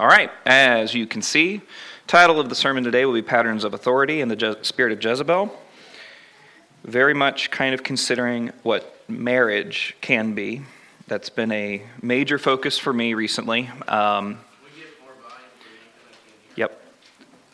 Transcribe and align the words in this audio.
All 0.00 0.06
right, 0.06 0.30
as 0.46 0.94
you 0.94 1.06
can 1.06 1.20
see, 1.20 1.60
title 2.06 2.40
of 2.40 2.48
the 2.48 2.54
sermon 2.54 2.82
today 2.84 3.04
will 3.04 3.12
be 3.12 3.20
Patterns 3.20 3.64
of 3.64 3.74
Authority 3.74 4.22
and 4.22 4.30
the 4.30 4.34
Je- 4.34 4.56
Spirit 4.62 4.92
of 4.92 5.04
Jezebel. 5.04 5.54
Very 6.84 7.12
much 7.12 7.50
kind 7.50 7.74
of 7.74 7.82
considering 7.82 8.50
what 8.62 8.98
marriage 9.10 9.94
can 10.00 10.32
be. 10.34 10.62
That's 11.06 11.28
been 11.28 11.52
a 11.52 11.82
major 12.00 12.38
focus 12.38 12.78
for 12.78 12.94
me 12.94 13.12
recently. 13.12 13.68
Um, 13.88 14.38
yep. 16.56 16.80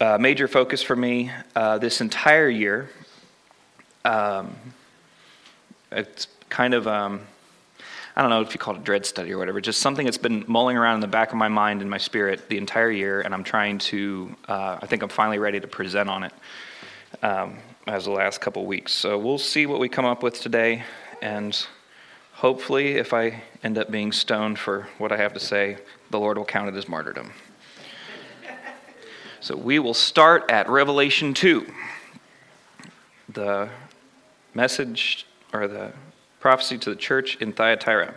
Uh, 0.01 0.17
major 0.21 0.47
focus 0.47 0.85
for 0.85 0.95
me 0.95 1.33
uh, 1.57 1.79
this 1.79 2.01
entire 2.01 2.49
year. 2.49 2.91
Um, 4.05 4.55
it's 5.91 6.29
kind 6.49 6.75
of. 6.75 6.87
Um, 6.87 7.23
I 8.17 8.23
don't 8.23 8.30
know 8.30 8.41
if 8.41 8.55
you 8.55 8.59
call 8.59 8.75
it 8.75 8.79
a 8.79 8.83
dread 8.83 9.05
study 9.05 9.30
or 9.35 9.37
whatever, 9.37 9.61
just 9.61 9.80
something 9.80 10.07
that's 10.07 10.17
been 10.17 10.43
mulling 10.49 10.79
around 10.79 10.95
in 10.95 11.01
the 11.01 11.07
back 11.07 11.32
of 11.32 11.37
my 11.37 11.49
mind 11.49 11.82
and 11.82 11.91
my 11.91 11.99
spirit 11.99 12.49
the 12.49 12.57
entire 12.57 12.91
year, 12.91 13.21
and 13.21 13.35
I'm 13.35 13.45
trying 13.45 13.77
to, 13.79 14.35
uh, 14.49 14.79
I 14.81 14.86
think 14.86 15.03
I'm 15.03 15.11
finally 15.11 15.39
ready 15.39 15.61
to 15.61 15.67
present 15.67 16.09
on 16.09 16.23
it 16.23 16.32
um, 17.23 17.59
as 17.87 18.07
the 18.07 18.13
last 18.13 18.40
couple 18.40 18.64
weeks. 18.64 18.93
So 18.95 19.18
we'll 19.18 19.37
see 19.37 19.67
what 19.67 19.81
we 19.81 19.90
come 19.90 20.07
up 20.07 20.23
with 20.23 20.40
today, 20.40 20.82
and 21.21 21.67
hopefully, 22.32 22.93
if 22.93 23.13
I 23.13 23.43
end 23.63 23.76
up 23.76 23.90
being 23.90 24.13
stoned 24.13 24.59
for 24.59 24.89
what 24.96 25.12
I 25.12 25.18
have 25.18 25.35
to 25.35 25.40
say, 25.40 25.76
the 26.11 26.18
Lord 26.18 26.39
will 26.39 26.46
count 26.46 26.75
it 26.75 26.79
as 26.79 26.89
martyrdom. 26.89 27.32
So 29.40 29.54
we 29.54 29.79
will 29.79 29.95
start 29.95 30.51
at 30.51 30.71
Revelation 30.71 31.35
2. 31.35 31.71
The 33.28 33.69
message, 34.55 35.27
or 35.53 35.69
the 35.69 35.92
prophecy 36.47 36.78
to 36.78 36.91
the 36.91 36.95
church 36.95 37.34
in 37.41 37.53
Thyatira. 37.53 38.14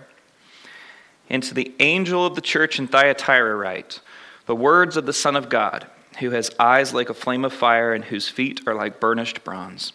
And 1.31 1.41
to 1.41 1.55
the 1.55 1.73
angel 1.79 2.27
of 2.27 2.35
the 2.35 2.41
church 2.41 2.77
in 2.77 2.85
Thyatira 2.85 3.55
write, 3.55 4.01
The 4.45 4.55
words 4.55 4.95
of 4.97 5.07
the 5.07 5.13
Son 5.13 5.35
of 5.35 5.49
God, 5.49 5.87
who 6.19 6.29
has 6.29 6.51
eyes 6.59 6.93
like 6.93 7.09
a 7.09 7.15
flame 7.15 7.43
of 7.43 7.53
fire 7.53 7.91
and 7.91 8.05
whose 8.05 8.29
feet 8.29 8.61
are 8.67 8.75
like 8.75 8.99
burnished 8.99 9.43
bronze. 9.43 9.93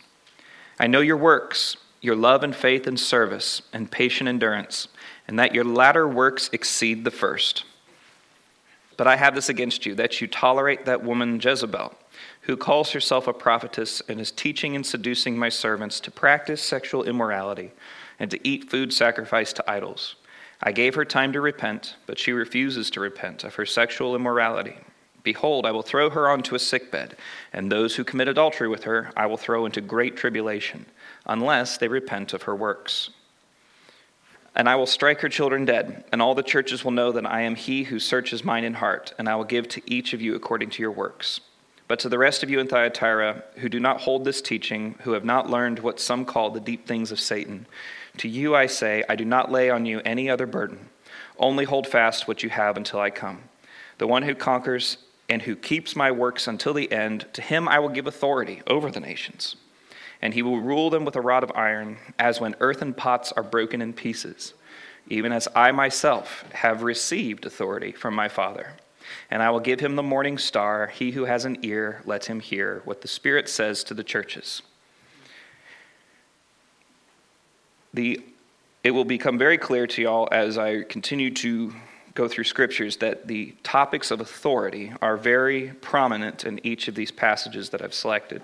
I 0.80 0.88
know 0.88 1.00
your 1.00 1.16
works, 1.16 1.76
your 2.00 2.16
love 2.16 2.42
and 2.42 2.56
faith 2.56 2.88
and 2.88 2.98
service, 2.98 3.62
and 3.72 3.88
patient 3.88 4.26
endurance, 4.26 4.88
and 5.28 5.38
that 5.38 5.54
your 5.54 5.62
latter 5.62 6.08
works 6.08 6.50
exceed 6.52 7.04
the 7.04 7.12
first. 7.12 7.64
But 8.96 9.06
I 9.06 9.14
have 9.14 9.36
this 9.36 9.48
against 9.48 9.86
you, 9.86 9.94
that 9.94 10.20
you 10.20 10.26
tolerate 10.26 10.86
that 10.86 11.04
woman 11.04 11.38
Jezebel, 11.40 11.94
who 12.40 12.56
calls 12.56 12.90
herself 12.90 13.28
a 13.28 13.32
prophetess 13.32 14.02
and 14.08 14.20
is 14.20 14.32
teaching 14.32 14.74
and 14.74 14.84
seducing 14.84 15.38
my 15.38 15.50
servants 15.50 16.00
to 16.00 16.10
practice 16.10 16.60
sexual 16.60 17.04
immorality 17.04 17.70
and 18.24 18.30
to 18.30 18.48
eat 18.48 18.70
food 18.70 18.90
sacrificed 18.90 19.56
to 19.56 19.70
idols. 19.70 20.16
I 20.62 20.72
gave 20.72 20.94
her 20.94 21.04
time 21.04 21.34
to 21.34 21.42
repent, 21.42 21.96
but 22.06 22.18
she 22.18 22.32
refuses 22.32 22.88
to 22.92 23.00
repent 23.00 23.44
of 23.44 23.56
her 23.56 23.66
sexual 23.66 24.16
immorality. 24.16 24.78
Behold, 25.22 25.66
I 25.66 25.72
will 25.72 25.82
throw 25.82 26.08
her 26.08 26.30
onto 26.30 26.54
a 26.54 26.58
sickbed, 26.58 27.18
and 27.52 27.70
those 27.70 27.96
who 27.96 28.02
commit 28.02 28.28
adultery 28.28 28.66
with 28.66 28.84
her 28.84 29.12
I 29.14 29.26
will 29.26 29.36
throw 29.36 29.66
into 29.66 29.82
great 29.82 30.16
tribulation, 30.16 30.86
unless 31.26 31.76
they 31.76 31.86
repent 31.86 32.32
of 32.32 32.44
her 32.44 32.56
works. 32.56 33.10
And 34.54 34.70
I 34.70 34.76
will 34.76 34.86
strike 34.86 35.20
her 35.20 35.28
children 35.28 35.66
dead, 35.66 36.04
and 36.10 36.22
all 36.22 36.34
the 36.34 36.42
churches 36.42 36.82
will 36.82 36.92
know 36.92 37.12
that 37.12 37.26
I 37.26 37.42
am 37.42 37.56
he 37.56 37.82
who 37.82 37.98
searches 37.98 38.42
mind 38.42 38.64
and 38.64 38.76
heart, 38.76 39.12
and 39.18 39.28
I 39.28 39.36
will 39.36 39.44
give 39.44 39.68
to 39.68 39.82
each 39.84 40.14
of 40.14 40.22
you 40.22 40.34
according 40.34 40.70
to 40.70 40.82
your 40.82 40.92
works. 40.92 41.42
But 41.86 41.98
to 42.00 42.08
the 42.08 42.18
rest 42.18 42.42
of 42.42 42.48
you 42.48 42.60
in 42.60 42.68
Thyatira 42.68 43.44
who 43.56 43.68
do 43.68 43.78
not 43.78 44.00
hold 44.00 44.24
this 44.24 44.40
teaching, 44.40 44.94
who 45.02 45.12
have 45.12 45.24
not 45.24 45.50
learned 45.50 45.80
what 45.80 46.00
some 46.00 46.24
call 46.24 46.50
the 46.50 46.60
deep 46.60 46.86
things 46.86 47.12
of 47.12 47.20
Satan, 47.20 47.66
to 48.18 48.28
you 48.28 48.54
I 48.54 48.66
say, 48.66 49.02
I 49.08 49.16
do 49.16 49.24
not 49.24 49.50
lay 49.50 49.70
on 49.70 49.86
you 49.86 50.00
any 50.04 50.30
other 50.30 50.46
burden. 50.46 50.88
Only 51.38 51.64
hold 51.64 51.86
fast 51.86 52.28
what 52.28 52.42
you 52.42 52.50
have 52.50 52.76
until 52.76 53.00
I 53.00 53.10
come. 53.10 53.42
The 53.98 54.06
one 54.06 54.22
who 54.22 54.34
conquers 54.34 54.98
and 55.28 55.42
who 55.42 55.56
keeps 55.56 55.96
my 55.96 56.10
works 56.10 56.46
until 56.46 56.74
the 56.74 56.90
end, 56.92 57.26
to 57.32 57.42
him 57.42 57.68
I 57.68 57.78
will 57.78 57.88
give 57.88 58.06
authority 58.06 58.62
over 58.66 58.90
the 58.90 59.00
nations. 59.00 59.56
And 60.22 60.34
he 60.34 60.42
will 60.42 60.60
rule 60.60 60.90
them 60.90 61.04
with 61.04 61.16
a 61.16 61.20
rod 61.20 61.42
of 61.42 61.52
iron, 61.54 61.98
as 62.18 62.40
when 62.40 62.56
earthen 62.60 62.94
pots 62.94 63.32
are 63.32 63.42
broken 63.42 63.82
in 63.82 63.92
pieces, 63.92 64.54
even 65.08 65.32
as 65.32 65.48
I 65.54 65.72
myself 65.72 66.44
have 66.52 66.82
received 66.82 67.44
authority 67.44 67.92
from 67.92 68.14
my 68.14 68.28
Father. 68.28 68.74
And 69.30 69.42
I 69.42 69.50
will 69.50 69.60
give 69.60 69.80
him 69.80 69.96
the 69.96 70.02
morning 70.02 70.38
star. 70.38 70.86
He 70.86 71.10
who 71.10 71.24
has 71.24 71.44
an 71.44 71.58
ear, 71.62 72.00
let 72.04 72.24
him 72.26 72.40
hear 72.40 72.80
what 72.84 73.02
the 73.02 73.08
Spirit 73.08 73.48
says 73.48 73.84
to 73.84 73.94
the 73.94 74.04
churches. 74.04 74.62
The, 77.94 78.20
it 78.82 78.90
will 78.90 79.04
become 79.04 79.38
very 79.38 79.56
clear 79.56 79.86
to 79.86 80.02
y'all 80.02 80.28
as 80.30 80.58
I 80.58 80.82
continue 80.82 81.30
to 81.34 81.72
go 82.14 82.28
through 82.28 82.44
scriptures 82.44 82.98
that 82.98 83.26
the 83.26 83.54
topics 83.62 84.10
of 84.10 84.20
authority 84.20 84.92
are 85.00 85.16
very 85.16 85.68
prominent 85.80 86.44
in 86.44 86.64
each 86.64 86.86
of 86.88 86.94
these 86.94 87.10
passages 87.10 87.70
that 87.70 87.82
I've 87.82 87.94
selected. 87.94 88.42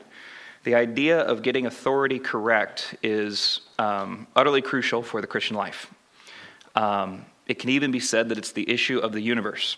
The 0.65 0.75
idea 0.75 1.21
of 1.21 1.43
getting 1.43 1.67
authority 1.67 2.19
correct 2.19 2.95
is 3.03 3.61
um, 3.79 4.27
utterly 4.37 4.63
crucial 4.63 5.03
for 5.03 5.21
the 5.21 5.27
Christian 5.27 5.57
life. 5.57 5.93
Um, 6.75 7.25
it 7.47 7.59
can 7.59 7.71
even 7.71 7.91
be 7.91 8.01
said 8.01 8.29
that 8.29 8.39
it's 8.39 8.53
the 8.53 8.69
issue 8.69 8.99
of 8.99 9.13
the 9.13 9.21
universe. 9.21 9.77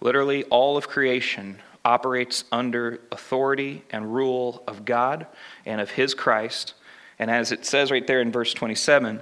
Literally, 0.00 0.44
all 0.44 0.76
of 0.76 0.88
creation 0.88 1.58
operates 1.84 2.44
under 2.50 3.00
authority 3.12 3.84
and 3.90 4.14
rule 4.14 4.62
of 4.66 4.84
God 4.84 5.26
and 5.66 5.80
of 5.80 5.90
His 5.90 6.14
Christ 6.14 6.74
and 7.18 7.30
as 7.30 7.52
it 7.52 7.64
says 7.64 7.90
right 7.90 8.06
there 8.06 8.20
in 8.20 8.32
verse 8.32 8.52
27, 8.54 9.20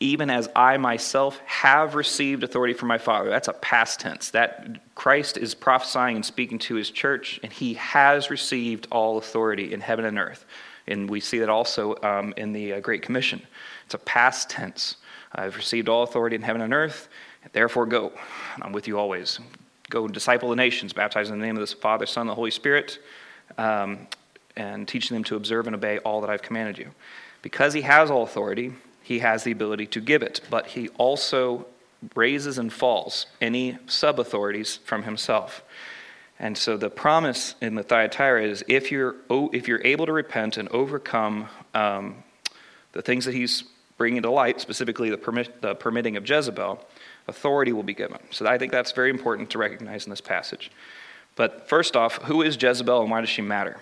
even 0.00 0.30
as 0.30 0.48
I 0.54 0.76
myself 0.76 1.40
have 1.44 1.94
received 1.94 2.44
authority 2.44 2.72
from 2.72 2.88
my 2.88 2.98
Father. 2.98 3.30
That's 3.30 3.48
a 3.48 3.52
past 3.52 4.00
tense. 4.00 4.30
That 4.30 4.94
Christ 4.94 5.36
is 5.36 5.54
prophesying 5.54 6.16
and 6.16 6.24
speaking 6.24 6.58
to 6.60 6.76
his 6.76 6.90
church, 6.90 7.40
and 7.42 7.52
he 7.52 7.74
has 7.74 8.30
received 8.30 8.86
all 8.92 9.18
authority 9.18 9.72
in 9.72 9.80
heaven 9.80 10.04
and 10.04 10.18
earth. 10.18 10.46
And 10.86 11.10
we 11.10 11.20
see 11.20 11.38
that 11.40 11.48
also 11.48 11.96
um, 12.02 12.32
in 12.36 12.52
the 12.52 12.74
uh, 12.74 12.80
Great 12.80 13.02
Commission. 13.02 13.42
It's 13.84 13.94
a 13.94 13.98
past 13.98 14.50
tense. 14.50 14.96
I've 15.34 15.56
received 15.56 15.88
all 15.88 16.04
authority 16.04 16.36
in 16.36 16.42
heaven 16.42 16.62
and 16.62 16.72
earth, 16.72 17.08
and 17.42 17.52
therefore 17.52 17.84
go. 17.84 18.12
I'm 18.62 18.72
with 18.72 18.86
you 18.86 18.98
always. 18.98 19.40
Go 19.90 20.06
disciple 20.06 20.50
the 20.50 20.56
nations, 20.56 20.92
baptize 20.92 21.30
in 21.30 21.38
the 21.38 21.44
name 21.44 21.56
of 21.56 21.68
the 21.68 21.74
Father, 21.76 22.06
Son, 22.06 22.22
and 22.22 22.30
the 22.30 22.34
Holy 22.34 22.50
Spirit. 22.50 23.00
Um, 23.56 24.06
and 24.58 24.86
teaching 24.86 25.14
them 25.14 25.24
to 25.24 25.36
observe 25.36 25.66
and 25.66 25.74
obey 25.74 25.98
all 25.98 26.20
that 26.20 26.28
I've 26.28 26.42
commanded 26.42 26.76
you. 26.76 26.90
Because 27.40 27.72
he 27.72 27.82
has 27.82 28.10
all 28.10 28.24
authority, 28.24 28.74
he 29.02 29.20
has 29.20 29.44
the 29.44 29.52
ability 29.52 29.86
to 29.86 30.00
give 30.00 30.22
it, 30.22 30.40
but 30.50 30.66
he 30.66 30.88
also 30.98 31.66
raises 32.14 32.58
and 32.58 32.72
falls 32.72 33.26
any 33.40 33.78
sub 33.86 34.20
authorities 34.20 34.80
from 34.84 35.04
himself. 35.04 35.62
And 36.40 36.58
so 36.58 36.76
the 36.76 36.90
promise 36.90 37.54
in 37.60 37.74
the 37.74 37.82
Thyatira 37.82 38.44
is 38.44 38.64
if 38.68 38.92
you're, 38.92 39.16
if 39.30 39.66
you're 39.66 39.84
able 39.84 40.06
to 40.06 40.12
repent 40.12 40.56
and 40.56 40.68
overcome 40.68 41.48
um, 41.74 42.22
the 42.92 43.02
things 43.02 43.24
that 43.24 43.34
he's 43.34 43.64
bringing 43.96 44.22
to 44.22 44.30
light, 44.30 44.60
specifically 44.60 45.10
the, 45.10 45.18
permit, 45.18 45.62
the 45.62 45.74
permitting 45.74 46.16
of 46.16 46.28
Jezebel, 46.28 46.84
authority 47.26 47.72
will 47.72 47.82
be 47.82 47.94
given. 47.94 48.18
So 48.30 48.46
I 48.46 48.58
think 48.58 48.72
that's 48.72 48.92
very 48.92 49.10
important 49.10 49.50
to 49.50 49.58
recognize 49.58 50.06
in 50.06 50.10
this 50.10 50.20
passage. 50.20 50.70
But 51.34 51.68
first 51.68 51.96
off, 51.96 52.16
who 52.22 52.42
is 52.42 52.60
Jezebel 52.60 53.02
and 53.02 53.10
why 53.10 53.20
does 53.20 53.30
she 53.30 53.42
matter? 53.42 53.78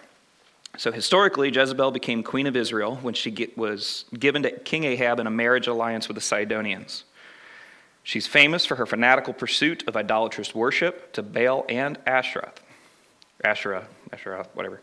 So, 0.78 0.92
historically, 0.92 1.50
Jezebel 1.50 1.91
became 1.91 2.22
queen 2.22 2.47
of 2.47 2.54
Israel 2.54 2.97
when 2.97 3.14
she 3.14 3.31
get, 3.31 3.56
was 3.56 4.04
given 4.19 4.42
to 4.42 4.50
King 4.50 4.84
Ahab 4.84 5.19
in 5.20 5.26
a 5.26 5.31
marriage 5.31 5.66
alliance 5.66 6.06
with 6.06 6.16
the 6.16 6.20
Sidonians. 6.20 7.04
She's 8.03 8.26
famous 8.26 8.64
for 8.66 8.76
her 8.76 8.86
fanatical 8.86 9.32
pursuit 9.32 9.82
of 9.88 9.97
idolatrous 9.97 10.54
worship 10.54 11.12
to 11.15 11.22
Baal 11.22 11.65
and 11.69 11.98
Asheroth, 12.04 12.59
Asherah, 13.42 13.86
Asherah, 14.12 14.47
whatever, 14.54 14.81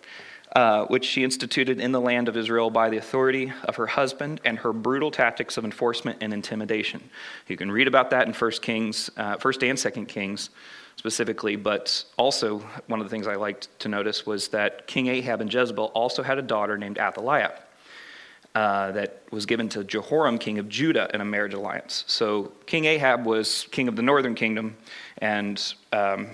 uh, 0.56 0.86
which 0.88 1.06
she 1.06 1.24
instituted 1.24 1.80
in 1.80 1.92
the 1.92 2.02
land 2.02 2.28
of 2.28 2.36
Israel 2.36 2.70
by 2.70 2.90
the 2.90 2.98
authority 2.98 3.54
of 3.64 3.76
her 3.76 3.88
husband 3.88 4.42
and 4.44 4.58
her 4.60 4.74
brutal 4.74 5.12
tactics 5.12 5.58
of 5.58 5.64
enforcement 5.64 6.18
and 6.22 6.34
intimidation. 6.34 7.02
You 7.48 7.56
can 7.56 7.72
read 7.72 7.88
about 7.88 8.10
that 8.10 8.28
in 8.28 8.34
First 8.34 8.62
Kings, 8.62 9.10
uh, 9.16 9.38
First 9.38 9.64
and 9.64 9.80
Second 9.80 10.08
Kings 10.08 10.50
specifically, 10.96 11.56
but 11.56 12.04
also 12.18 12.60
one 12.88 13.00
of 13.00 13.06
the 13.06 13.10
things 13.10 13.28
I 13.28 13.36
liked 13.36 13.68
to 13.80 13.90
notice 13.90 14.26
was 14.26 14.48
that 14.50 14.88
King 14.88 15.08
Ahab 15.08 15.42
and 15.42 15.54
Jezebel 15.54 15.86
also 15.94 16.24
had 16.24 16.38
a 16.38 16.42
daughter 16.42 16.78
named 16.78 16.98
Athaliah. 16.98 17.54
Uh, 18.56 18.92
that 18.92 19.24
was 19.32 19.48
given 19.48 19.68
to 19.68 19.84
Jehoram, 19.84 20.38
king 20.38 20.60
of 20.60 20.70
Judah, 20.70 21.10
in 21.12 21.22
a 21.22 21.26
marriage 21.26 21.56
alliance. 21.56 22.04
So 22.06 22.52
King 22.68 22.86
Ahab 22.86 23.26
was 23.26 23.68
king 23.72 23.88
of 23.88 23.96
the 23.96 24.04
northern 24.04 24.36
kingdom, 24.36 24.78
and 25.18 25.74
um, 25.92 26.28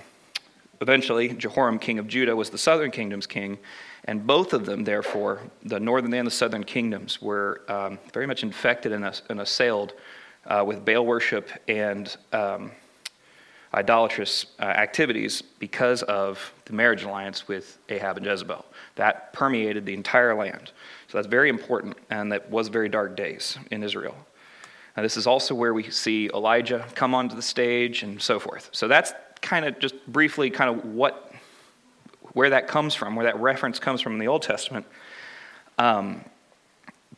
eventually 0.82 1.28
Jehoram, 1.30 1.78
king 1.78 1.98
of 1.98 2.08
Judah, 2.08 2.36
was 2.36 2.50
the 2.50 2.58
southern 2.58 2.90
kingdom's 2.90 3.26
king. 3.26 3.58
And 4.04 4.26
both 4.26 4.52
of 4.52 4.66
them, 4.66 4.84
therefore, 4.84 5.40
the 5.62 5.80
northern 5.80 6.12
and 6.12 6.26
the 6.26 6.30
southern 6.30 6.64
kingdoms, 6.64 7.22
were 7.22 7.62
um, 7.68 7.98
very 8.12 8.26
much 8.26 8.42
infected 8.42 8.92
and, 8.92 9.40
assailed 9.40 9.94
uh, 10.46 10.62
with 10.66 10.84
Baal 10.84 11.06
worship 11.06 11.48
and 11.68 12.14
um, 12.34 12.72
idolatrous 13.72 14.46
uh, 14.58 14.62
activities 14.64 15.42
because 15.42 16.02
of 16.02 16.52
the 16.64 16.72
marriage 16.72 17.04
alliance 17.04 17.46
with 17.46 17.78
Ahab 17.88 18.16
and 18.16 18.26
Jezebel. 18.26 18.64
That 18.96 19.32
permeated 19.32 19.86
the 19.86 19.94
entire 19.94 20.34
land. 20.34 20.72
So 21.08 21.18
that's 21.18 21.28
very 21.28 21.48
important, 21.48 21.96
and 22.10 22.32
that 22.32 22.50
was 22.50 22.68
very 22.68 22.88
dark 22.88 23.16
days 23.16 23.58
in 23.70 23.82
Israel. 23.82 24.16
Now, 24.96 25.04
this 25.04 25.16
is 25.16 25.26
also 25.26 25.54
where 25.54 25.72
we 25.72 25.88
see 25.90 26.28
Elijah 26.34 26.84
come 26.94 27.14
onto 27.14 27.36
the 27.36 27.42
stage 27.42 28.02
and 28.02 28.20
so 28.20 28.40
forth. 28.40 28.70
So 28.72 28.88
that's 28.88 29.12
kind 29.40 29.64
of 29.64 29.78
just 29.78 29.94
briefly 30.06 30.50
kind 30.50 30.76
of 30.76 30.84
what 30.84 31.32
where 32.32 32.50
that 32.50 32.68
comes 32.68 32.94
from, 32.94 33.16
where 33.16 33.24
that 33.24 33.40
reference 33.40 33.80
comes 33.80 34.00
from 34.00 34.12
in 34.12 34.18
the 34.18 34.28
Old 34.28 34.42
Testament. 34.42 34.86
Um, 35.78 36.24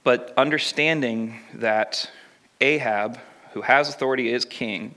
but 0.05 0.33
understanding 0.37 1.41
that 1.55 2.11
Ahab, 2.61 3.19
who 3.53 3.61
has 3.61 3.89
authority, 3.89 4.33
is 4.33 4.45
king, 4.45 4.95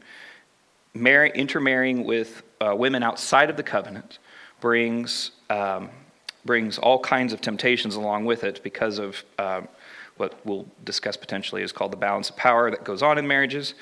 marry, 0.96 1.32
intermarrying 1.36 2.06
with 2.06 2.42
uh, 2.62 2.74
women 2.76 3.04
outside 3.04 3.50
of 3.50 3.58
the 3.58 3.64
covenant 3.64 4.20
brings, 4.62 5.32
um, 5.50 5.90
brings 6.46 6.78
all 6.78 7.00
kinds 7.00 7.34
of 7.34 7.42
temptations 7.42 7.96
along 7.96 8.26
with 8.26 8.44
it 8.44 8.64
because 8.64 8.98
of 8.98 9.24
uh, 9.38 9.62
what 10.18 10.34
we'll 10.46 10.66
discuss 10.84 11.18
potentially 11.18 11.62
is 11.62 11.72
called 11.72 11.92
the 11.92 11.98
balance 11.98 12.30
of 12.30 12.38
power 12.38 12.72
that 12.72 12.84
goes 12.84 13.04
on 13.04 13.18
in 13.18 13.28
marriages. 13.28 13.74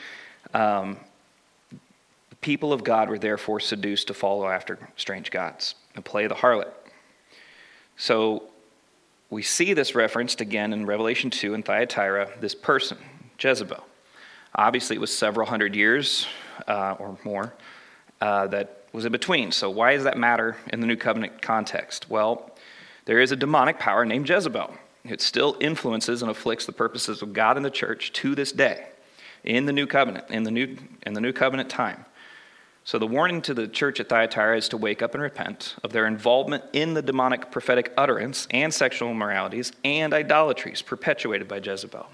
Um, 0.53 0.97
the 1.69 2.35
people 2.41 2.73
of 2.73 2.83
God 2.83 3.09
were 3.09 3.19
therefore 3.19 3.59
seduced 3.59 4.07
to 4.07 4.13
follow 4.13 4.47
after 4.47 4.79
strange 4.97 5.29
gods 5.29 5.75
and 5.95 6.03
play 6.03 6.27
the 6.27 6.35
harlot. 6.35 6.71
So 7.95 8.43
we 9.29 9.43
see 9.43 9.73
this 9.73 9.93
referenced 9.93 10.41
again 10.41 10.73
in 10.73 10.85
Revelation 10.85 11.29
2 11.29 11.53
in 11.53 11.63
Thyatira, 11.63 12.31
this 12.39 12.55
person, 12.55 12.97
Jezebel. 13.39 13.83
Obviously, 14.55 14.95
it 14.95 14.99
was 14.99 15.15
several 15.15 15.47
hundred 15.47 15.75
years 15.75 16.27
uh, 16.67 16.95
or 16.99 17.17
more 17.23 17.53
uh, 18.21 18.47
that 18.47 18.85
was 18.93 19.05
in 19.05 19.11
between. 19.11 19.51
So, 19.51 19.69
why 19.69 19.95
does 19.95 20.03
that 20.03 20.17
matter 20.17 20.57
in 20.71 20.79
the 20.79 20.87
New 20.87 20.95
Covenant 20.95 21.41
context? 21.41 22.09
Well, 22.09 22.51
there 23.05 23.19
is 23.19 23.31
a 23.31 23.35
demonic 23.35 23.79
power 23.79 24.05
named 24.05 24.29
Jezebel. 24.29 24.75
It 25.05 25.21
still 25.21 25.57
influences 25.59 26.21
and 26.21 26.31
afflicts 26.31 26.65
the 26.65 26.71
purposes 26.71 27.21
of 27.21 27.33
God 27.33 27.57
and 27.57 27.65
the 27.65 27.71
church 27.71 28.13
to 28.13 28.35
this 28.35 28.51
day 28.51 28.87
in 29.43 29.65
the 29.65 29.73
New 29.73 29.87
Covenant, 29.87 30.29
in 30.29 30.43
the 30.43 30.51
New, 30.51 30.77
in 31.05 31.13
the 31.13 31.21
new 31.21 31.33
Covenant 31.33 31.69
time. 31.69 32.05
So, 32.85 32.99
the 32.99 33.07
warning 33.07 33.41
to 33.43 33.53
the 33.53 33.67
church 33.67 33.99
at 33.99 34.09
Thyatira 34.09 34.57
is 34.57 34.69
to 34.69 34.77
wake 34.77 35.01
up 35.01 35.13
and 35.15 35.23
repent 35.23 35.75
of 35.83 35.93
their 35.93 36.05
involvement 36.05 36.63
in 36.73 36.93
the 36.93 37.01
demonic 37.01 37.49
prophetic 37.49 37.91
utterance 37.97 38.47
and 38.51 38.73
sexual 38.73 39.09
immoralities 39.09 39.71
and 39.83 40.13
idolatries 40.13 40.81
perpetuated 40.81 41.47
by 41.47 41.57
Jezebel. 41.57 42.07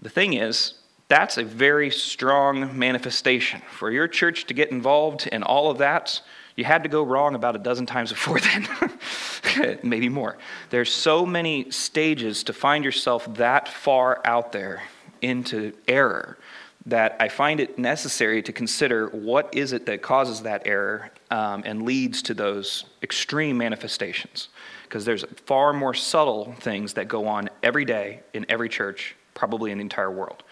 The 0.00 0.08
thing 0.08 0.34
is, 0.34 0.74
that's 1.08 1.38
a 1.38 1.44
very 1.44 1.90
strong 1.90 2.78
manifestation. 2.78 3.62
For 3.70 3.90
your 3.90 4.06
church 4.06 4.46
to 4.46 4.54
get 4.54 4.70
involved 4.70 5.26
in 5.26 5.42
all 5.42 5.70
of 5.70 5.78
that, 5.78 6.20
you 6.54 6.64
had 6.64 6.82
to 6.82 6.88
go 6.88 7.02
wrong 7.02 7.34
about 7.34 7.56
a 7.56 7.58
dozen 7.58 7.86
times 7.86 8.10
before 8.10 8.40
then, 9.54 9.78
maybe 9.82 10.08
more. 10.08 10.36
There's 10.70 10.92
so 10.92 11.24
many 11.24 11.70
stages 11.70 12.44
to 12.44 12.52
find 12.52 12.84
yourself 12.84 13.32
that 13.34 13.68
far 13.68 14.20
out 14.24 14.52
there 14.52 14.82
into 15.22 15.72
error 15.88 16.38
that 16.86 17.16
I 17.20 17.28
find 17.28 17.60
it 17.60 17.78
necessary 17.78 18.42
to 18.42 18.52
consider 18.52 19.08
what 19.08 19.54
is 19.54 19.72
it 19.72 19.84
that 19.86 20.00
causes 20.00 20.42
that 20.42 20.66
error 20.66 21.10
um, 21.30 21.62
and 21.66 21.82
leads 21.82 22.22
to 22.22 22.34
those 22.34 22.84
extreme 23.02 23.58
manifestations. 23.58 24.48
Because 24.84 25.04
there's 25.04 25.24
far 25.44 25.72
more 25.72 25.92
subtle 25.92 26.54
things 26.60 26.94
that 26.94 27.08
go 27.08 27.26
on 27.26 27.50
every 27.62 27.84
day 27.84 28.20
in 28.32 28.46
every 28.48 28.68
church 28.70 29.16
probably 29.38 29.70
in 29.70 29.78
the 29.78 29.82
entire 29.82 30.10
world. 30.10 30.42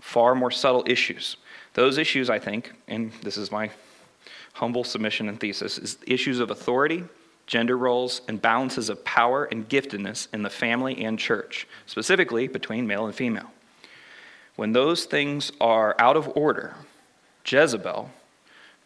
Far 0.00 0.34
more 0.34 0.50
subtle 0.50 0.82
issues. 0.86 1.36
Those 1.74 1.98
issues, 1.98 2.28
I 2.28 2.40
think, 2.40 2.72
and 2.88 3.12
this 3.22 3.36
is 3.36 3.52
my 3.52 3.70
humble 4.54 4.82
submission 4.84 5.28
and 5.28 5.38
thesis, 5.38 5.78
is 5.78 5.98
issues 6.06 6.40
of 6.40 6.50
authority, 6.50 7.04
gender 7.46 7.78
roles, 7.78 8.22
and 8.26 8.42
balances 8.42 8.88
of 8.88 9.04
power 9.04 9.44
and 9.44 9.68
giftedness 9.68 10.26
in 10.34 10.42
the 10.42 10.50
family 10.50 11.04
and 11.04 11.18
church, 11.18 11.68
specifically 11.86 12.48
between 12.48 12.86
male 12.86 13.06
and 13.06 13.14
female. 13.14 13.50
When 14.56 14.72
those 14.72 15.04
things 15.04 15.52
are 15.60 15.94
out 15.98 16.16
of 16.16 16.36
order, 16.36 16.74
Jezebel 17.46 18.10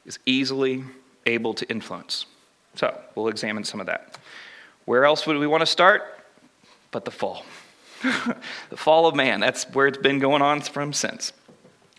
is 0.05 0.19
easily 0.27 0.85
able 1.25 1.55
to 1.55 1.69
influence. 1.71 2.27
So, 2.75 2.99
we'll 3.15 3.29
examine 3.29 3.65
some 3.65 3.81
of 3.81 3.87
that. 3.87 4.19
Where 4.85 5.05
else 5.05 5.27
would 5.27 5.39
we 5.39 5.47
want 5.47 5.62
to 5.62 5.67
start? 5.67 6.03
But 6.91 7.05
the 7.05 7.11
fall. 7.11 7.45
the 8.71 8.77
fall 8.77 9.06
of 9.06 9.15
man. 9.15 9.41
That's 9.41 9.65
where 9.73 9.87
it's 9.87 9.99
been 9.99 10.19
going 10.19 10.43
on 10.43 10.61
from 10.61 10.93
since. 10.93 11.33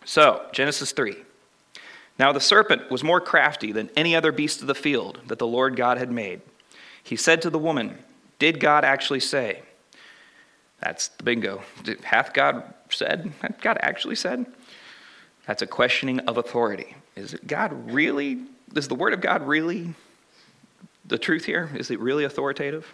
So, 0.05 0.45
Genesis 0.51 0.91
3. 0.91 1.15
Now 2.17 2.33
the 2.33 2.41
serpent 2.41 2.91
was 2.91 3.03
more 3.03 3.21
crafty 3.21 3.71
than 3.71 3.89
any 3.95 4.15
other 4.15 4.31
beast 4.31 4.61
of 4.61 4.67
the 4.67 4.75
field 4.75 5.19
that 5.27 5.39
the 5.39 5.47
Lord 5.47 5.75
God 5.75 5.97
had 5.97 6.11
made. 6.11 6.41
He 7.01 7.15
said 7.15 7.41
to 7.43 7.49
the 7.49 7.57
woman, 7.57 7.97
Did 8.39 8.59
God 8.59 8.83
actually 8.83 9.21
say? 9.21 9.61
That's 10.81 11.09
the 11.09 11.23
bingo. 11.23 11.63
Hath 12.03 12.33
God 12.33 12.73
said? 12.89 13.31
Hath 13.41 13.61
God 13.61 13.77
actually 13.81 14.15
said? 14.15 14.45
That's 15.45 15.61
a 15.61 15.67
questioning 15.67 16.19
of 16.21 16.37
authority. 16.37 16.95
Is 17.15 17.35
God 17.47 17.91
really? 17.91 18.39
Is 18.75 18.87
the 18.87 18.95
word 18.95 19.13
of 19.13 19.21
God 19.21 19.47
really 19.47 19.93
the 21.05 21.17
truth 21.17 21.45
here? 21.45 21.69
Is 21.75 21.89
it 21.89 21.99
really 21.99 22.23
authoritative? 22.23 22.93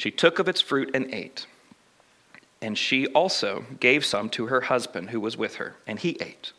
she 0.00 0.10
took 0.10 0.38
of 0.38 0.48
its 0.48 0.62
fruit 0.62 0.90
and 0.94 1.12
ate. 1.12 1.46
And 2.62 2.78
she 2.78 3.06
also 3.08 3.66
gave 3.80 4.02
some 4.02 4.30
to 4.30 4.46
her 4.46 4.62
husband 4.62 5.10
who 5.10 5.20
was 5.20 5.36
with 5.36 5.56
her, 5.56 5.76
and 5.86 5.98
he 5.98 6.16
ate. 6.22 6.54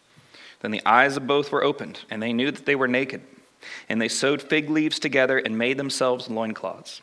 Then 0.59 0.69
the 0.69 0.85
eyes 0.85 1.17
of 1.17 1.25
both 1.25 1.51
were 1.51 1.63
opened, 1.63 2.01
and 2.11 2.21
they 2.21 2.33
knew 2.33 2.51
that 2.51 2.67
they 2.67 2.75
were 2.75 2.87
naked. 2.87 3.21
And 3.89 3.99
they 3.99 4.09
sewed 4.09 4.43
fig 4.43 4.69
leaves 4.69 4.99
together 4.99 5.39
and 5.39 5.57
made 5.57 5.77
themselves 5.77 6.29
loincloths. 6.29 7.01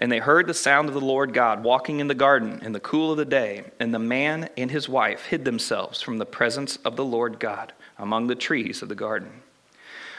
And 0.00 0.10
they 0.10 0.18
heard 0.18 0.48
the 0.48 0.52
sound 0.52 0.88
of 0.88 0.94
the 0.94 1.00
Lord 1.00 1.32
God 1.32 1.62
walking 1.62 2.00
in 2.00 2.08
the 2.08 2.14
garden 2.16 2.58
in 2.64 2.72
the 2.72 2.80
cool 2.80 3.12
of 3.12 3.16
the 3.16 3.24
day, 3.24 3.62
and 3.78 3.94
the 3.94 4.00
man 4.00 4.48
and 4.56 4.68
his 4.68 4.88
wife 4.88 5.26
hid 5.26 5.44
themselves 5.44 6.02
from 6.02 6.18
the 6.18 6.26
presence 6.26 6.76
of 6.78 6.96
the 6.96 7.04
Lord 7.04 7.38
God 7.38 7.72
among 7.98 8.26
the 8.26 8.34
trees 8.34 8.82
of 8.82 8.88
the 8.88 8.96
garden. 8.96 9.30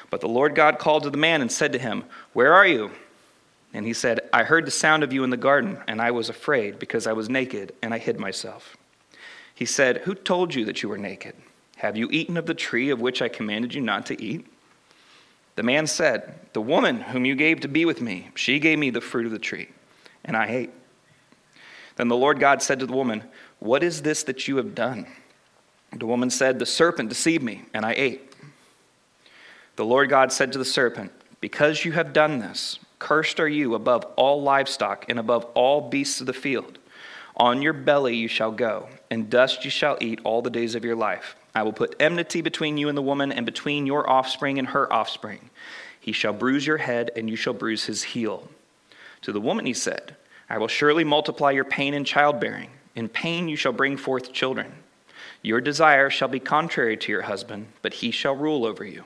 But 0.09 0.21
the 0.21 0.29
Lord 0.29 0.55
God 0.55 0.79
called 0.79 1.03
to 1.03 1.09
the 1.09 1.17
man 1.17 1.41
and 1.41 1.51
said 1.51 1.73
to 1.73 1.79
him, 1.79 2.05
Where 2.31 2.53
are 2.53 2.65
you? 2.65 2.91
And 3.73 3.85
he 3.85 3.93
said, 3.93 4.19
I 4.33 4.43
heard 4.43 4.65
the 4.65 4.71
sound 4.71 5.03
of 5.03 5.13
you 5.13 5.23
in 5.23 5.29
the 5.29 5.37
garden, 5.37 5.79
and 5.87 6.01
I 6.01 6.11
was 6.11 6.29
afraid 6.29 6.77
because 6.77 7.07
I 7.07 7.13
was 7.13 7.29
naked, 7.29 7.73
and 7.81 7.93
I 7.93 7.99
hid 7.99 8.19
myself. 8.19 8.75
He 9.55 9.65
said, 9.65 9.99
Who 9.99 10.13
told 10.13 10.53
you 10.53 10.65
that 10.65 10.83
you 10.83 10.89
were 10.89 10.97
naked? 10.97 11.35
Have 11.77 11.95
you 11.95 12.09
eaten 12.11 12.37
of 12.37 12.45
the 12.45 12.53
tree 12.53 12.89
of 12.89 13.01
which 13.01 13.21
I 13.21 13.29
commanded 13.29 13.73
you 13.73 13.81
not 13.81 14.05
to 14.07 14.21
eat? 14.21 14.45
The 15.55 15.63
man 15.63 15.87
said, 15.87 16.39
The 16.53 16.61
woman 16.61 17.01
whom 17.01 17.25
you 17.25 17.35
gave 17.35 17.61
to 17.61 17.67
be 17.67 17.85
with 17.85 18.01
me, 18.01 18.29
she 18.35 18.59
gave 18.59 18.77
me 18.77 18.89
the 18.89 19.01
fruit 19.01 19.25
of 19.25 19.31
the 19.31 19.39
tree, 19.39 19.69
and 20.25 20.35
I 20.35 20.47
ate. 20.47 20.71
Then 21.95 22.07
the 22.07 22.15
Lord 22.15 22.39
God 22.39 22.61
said 22.61 22.79
to 22.79 22.85
the 22.85 22.95
woman, 22.95 23.23
What 23.59 23.83
is 23.83 24.01
this 24.01 24.23
that 24.23 24.47
you 24.47 24.57
have 24.57 24.75
done? 24.75 25.07
The 25.93 26.05
woman 26.05 26.29
said, 26.29 26.59
The 26.59 26.65
serpent 26.65 27.09
deceived 27.09 27.43
me, 27.43 27.63
and 27.73 27.85
I 27.85 27.93
ate. 27.97 28.33
The 29.75 29.85
Lord 29.85 30.09
God 30.09 30.31
said 30.31 30.51
to 30.53 30.57
the 30.57 30.65
serpent, 30.65 31.11
Because 31.39 31.85
you 31.85 31.91
have 31.93 32.13
done 32.13 32.39
this, 32.39 32.79
Cursed 33.01 33.39
are 33.39 33.47
you 33.47 33.73
above 33.73 34.05
all 34.15 34.43
livestock 34.43 35.05
and 35.09 35.17
above 35.17 35.45
all 35.55 35.89
beasts 35.89 36.21
of 36.21 36.27
the 36.27 36.33
field. 36.33 36.77
On 37.35 37.63
your 37.63 37.73
belly 37.73 38.15
you 38.15 38.27
shall 38.27 38.51
go, 38.51 38.89
and 39.09 39.27
dust 39.27 39.65
you 39.65 39.71
shall 39.71 39.97
eat 39.99 40.21
all 40.23 40.43
the 40.43 40.51
days 40.51 40.75
of 40.75 40.85
your 40.85 40.95
life. 40.95 41.35
I 41.55 41.63
will 41.63 41.73
put 41.73 41.95
enmity 41.99 42.41
between 42.41 42.77
you 42.77 42.89
and 42.89 42.97
the 42.97 43.01
woman, 43.01 43.31
and 43.31 43.43
between 43.43 43.87
your 43.87 44.07
offspring 44.07 44.59
and 44.59 44.67
her 44.67 44.91
offspring. 44.93 45.49
He 45.99 46.11
shall 46.11 46.31
bruise 46.31 46.67
your 46.67 46.77
head, 46.77 47.09
and 47.15 47.27
you 47.27 47.35
shall 47.35 47.53
bruise 47.53 47.85
his 47.85 48.03
heel. 48.03 48.47
To 49.23 49.31
the 49.31 49.41
woman 49.41 49.65
he 49.65 49.73
said, 49.73 50.15
I 50.47 50.59
will 50.59 50.67
surely 50.67 51.03
multiply 51.03 51.49
your 51.49 51.65
pain 51.65 51.95
in 51.95 52.05
childbearing. 52.05 52.69
In 52.93 53.09
pain 53.09 53.49
you 53.49 53.55
shall 53.55 53.73
bring 53.73 53.97
forth 53.97 54.31
children. 54.31 54.73
Your 55.41 55.59
desire 55.59 56.11
shall 56.11 56.27
be 56.27 56.39
contrary 56.39 56.97
to 56.97 57.11
your 57.11 57.23
husband, 57.23 57.65
but 57.81 57.95
he 57.95 58.11
shall 58.11 58.35
rule 58.35 58.63
over 58.63 58.85
you. 58.85 59.05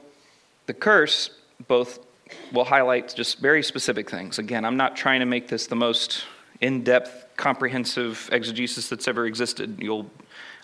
the 0.65 0.73
curse 0.73 1.29
both 1.67 1.99
will 2.53 2.65
highlight 2.65 3.13
just 3.15 3.39
very 3.39 3.63
specific 3.63 4.09
things. 4.09 4.39
Again, 4.39 4.63
I'm 4.65 4.77
not 4.77 4.95
trying 4.95 5.19
to 5.19 5.25
make 5.25 5.47
this 5.47 5.67
the 5.67 5.75
most 5.75 6.23
in 6.61 6.83
depth, 6.83 7.25
comprehensive 7.35 8.29
exegesis 8.31 8.87
that's 8.87 9.07
ever 9.07 9.25
existed. 9.25 9.77
You'll, 9.79 10.09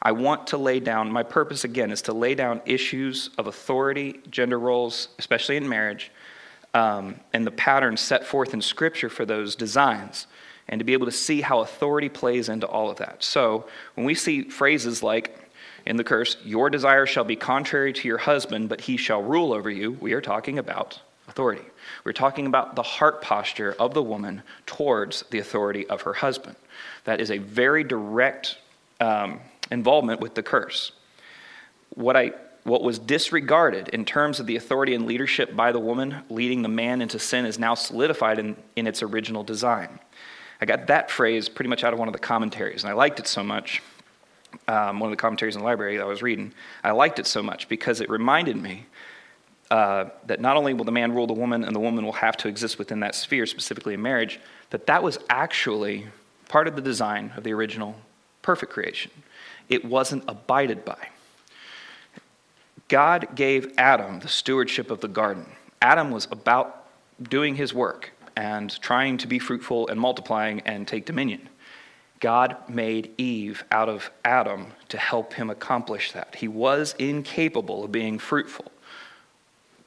I 0.01 0.11
want 0.11 0.47
to 0.47 0.57
lay 0.57 0.79
down, 0.79 1.11
my 1.11 1.23
purpose 1.23 1.63
again 1.63 1.91
is 1.91 2.03
to 2.03 2.13
lay 2.13 2.35
down 2.35 2.61
issues 2.65 3.31
of 3.37 3.47
authority, 3.47 4.21
gender 4.29 4.59
roles, 4.59 5.09
especially 5.17 5.57
in 5.57 5.67
marriage, 5.67 6.11
um, 6.73 7.19
and 7.33 7.45
the 7.45 7.51
patterns 7.51 7.99
set 7.99 8.25
forth 8.25 8.53
in 8.53 8.61
Scripture 8.61 9.09
for 9.09 9.25
those 9.25 9.55
designs, 9.55 10.27
and 10.67 10.79
to 10.79 10.85
be 10.85 10.93
able 10.93 11.07
to 11.07 11.11
see 11.11 11.41
how 11.41 11.61
authority 11.61 12.09
plays 12.09 12.47
into 12.47 12.67
all 12.67 12.91
of 12.91 12.97
that. 12.97 13.23
So 13.23 13.65
when 13.95 14.05
we 14.05 14.13
see 14.13 14.43
phrases 14.43 15.01
like, 15.01 15.46
in 15.87 15.95
the 15.95 16.03
curse, 16.03 16.35
your 16.43 16.69
desire 16.69 17.05
shall 17.05 17.23
be 17.23 17.37
contrary 17.37 17.93
to 17.93 18.07
your 18.07 18.17
husband, 18.17 18.67
but 18.67 18.81
he 18.81 18.97
shall 18.97 19.23
rule 19.23 19.53
over 19.53 19.69
you, 19.69 19.93
we 19.93 20.13
are 20.13 20.21
talking 20.21 20.59
about 20.59 20.99
authority. 21.29 21.63
We're 22.03 22.13
talking 22.13 22.45
about 22.45 22.75
the 22.75 22.83
heart 22.83 23.21
posture 23.21 23.75
of 23.79 23.93
the 23.93 24.03
woman 24.03 24.43
towards 24.65 25.23
the 25.31 25.39
authority 25.39 25.87
of 25.87 26.01
her 26.01 26.13
husband. 26.13 26.57
That 27.05 27.21
is 27.21 27.31
a 27.31 27.37
very 27.37 27.85
direct 27.85 28.57
um, 28.99 29.39
involvement 29.71 30.19
with 30.19 30.35
the 30.35 30.43
curse. 30.43 30.91
What, 31.95 32.17
I, 32.17 32.33
what 32.63 32.83
was 32.83 32.99
disregarded 32.99 33.87
in 33.89 34.03
terms 34.03 34.41
of 34.41 34.45
the 34.45 34.57
authority 34.57 34.93
and 34.93 35.05
leadership 35.05 35.55
by 35.55 35.71
the 35.71 35.79
woman 35.79 36.17
leading 36.29 36.63
the 36.63 36.69
man 36.69 37.01
into 37.01 37.17
sin 37.17 37.45
is 37.45 37.57
now 37.57 37.75
solidified 37.75 38.39
in, 38.39 38.57
in 38.75 38.87
its 38.87 39.01
original 39.01 39.43
design. 39.43 39.99
I 40.59 40.65
got 40.65 40.87
that 40.87 41.09
phrase 41.09 41.47
pretty 41.47 41.69
much 41.69 41.85
out 41.85 41.93
of 41.93 41.99
one 41.99 42.09
of 42.09 42.13
the 42.13 42.19
commentaries, 42.19 42.83
and 42.83 42.91
I 42.91 42.93
liked 42.93 43.19
it 43.19 43.27
so 43.27 43.43
much. 43.43 43.81
Um, 44.69 44.99
one 44.99 45.07
of 45.09 45.11
the 45.11 45.21
commentaries 45.21 45.55
in 45.55 45.61
the 45.61 45.65
library 45.65 45.95
that 45.95 46.03
I 46.03 46.07
was 46.07 46.21
reading. 46.21 46.53
I 46.83 46.91
liked 46.91 47.19
it 47.19 47.27
so 47.27 47.41
much 47.41 47.69
because 47.69 48.01
it 48.01 48.09
reminded 48.09 48.57
me 48.57 48.85
uh, 49.71 50.09
that 50.25 50.41
not 50.41 50.57
only 50.57 50.73
will 50.73 50.85
the 50.85 50.91
man 50.91 51.13
rule 51.13 51.27
the 51.27 51.33
woman 51.33 51.63
and 51.63 51.75
the 51.75 51.79
woman 51.79 52.03
will 52.05 52.13
have 52.13 52.37
to 52.37 52.47
exist 52.47 52.77
within 52.77 52.99
that 53.01 53.15
sphere, 53.15 53.45
specifically 53.45 53.93
in 53.93 54.01
marriage, 54.01 54.39
that 54.69 54.87
that 54.87 55.03
was 55.03 55.19
actually 55.29 56.07
part 56.49 56.67
of 56.67 56.75
the 56.75 56.81
design 56.81 57.31
of 57.35 57.43
the 57.43 57.53
original 57.53 57.95
perfect 58.41 58.71
creation. 58.71 59.11
It 59.69 59.83
wasn't 59.83 60.23
abided 60.27 60.85
by. 60.85 61.09
God 62.87 63.35
gave 63.35 63.73
Adam 63.77 64.19
the 64.19 64.29
stewardship 64.29 64.89
of 64.89 65.01
the 65.01 65.09
garden. 65.09 65.45
Adam 65.81 66.11
was 66.11 66.27
about 66.31 66.85
doing 67.21 67.55
his 67.55 67.73
work 67.73 68.11
and 68.37 68.79
trying 68.81 69.17
to 69.17 69.27
be 69.27 69.39
fruitful 69.39 69.87
and 69.89 69.99
multiplying 69.99 70.61
and 70.61 70.87
take 70.87 71.05
dominion. 71.05 71.49
God 72.19 72.57
made 72.67 73.13
Eve 73.17 73.63
out 73.71 73.89
of 73.89 74.09
Adam 74.25 74.67
to 74.89 74.97
help 74.97 75.33
him 75.33 75.49
accomplish 75.49 76.11
that. 76.13 76.35
He 76.35 76.47
was 76.47 76.95
incapable 76.97 77.83
of 77.85 77.91
being 77.91 78.17
fruitful 78.17 78.71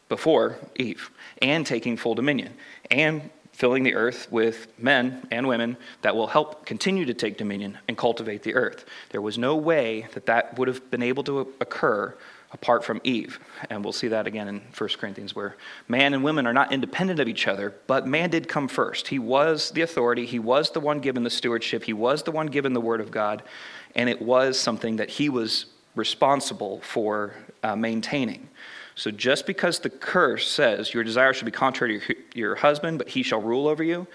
before 0.08 0.58
Eve 0.76 1.10
and 1.40 1.66
taking 1.66 1.96
full 1.96 2.14
dominion 2.14 2.54
and 2.90 3.30
filling 3.52 3.82
the 3.82 3.94
earth 3.94 4.26
with 4.30 4.68
men 4.78 5.26
and 5.30 5.46
women 5.46 5.76
that 6.02 6.16
will 6.16 6.28
help 6.28 6.64
continue 6.64 7.04
to 7.04 7.14
take 7.14 7.36
dominion 7.36 7.78
and 7.88 7.96
cultivate 7.96 8.42
the 8.42 8.54
earth. 8.54 8.84
There 9.10 9.20
was 9.20 9.36
no 9.36 9.56
way 9.56 10.06
that 10.14 10.26
that 10.26 10.58
would 10.58 10.68
have 10.68 10.90
been 10.90 11.02
able 11.02 11.24
to 11.24 11.40
occur 11.60 12.16
apart 12.52 12.84
from 12.84 13.00
Eve. 13.04 13.38
And 13.68 13.84
we'll 13.84 13.92
see 13.92 14.08
that 14.08 14.26
again 14.26 14.48
in 14.48 14.60
1 14.76 14.90
Corinthians, 14.98 15.34
where 15.34 15.56
man 15.88 16.14
and 16.14 16.24
women 16.24 16.46
are 16.46 16.52
not 16.52 16.72
independent 16.72 17.20
of 17.20 17.28
each 17.28 17.46
other, 17.46 17.74
but 17.86 18.06
man 18.06 18.30
did 18.30 18.48
come 18.48 18.68
first. 18.68 19.08
He 19.08 19.18
was 19.18 19.70
the 19.70 19.82
authority, 19.82 20.26
he 20.26 20.38
was 20.38 20.70
the 20.70 20.80
one 20.80 21.00
given 21.00 21.22
the 21.22 21.30
stewardship, 21.30 21.84
he 21.84 21.92
was 21.92 22.22
the 22.22 22.32
one 22.32 22.48
given 22.48 22.72
the 22.72 22.80
word 22.80 23.00
of 23.00 23.10
God, 23.10 23.42
and 23.94 24.08
it 24.08 24.20
was 24.20 24.58
something 24.58 24.96
that 24.96 25.10
he 25.10 25.28
was 25.28 25.66
responsible 25.94 26.80
for 26.80 27.34
uh, 27.62 27.76
maintaining. 27.76 28.48
So 28.94 29.10
just 29.10 29.46
because 29.46 29.78
the 29.78 29.90
curse 29.90 30.48
says 30.48 30.92
your 30.92 31.04
desire 31.04 31.32
should 31.32 31.46
be 31.46 31.50
contrary 31.50 32.00
to 32.00 32.16
your 32.34 32.56
husband, 32.56 32.98
but 32.98 33.08
he 33.08 33.22
shall 33.22 33.40
rule 33.40 33.66
over 33.66 33.82
you, 33.82 34.06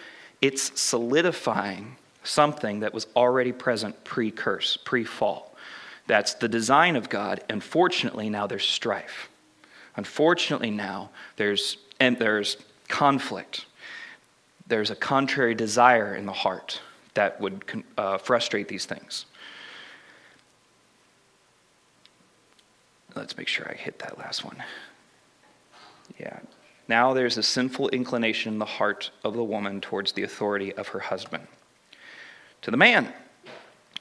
it's 0.42 0.80
solidifying 0.80 1.96
something 2.24 2.82
that 2.82 2.94
was 2.94 3.08
already 3.16 3.52
present 3.52 4.04
pre 4.04 4.32
curse, 4.32 4.78
pre 4.78 5.04
fall. 5.04 5.55
That's 6.08 6.36
the 6.36 6.48
design 6.48 6.96
of 6.96 7.10
God. 7.10 7.44
Unfortunately, 7.50 8.30
now 8.30 8.48
there's 8.48 8.66
strife. 8.66 9.30
Unfortunately, 9.96 10.72
now 10.72 11.10
there's, 11.38 11.78
and 12.00 12.20
there's 12.20 12.58
conflict. 12.88 13.66
There's 14.68 14.92
a 14.92 14.96
contrary 14.96 15.56
desire 15.56 16.16
in 16.16 16.26
the 16.26 16.34
heart 16.34 16.82
that 17.14 17.40
would 17.40 17.64
uh, 17.98 18.18
frustrate 18.18 18.68
these 18.68 18.86
things. 18.86 19.26
Let's 23.16 23.38
make 23.38 23.48
sure 23.48 23.68
I 23.70 23.76
hit 23.76 24.00
that 24.00 24.18
last 24.18 24.44
one. 24.44 24.62
Yeah. 26.20 26.40
Now 26.88 27.14
there's 27.14 27.38
a 27.38 27.44
sinful 27.44 27.90
inclination 27.90 28.54
in 28.54 28.60
the 28.60 28.66
heart 28.66 29.10
of 29.24 29.34
the 29.34 29.44
woman 29.44 29.82
towards 29.82 30.12
the 30.12 30.24
authority 30.24 30.74
of 30.74 30.90
her 30.90 31.00
husband. 31.00 31.48
To 32.64 32.72
the 32.72 32.78
man, 32.78 33.14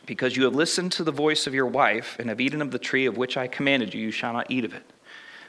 because 0.06 0.36
you 0.36 0.44
have 0.44 0.54
listened 0.54 0.92
to 0.92 1.04
the 1.04 1.12
voice 1.12 1.46
of 1.46 1.54
your 1.54 1.66
wife 1.66 2.16
and 2.18 2.28
have 2.28 2.40
eaten 2.40 2.62
of 2.62 2.70
the 2.70 2.78
tree 2.78 3.06
of 3.06 3.16
which 3.16 3.36
I 3.36 3.46
commanded 3.46 3.94
you, 3.94 4.00
you 4.00 4.10
shall 4.10 4.32
not 4.32 4.50
eat 4.50 4.64
of 4.64 4.74
it. 4.74 4.84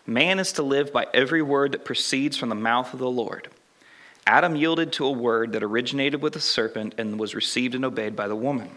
Man 0.07 0.39
is 0.39 0.53
to 0.53 0.63
live 0.63 0.93
by 0.93 1.07
every 1.13 1.41
word 1.41 1.71
that 1.71 1.85
proceeds 1.85 2.38
from 2.38 2.50
the 2.50 2.55
mouth 2.55 2.93
of 2.93 3.00
the 3.00 3.09
Lord. 3.09 3.47
Adam 4.27 4.55
yielded 4.55 4.91
to 4.93 5.05
a 5.05 5.12
word 5.12 5.51
that 5.53 5.63
originated 5.63 6.21
with 6.21 6.33
the 6.33 6.39
serpent 6.39 6.95
and 6.97 7.19
was 7.19 7.35
received 7.35 7.75
and 7.75 7.85
obeyed 7.85 8.15
by 8.15 8.27
the 8.27 8.35
woman. 8.35 8.69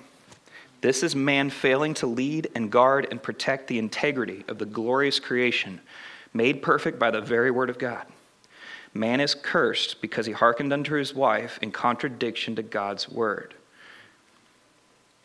This 0.81 1.03
is 1.03 1.17
man 1.17 1.51
failing 1.51 1.95
to 1.95 2.07
lead 2.07 2.49
and 2.55 2.71
guard 2.71 3.09
and 3.11 3.23
protect 3.23 3.67
the 3.67 3.79
integrity 3.79 4.45
of 4.47 4.59
the 4.59 4.67
glorious 4.67 5.19
creation 5.19 5.81
made 6.33 6.63
perfect 6.63 6.99
by 6.99 7.11
the 7.11 7.21
very 7.21 7.51
word 7.51 7.71
of 7.71 7.79
God. 7.79 8.07
Man 8.95 9.21
is 9.21 9.35
cursed 9.35 10.01
because 10.01 10.27
he 10.27 10.33
hearkened 10.33 10.73
unto 10.73 10.95
his 10.95 11.15
wife 11.15 11.59
in 11.63 11.73
contradiction 11.73 12.57
to 12.57 12.63
God's 12.63 13.09
word. 13.09 13.55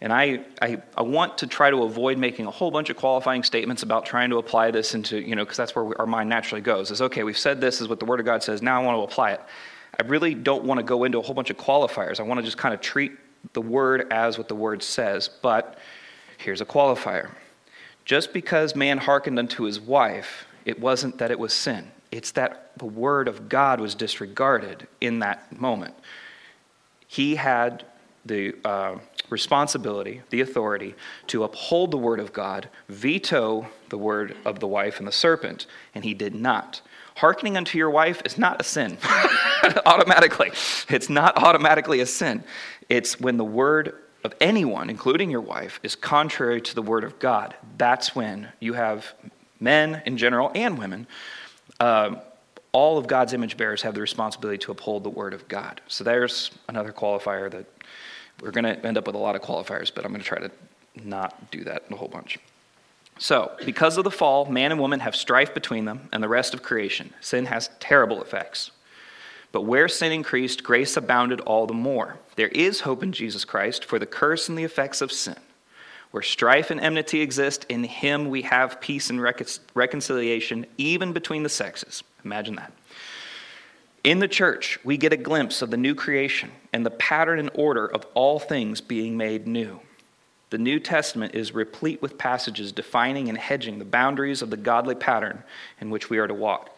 And 0.03 0.11
I, 0.11 0.41
I, 0.61 0.81
I, 0.97 1.01
want 1.01 1.37
to 1.37 1.47
try 1.47 1.69
to 1.69 1.83
avoid 1.83 2.17
making 2.17 2.45
a 2.45 2.51
whole 2.51 2.71
bunch 2.71 2.89
of 2.89 2.97
qualifying 2.97 3.41
statements 3.41 3.83
about 3.83 4.05
trying 4.05 4.31
to 4.31 4.37
apply 4.37 4.69
this 4.69 4.95
into, 4.95 5.17
you 5.17 5.33
know, 5.33 5.45
because 5.45 5.55
that's 5.55 5.73
where 5.73 5.85
we, 5.85 5.95
our 5.95 6.05
mind 6.05 6.29
naturally 6.29 6.59
goes 6.59 6.91
is, 6.91 7.01
okay, 7.01 7.23
we've 7.23 7.37
said 7.37 7.61
this 7.61 7.79
is 7.79 7.87
what 7.87 8.01
the 8.01 8.05
Word 8.05 8.19
of 8.19 8.25
God 8.25 8.43
says, 8.43 8.61
now 8.61 8.81
I 8.81 8.85
want 8.85 8.97
to 8.97 9.01
apply 9.01 9.31
it. 9.31 9.41
I 9.97 10.05
really 10.05 10.35
don't 10.35 10.65
want 10.65 10.79
to 10.79 10.83
go 10.83 11.05
into 11.05 11.19
a 11.19 11.21
whole 11.21 11.33
bunch 11.33 11.49
of 11.51 11.55
qualifiers. 11.55 12.19
I 12.19 12.23
want 12.23 12.37
to 12.39 12.43
just 12.43 12.57
kind 12.57 12.73
of 12.73 12.81
treat 12.81 13.13
the 13.53 13.61
word 13.61 14.11
as 14.11 14.37
what 14.37 14.49
the 14.49 14.55
word 14.55 14.83
says. 14.83 15.29
But 15.29 15.77
here's 16.37 16.59
a 16.59 16.65
qualifier 16.65 17.31
just 18.03 18.33
because 18.33 18.75
man 18.75 18.97
hearkened 18.97 19.39
unto 19.39 19.63
his 19.63 19.79
wife, 19.79 20.45
it 20.65 20.81
wasn't 20.81 21.17
that 21.19 21.31
it 21.31 21.39
was 21.39 21.53
sin, 21.53 21.89
it's 22.11 22.31
that 22.31 22.71
the 22.77 22.85
word 22.85 23.29
of 23.29 23.47
God 23.47 23.79
was 23.79 23.95
disregarded 23.95 24.85
in 24.99 25.19
that 25.19 25.57
moment. 25.57 25.93
He 27.07 27.35
had 27.35 27.85
the 28.25 28.55
uh, 28.63 28.97
responsibility, 29.29 30.21
the 30.29 30.41
authority 30.41 30.95
to 31.27 31.43
uphold 31.43 31.91
the 31.91 31.97
word 31.97 32.19
of 32.19 32.33
God, 32.33 32.69
veto 32.87 33.67
the 33.89 33.97
word 33.97 34.35
of 34.45 34.59
the 34.59 34.67
wife 34.67 34.99
and 34.99 35.07
the 35.07 35.11
serpent, 35.11 35.65
and 35.93 36.03
he 36.03 36.13
did 36.13 36.33
not. 36.35 36.81
Hearkening 37.17 37.57
unto 37.57 37.77
your 37.77 37.89
wife 37.89 38.21
is 38.25 38.37
not 38.37 38.59
a 38.59 38.63
sin 38.63 38.97
automatically. 39.85 40.51
It's 40.89 41.09
not 41.09 41.37
automatically 41.37 41.99
a 41.99 42.05
sin. 42.05 42.43
It's 42.89 43.19
when 43.19 43.37
the 43.37 43.45
word 43.45 43.95
of 44.23 44.33
anyone, 44.39 44.89
including 44.89 45.29
your 45.29 45.41
wife, 45.41 45.79
is 45.83 45.95
contrary 45.95 46.61
to 46.61 46.75
the 46.75 46.81
word 46.81 47.03
of 47.03 47.19
God. 47.19 47.55
That's 47.77 48.15
when 48.15 48.49
you 48.59 48.73
have 48.73 49.13
men 49.59 50.01
in 50.05 50.17
general 50.17 50.51
and 50.55 50.77
women. 50.77 51.07
Uh, 51.79 52.15
all 52.71 52.97
of 52.97 53.05
God's 53.05 53.33
image 53.33 53.55
bearers 53.55 53.83
have 53.83 53.93
the 53.93 54.01
responsibility 54.01 54.57
to 54.59 54.71
uphold 54.71 55.03
the 55.03 55.09
word 55.09 55.33
of 55.33 55.47
God. 55.47 55.81
So 55.87 56.03
there's 56.03 56.51
another 56.67 56.91
qualifier 56.91 57.51
that 57.51 57.72
we're 58.43 58.51
going 58.51 58.65
to 58.65 58.85
end 58.85 58.97
up 58.97 59.07
with 59.07 59.15
a 59.15 59.19
lot 59.19 59.35
of 59.35 59.41
qualifiers, 59.41 59.89
but 59.93 60.03
I'm 60.03 60.11
going 60.11 60.21
to 60.21 60.27
try 60.27 60.39
to 60.39 60.51
not 61.01 61.49
do 61.49 61.63
that 61.63 61.85
a 61.89 61.95
whole 61.95 62.09
bunch. 62.09 62.37
So, 63.17 63.53
because 63.63 63.97
of 63.97 64.03
the 64.03 64.11
fall, 64.11 64.45
man 64.45 64.71
and 64.71 64.81
woman 64.81 64.99
have 64.99 65.15
strife 65.15 65.53
between 65.53 65.85
them 65.85 66.09
and 66.11 66.21
the 66.21 66.27
rest 66.27 66.53
of 66.53 66.61
creation. 66.61 67.13
Sin 67.21 67.45
has 67.45 67.69
terrible 67.79 68.21
effects. 68.21 68.71
But 69.53 69.61
where 69.61 69.87
sin 69.87 70.11
increased, 70.11 70.63
grace 70.63 70.97
abounded 70.97 71.39
all 71.41 71.67
the 71.67 71.73
more. 71.73 72.17
There 72.35 72.49
is 72.49 72.81
hope 72.81 73.01
in 73.01 73.13
Jesus 73.13 73.45
Christ 73.45 73.85
for 73.85 73.97
the 73.97 74.05
curse 74.05 74.49
and 74.49 74.57
the 74.57 74.63
effects 74.63 75.01
of 75.01 75.11
sin. 75.11 75.37
Where 76.11 76.23
strife 76.23 76.69
and 76.69 76.81
enmity 76.81 77.21
exist, 77.21 77.65
in 77.69 77.83
him 77.83 78.29
we 78.29 78.41
have 78.41 78.81
peace 78.81 79.09
and 79.09 79.21
reconciliation, 79.21 80.65
even 80.77 81.13
between 81.13 81.43
the 81.43 81.49
sexes. 81.49 82.03
Imagine 82.25 82.55
that. 82.55 82.73
In 84.03 84.19
the 84.19 84.27
church, 84.27 84.79
we 84.83 84.97
get 84.97 85.13
a 85.13 85.17
glimpse 85.17 85.61
of 85.61 85.71
the 85.71 85.77
new 85.77 85.95
creation 85.95 86.51
and 86.73 86.85
the 86.85 86.91
pattern 86.91 87.39
and 87.39 87.49
order 87.53 87.87
of 87.87 88.05
all 88.13 88.37
things 88.37 88.81
being 88.81 89.15
made 89.15 89.47
new. 89.47 89.79
The 90.49 90.57
New 90.57 90.79
Testament 90.79 91.33
is 91.33 91.53
replete 91.53 92.01
with 92.01 92.17
passages 92.17 92.73
defining 92.73 93.29
and 93.29 93.37
hedging 93.37 93.79
the 93.79 93.85
boundaries 93.85 94.41
of 94.41 94.49
the 94.49 94.57
godly 94.57 94.93
pattern 94.93 95.43
in 95.79 95.89
which 95.89 96.09
we 96.09 96.17
are 96.17 96.27
to 96.27 96.33
walk, 96.33 96.69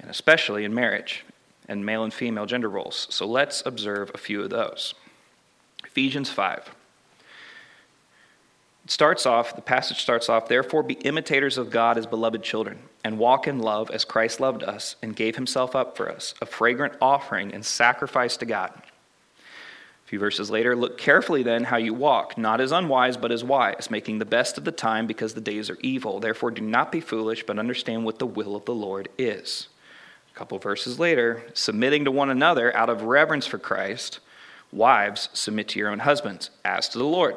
and 0.00 0.10
especially 0.10 0.64
in 0.64 0.74
marriage 0.74 1.24
and 1.68 1.86
male 1.86 2.02
and 2.02 2.12
female 2.12 2.44
gender 2.44 2.68
roles. 2.68 3.06
So 3.08 3.24
let's 3.24 3.62
observe 3.64 4.10
a 4.12 4.18
few 4.18 4.42
of 4.42 4.50
those. 4.50 4.94
Ephesians 5.84 6.28
5. 6.28 6.74
It 8.84 8.90
starts 8.90 9.26
off, 9.26 9.54
the 9.54 9.62
passage 9.62 10.00
starts 10.00 10.28
off, 10.28 10.48
therefore 10.48 10.82
be 10.82 10.94
imitators 10.94 11.56
of 11.56 11.70
God 11.70 11.98
as 11.98 12.06
beloved 12.06 12.42
children, 12.42 12.80
and 13.08 13.18
walk 13.18 13.48
in 13.48 13.58
love 13.58 13.90
as 13.90 14.04
Christ 14.04 14.38
loved 14.38 14.62
us 14.62 14.96
and 15.02 15.16
gave 15.16 15.36
himself 15.36 15.74
up 15.74 15.96
for 15.96 16.10
us, 16.12 16.34
a 16.42 16.46
fragrant 16.46 16.92
offering 17.00 17.54
and 17.54 17.64
sacrifice 17.64 18.36
to 18.36 18.44
God. 18.44 18.70
A 19.38 20.08
few 20.08 20.18
verses 20.18 20.50
later, 20.50 20.76
look 20.76 20.98
carefully 20.98 21.42
then 21.42 21.64
how 21.64 21.78
you 21.78 21.94
walk, 21.94 22.36
not 22.36 22.60
as 22.60 22.70
unwise, 22.70 23.16
but 23.16 23.32
as 23.32 23.42
wise, 23.42 23.90
making 23.90 24.18
the 24.18 24.26
best 24.26 24.58
of 24.58 24.66
the 24.66 24.72
time 24.72 25.06
because 25.06 25.32
the 25.32 25.40
days 25.40 25.70
are 25.70 25.78
evil. 25.80 26.20
Therefore, 26.20 26.50
do 26.50 26.60
not 26.60 26.92
be 26.92 27.00
foolish, 27.00 27.46
but 27.46 27.58
understand 27.58 28.04
what 28.04 28.18
the 28.18 28.26
will 28.26 28.54
of 28.54 28.66
the 28.66 28.74
Lord 28.74 29.08
is. 29.16 29.68
A 30.30 30.38
couple 30.38 30.58
verses 30.58 30.98
later, 30.98 31.44
submitting 31.54 32.04
to 32.04 32.10
one 32.10 32.28
another 32.28 32.76
out 32.76 32.90
of 32.90 33.04
reverence 33.04 33.46
for 33.46 33.58
Christ, 33.58 34.20
wives, 34.70 35.30
submit 35.32 35.68
to 35.68 35.78
your 35.78 35.88
own 35.88 36.00
husbands, 36.00 36.50
as 36.62 36.90
to 36.90 36.98
the 36.98 37.04
Lord. 37.04 37.36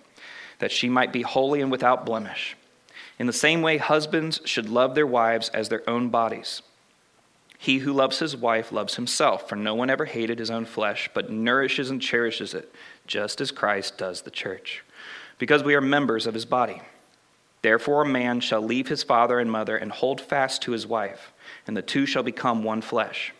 that 0.61 0.71
she 0.71 0.87
might 0.87 1.11
be 1.11 1.23
holy 1.23 1.59
and 1.59 1.71
without 1.71 2.05
blemish. 2.05 2.55
In 3.17 3.25
the 3.25 3.33
same 3.33 3.63
way, 3.63 3.77
husbands 3.77 4.39
should 4.45 4.69
love 4.69 4.93
their 4.93 5.07
wives 5.07 5.49
as 5.49 5.69
their 5.69 5.87
own 5.89 6.09
bodies. 6.09 6.61
He 7.57 7.79
who 7.79 7.91
loves 7.91 8.19
his 8.19 8.37
wife 8.37 8.71
loves 8.71 8.95
himself, 8.95 9.49
for 9.49 9.55
no 9.55 9.73
one 9.73 9.89
ever 9.89 10.05
hated 10.05 10.37
his 10.37 10.51
own 10.51 10.65
flesh, 10.65 11.09
but 11.15 11.31
nourishes 11.31 11.89
and 11.89 11.99
cherishes 11.99 12.53
it, 12.53 12.73
just 13.07 13.41
as 13.41 13.51
Christ 13.51 13.97
does 13.97 14.21
the 14.21 14.29
church, 14.29 14.83
because 15.39 15.63
we 15.63 15.73
are 15.73 15.81
members 15.81 16.27
of 16.27 16.35
his 16.35 16.45
body. 16.45 16.83
Therefore, 17.63 18.03
a 18.03 18.07
man 18.07 18.39
shall 18.39 18.61
leave 18.61 18.87
his 18.87 19.01
father 19.01 19.39
and 19.39 19.51
mother 19.51 19.77
and 19.77 19.91
hold 19.91 20.21
fast 20.21 20.61
to 20.63 20.73
his 20.73 20.85
wife, 20.85 21.33
and 21.65 21.75
the 21.75 21.81
two 21.81 22.05
shall 22.05 22.23
become 22.23 22.63
one 22.63 22.81
flesh. 22.81 23.33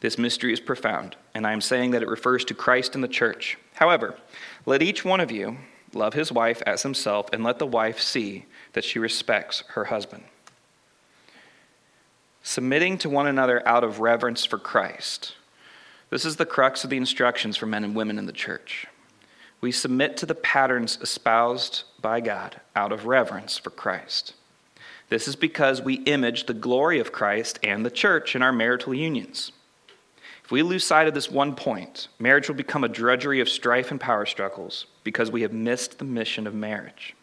This 0.00 0.18
mystery 0.18 0.52
is 0.52 0.60
profound, 0.60 1.16
and 1.34 1.46
I 1.46 1.52
am 1.52 1.62
saying 1.62 1.92
that 1.92 2.02
it 2.02 2.08
refers 2.08 2.44
to 2.46 2.54
Christ 2.54 2.94
and 2.94 3.02
the 3.02 3.08
church. 3.08 3.56
However, 3.74 4.16
let 4.66 4.82
each 4.82 5.02
one 5.02 5.20
of 5.20 5.30
you 5.30 5.56
love 5.94 6.14
his 6.14 6.30
wife 6.32 6.62
as 6.66 6.82
himself, 6.82 7.28
and 7.32 7.42
let 7.42 7.58
the 7.58 7.66
wife 7.66 8.00
see 8.00 8.46
that 8.72 8.84
she 8.84 8.98
respects 8.98 9.64
her 9.68 9.86
husband 9.86 10.24
submitting 12.42 12.98
to 12.98 13.08
one 13.08 13.26
another 13.26 13.66
out 13.66 13.84
of 13.84 14.00
reverence 14.00 14.44
for 14.44 14.58
Christ. 14.58 15.34
This 16.10 16.24
is 16.24 16.36
the 16.36 16.46
crux 16.46 16.84
of 16.84 16.90
the 16.90 16.96
instructions 16.96 17.56
for 17.56 17.66
men 17.66 17.84
and 17.84 17.94
women 17.94 18.18
in 18.18 18.26
the 18.26 18.32
church. 18.32 18.86
We 19.60 19.72
submit 19.72 20.16
to 20.18 20.26
the 20.26 20.34
patterns 20.34 20.98
espoused 21.02 21.84
by 22.00 22.20
God 22.20 22.60
out 22.74 22.92
of 22.92 23.06
reverence 23.06 23.58
for 23.58 23.70
Christ. 23.70 24.34
This 25.10 25.28
is 25.28 25.36
because 25.36 25.82
we 25.82 25.94
image 26.04 26.46
the 26.46 26.54
glory 26.54 26.98
of 26.98 27.12
Christ 27.12 27.58
and 27.62 27.84
the 27.84 27.90
church 27.90 28.34
in 28.34 28.42
our 28.42 28.52
marital 28.52 28.94
unions. 28.94 29.52
If 30.50 30.52
we 30.52 30.62
lose 30.62 30.84
sight 30.84 31.06
of 31.06 31.14
this 31.14 31.30
one 31.30 31.54
point, 31.54 32.08
marriage 32.18 32.48
will 32.48 32.56
become 32.56 32.82
a 32.82 32.88
drudgery 32.88 33.38
of 33.38 33.48
strife 33.48 33.92
and 33.92 34.00
power 34.00 34.26
struggles 34.26 34.86
because 35.04 35.30
we 35.30 35.42
have 35.42 35.52
missed 35.52 36.00
the 36.00 36.04
mission 36.04 36.44
of 36.44 36.56
marriage. 36.56 37.14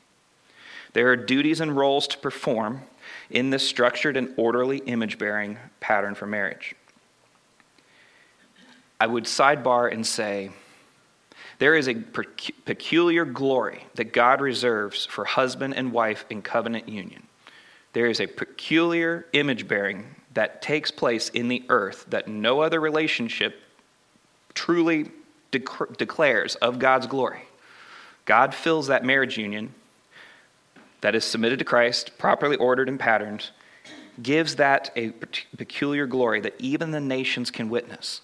There 0.93 1.09
are 1.09 1.17
duties 1.17 1.59
and 1.59 1.75
roles 1.75 2.07
to 2.07 2.17
perform 2.19 2.83
in 3.29 3.49
this 3.49 3.67
structured 3.67 4.15
and 4.15 4.33
orderly 4.37 4.77
image 4.77 5.17
bearing 5.17 5.57
pattern 5.81 6.15
for 6.15 6.25
marriage. 6.25 6.73
I 8.97 9.07
would 9.07 9.25
sidebar 9.25 9.91
and 9.91 10.07
say 10.07 10.51
there 11.59 11.75
is 11.75 11.89
a 11.89 11.95
peculiar 11.95 13.25
glory 13.25 13.83
that 13.95 14.13
God 14.13 14.39
reserves 14.39 15.05
for 15.05 15.25
husband 15.25 15.73
and 15.75 15.91
wife 15.91 16.23
in 16.29 16.41
covenant 16.41 16.87
union. 16.87 17.27
There 17.91 18.05
is 18.05 18.21
a 18.21 18.27
peculiar 18.27 19.25
image 19.33 19.67
bearing 19.67 20.15
that 20.37 20.61
takes 20.61 20.91
place 20.91 21.29
in 21.29 21.47
the 21.47 21.63
earth 21.67 22.05
that 22.09 22.27
no 22.27 22.59
other 22.59 22.79
relationship 22.79 23.59
truly 24.53 25.09
declares 25.49 26.53
of 26.57 26.77
God's 26.77 27.07
glory. 27.07 27.41
God 28.25 28.53
fills 28.53 28.85
that 28.85 29.03
marriage 29.03 29.39
union 29.39 29.73
that 31.01 31.15
is 31.15 31.25
submitted 31.25 31.57
to 31.57 31.65
Christ, 31.65 32.19
properly 32.19 32.55
ordered 32.55 32.87
and 32.87 32.99
patterned, 32.99 33.49
gives 34.21 34.57
that 34.57 34.91
a 34.95 35.09
peculiar 35.57 36.05
glory 36.05 36.39
that 36.41 36.53
even 36.59 36.91
the 36.91 37.01
nations 37.01 37.49
can 37.49 37.67
witness. 37.67 38.21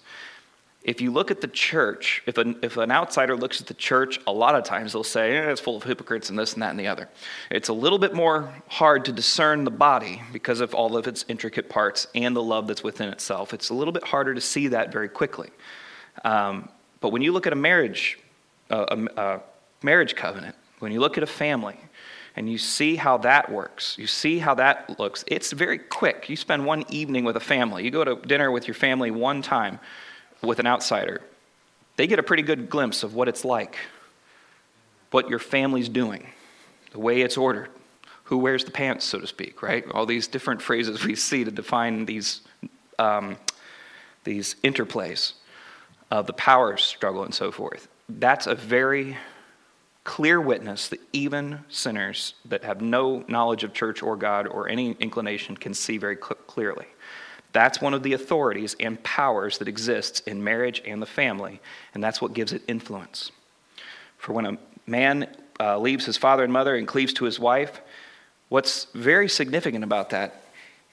If 0.84 1.00
you 1.00 1.10
look 1.10 1.30
at 1.30 1.40
the 1.40 1.48
church, 1.48 2.22
if 2.26 2.36
an, 2.36 2.58
if 2.62 2.76
an 2.76 2.90
outsider 2.90 3.34
looks 3.34 3.58
at 3.58 3.66
the 3.66 3.74
church, 3.74 4.20
a 4.26 4.32
lot 4.32 4.54
of 4.54 4.64
times 4.64 4.92
they'll 4.92 5.02
say, 5.02 5.38
eh, 5.38 5.50
it's 5.50 5.60
full 5.60 5.78
of 5.78 5.82
hypocrites 5.82 6.28
and 6.28 6.38
this 6.38 6.52
and 6.52 6.62
that 6.62 6.70
and 6.70 6.78
the 6.78 6.88
other. 6.88 7.08
It's 7.50 7.70
a 7.70 7.72
little 7.72 7.98
bit 7.98 8.12
more 8.12 8.52
hard 8.68 9.06
to 9.06 9.12
discern 9.12 9.64
the 9.64 9.70
body 9.70 10.20
because 10.30 10.60
of 10.60 10.74
all 10.74 10.94
of 10.98 11.06
its 11.06 11.24
intricate 11.26 11.70
parts 11.70 12.06
and 12.14 12.36
the 12.36 12.42
love 12.42 12.66
that's 12.66 12.82
within 12.82 13.08
itself. 13.08 13.54
It's 13.54 13.70
a 13.70 13.74
little 13.74 13.92
bit 13.92 14.04
harder 14.04 14.34
to 14.34 14.42
see 14.42 14.68
that 14.68 14.92
very 14.92 15.08
quickly. 15.08 15.48
Um, 16.22 16.68
but 17.00 17.12
when 17.12 17.22
you 17.22 17.32
look 17.32 17.46
at 17.46 17.54
a 17.54 17.56
marriage, 17.56 18.18
uh, 18.70 18.84
a, 19.16 19.20
a 19.22 19.40
marriage 19.82 20.14
covenant, 20.14 20.54
when 20.80 20.92
you 20.92 21.00
look 21.00 21.16
at 21.16 21.24
a 21.24 21.26
family, 21.26 21.78
and 22.36 22.50
you 22.50 22.58
see 22.58 22.96
how 22.96 23.16
that 23.18 23.50
works. 23.50 23.96
You 23.96 24.08
see 24.08 24.40
how 24.40 24.54
that 24.56 24.98
looks. 24.98 25.24
It's 25.28 25.52
very 25.52 25.78
quick. 25.78 26.28
You 26.28 26.34
spend 26.34 26.66
one 26.66 26.84
evening 26.88 27.24
with 27.24 27.36
a 27.36 27.40
family, 27.40 27.84
you 27.84 27.92
go 27.92 28.04
to 28.04 28.16
dinner 28.26 28.50
with 28.50 28.66
your 28.66 28.74
family 28.74 29.12
one 29.12 29.40
time 29.40 29.78
with 30.42 30.58
an 30.58 30.66
outsider. 30.66 31.22
They 31.96 32.06
get 32.06 32.18
a 32.18 32.22
pretty 32.22 32.42
good 32.42 32.68
glimpse 32.68 33.02
of 33.02 33.14
what 33.14 33.28
it's 33.28 33.44
like, 33.44 33.76
what 35.10 35.30
your 35.30 35.38
family's 35.38 35.88
doing, 35.88 36.26
the 36.90 36.98
way 36.98 37.20
it's 37.20 37.36
ordered, 37.36 37.70
who 38.24 38.38
wears 38.38 38.64
the 38.64 38.70
pants, 38.70 39.04
so 39.04 39.20
to 39.20 39.26
speak, 39.26 39.62
right? 39.62 39.84
All 39.92 40.06
these 40.06 40.26
different 40.26 40.60
phrases 40.60 41.04
we 41.04 41.14
see 41.14 41.44
to 41.44 41.50
define 41.50 42.06
these, 42.06 42.40
um, 42.98 43.36
these 44.24 44.56
interplays 44.64 45.34
of 46.10 46.26
the 46.26 46.32
power 46.32 46.76
struggle 46.76 47.24
and 47.24 47.34
so 47.34 47.52
forth. 47.52 47.88
That's 48.08 48.46
a 48.46 48.54
very 48.54 49.16
clear 50.04 50.40
witness 50.40 50.88
that 50.88 51.00
even 51.12 51.60
sinners 51.68 52.34
that 52.44 52.62
have 52.62 52.82
no 52.82 53.24
knowledge 53.26 53.64
of 53.64 53.72
church 53.72 54.02
or 54.02 54.16
God 54.16 54.46
or 54.46 54.68
any 54.68 54.92
inclination 55.00 55.56
can 55.56 55.72
see 55.72 55.96
very 55.96 56.16
cl- 56.16 56.36
clearly. 56.46 56.86
That's 57.54 57.80
one 57.80 57.94
of 57.94 58.02
the 58.02 58.14
authorities 58.14 58.74
and 58.80 59.02
powers 59.04 59.58
that 59.58 59.68
exists 59.68 60.20
in 60.20 60.42
marriage 60.42 60.82
and 60.84 61.00
the 61.00 61.06
family, 61.06 61.60
and 61.94 62.02
that's 62.02 62.20
what 62.20 62.34
gives 62.34 62.52
it 62.52 62.62
influence. 62.66 63.30
For 64.18 64.32
when 64.32 64.44
a 64.44 64.58
man 64.88 65.28
uh, 65.60 65.78
leaves 65.78 66.04
his 66.04 66.16
father 66.16 66.42
and 66.42 66.52
mother 66.52 66.74
and 66.74 66.86
cleaves 66.86 67.12
to 67.14 67.24
his 67.24 67.38
wife, 67.38 67.80
what's 68.48 68.88
very 68.92 69.28
significant 69.28 69.84
about 69.84 70.10
that 70.10 70.42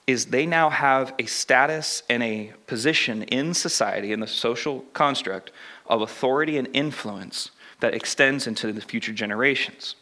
is 0.06 0.28
they 0.28 0.45
now 0.45 0.69
have 0.69 1.15
a 1.17 1.26
status 1.26 2.04
and 2.12 2.21
a 2.21 2.54
position 2.67 3.24
in 3.24 3.56
society, 3.56 4.12
in 4.12 4.19
the 4.19 4.28
social 4.28 4.82
construct, 4.93 5.52
of 5.88 6.04
authority 6.04 6.60
and 6.60 6.67
influence 6.74 7.50
that 7.80 7.95
extends 7.95 8.45
into 8.45 8.71
the 8.71 8.82
future 8.82 9.13
generations. 9.13 9.95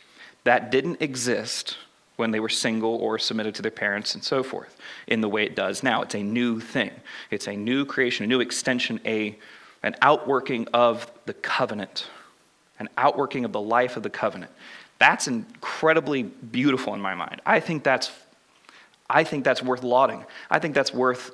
That 0.43 0.71
didn't 0.71 1.01
exist 1.01 1.77
when 2.19 2.31
they 2.31 2.39
were 2.39 2.49
single 2.49 2.95
or 2.95 3.17
submitted 3.17 3.55
to 3.55 3.61
their 3.61 3.71
parents 3.71 4.13
and 4.13 4.23
so 4.23 4.43
forth 4.43 4.77
in 5.07 5.21
the 5.21 5.29
way 5.29 5.43
it 5.45 5.55
does 5.55 5.81
now. 5.83 6.01
It's 6.01 6.15
a 6.15 6.23
new 6.23 6.59
thing, 6.59 6.91
it's 7.31 7.47
a 7.47 7.55
new 7.55 7.85
creation, 7.85 8.25
a 8.25 8.27
new 8.27 8.41
extension, 8.41 8.99
a, 9.05 9.37
an 9.83 9.95
outworking 10.01 10.67
of 10.73 11.11
the 11.25 11.33
covenant, 11.33 12.07
an 12.79 12.89
outworking 12.97 13.45
of 13.45 13.51
the 13.51 13.61
life 13.61 13.97
of 13.97 14.03
the 14.03 14.09
covenant. 14.09 14.51
That's 14.99 15.27
incredibly 15.27 16.23
beautiful 16.23 16.93
in 16.93 16.99
my 16.99 17.15
mind. 17.15 17.41
I 17.45 17.61
think 17.61 17.83
that's, 17.83 18.11
I 19.09 19.23
think 19.23 19.43
that's 19.45 19.63
worth 19.63 19.83
lauding. 19.83 20.25
I 20.51 20.59
think 20.59 20.75
that's 20.75 20.93
worth 20.93 21.31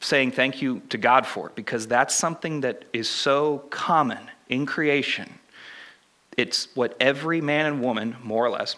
saying 0.00 0.32
thank 0.32 0.60
you 0.60 0.82
to 0.90 0.98
God 0.98 1.26
for 1.26 1.48
it 1.48 1.54
because 1.54 1.86
that's 1.86 2.14
something 2.14 2.60
that 2.60 2.84
is 2.92 3.08
so 3.08 3.64
common 3.70 4.30
in 4.48 4.66
creation 4.66 5.38
it's 6.36 6.68
what 6.74 6.96
every 7.00 7.40
man 7.40 7.66
and 7.66 7.80
woman, 7.80 8.16
more 8.22 8.44
or 8.44 8.50
less, 8.50 8.76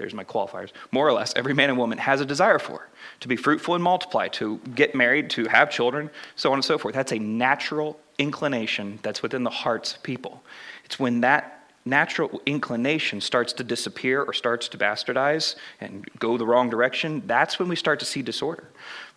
there's 0.00 0.14
my 0.14 0.24
qualifiers, 0.24 0.72
more 0.90 1.06
or 1.06 1.12
less, 1.12 1.32
every 1.36 1.54
man 1.54 1.68
and 1.68 1.78
woman 1.78 1.98
has 1.98 2.20
a 2.20 2.26
desire 2.26 2.58
for 2.58 2.88
to 3.20 3.28
be 3.28 3.36
fruitful 3.36 3.74
and 3.74 3.84
multiply, 3.84 4.28
to 4.28 4.58
get 4.74 4.94
married, 4.94 5.30
to 5.30 5.46
have 5.46 5.70
children, 5.70 6.10
so 6.36 6.50
on 6.50 6.58
and 6.58 6.64
so 6.64 6.78
forth. 6.78 6.94
That's 6.94 7.12
a 7.12 7.18
natural 7.18 7.98
inclination 8.18 8.98
that's 9.02 9.22
within 9.22 9.44
the 9.44 9.50
hearts 9.50 9.94
of 9.94 10.02
people. 10.02 10.42
It's 10.84 10.98
when 10.98 11.20
that 11.20 11.70
natural 11.84 12.40
inclination 12.46 13.20
starts 13.20 13.52
to 13.54 13.64
disappear 13.64 14.22
or 14.22 14.32
starts 14.32 14.68
to 14.68 14.78
bastardize 14.78 15.56
and 15.80 16.06
go 16.18 16.36
the 16.36 16.46
wrong 16.46 16.68
direction, 16.68 17.22
that's 17.26 17.58
when 17.58 17.68
we 17.68 17.76
start 17.76 17.98
to 18.00 18.04
see 18.04 18.22
disorder. 18.22 18.64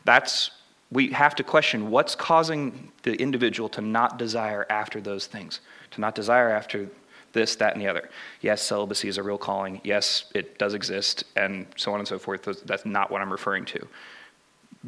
That's 0.05 0.51
we 0.91 1.11
have 1.11 1.33
to 1.35 1.43
question 1.43 1.89
what's 1.89 2.13
causing 2.13 2.91
the 3.01 3.15
individual 3.15 3.67
to 3.67 3.81
not 3.81 4.19
desire 4.19 4.65
after 4.69 5.01
those 5.01 5.25
things, 5.25 5.59
to 5.89 5.99
not 5.99 6.13
desire 6.13 6.49
after 6.49 6.87
this, 7.33 7.55
that, 7.57 7.73
and 7.73 7.81
the 7.81 7.87
other. 7.87 8.09
Yes, 8.41 8.61
celibacy 8.61 9.09
is 9.09 9.17
a 9.17 9.23
real 9.23 9.37
calling. 9.37 9.81
Yes, 9.83 10.25
it 10.33 10.57
does 10.57 10.73
exist, 10.73 11.25
and 11.35 11.67
so 11.75 11.93
on 11.93 11.99
and 11.99 12.07
so 12.07 12.17
forth. 12.17 12.43
That's 12.65 12.85
not 12.85 13.11
what 13.11 13.21
I'm 13.21 13.31
referring 13.31 13.65
to. 13.65 13.87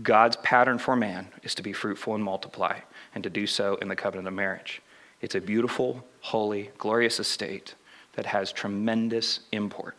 God's 0.02 0.36
pattern 0.38 0.78
for 0.78 0.96
man 0.96 1.28
is 1.44 1.56
to 1.56 1.64
be 1.64 1.74
fruitful 1.74 2.16
and 2.16 2.24
multiply, 2.24 2.80
and 3.14 3.24
to 3.24 3.30
do 3.30 3.48
so 3.48 3.76
in 3.76 3.88
the 3.88 3.96
covenant 3.96 4.28
of 4.28 4.34
marriage. 4.34 4.82
It's 5.22 5.36
a 5.36 5.42
beautiful, 5.42 6.06
holy, 6.22 6.72
glorious 6.78 7.20
estate 7.20 7.76
that 8.14 8.26
has 8.26 8.52
tremendous 8.52 9.42
import. 9.52 9.96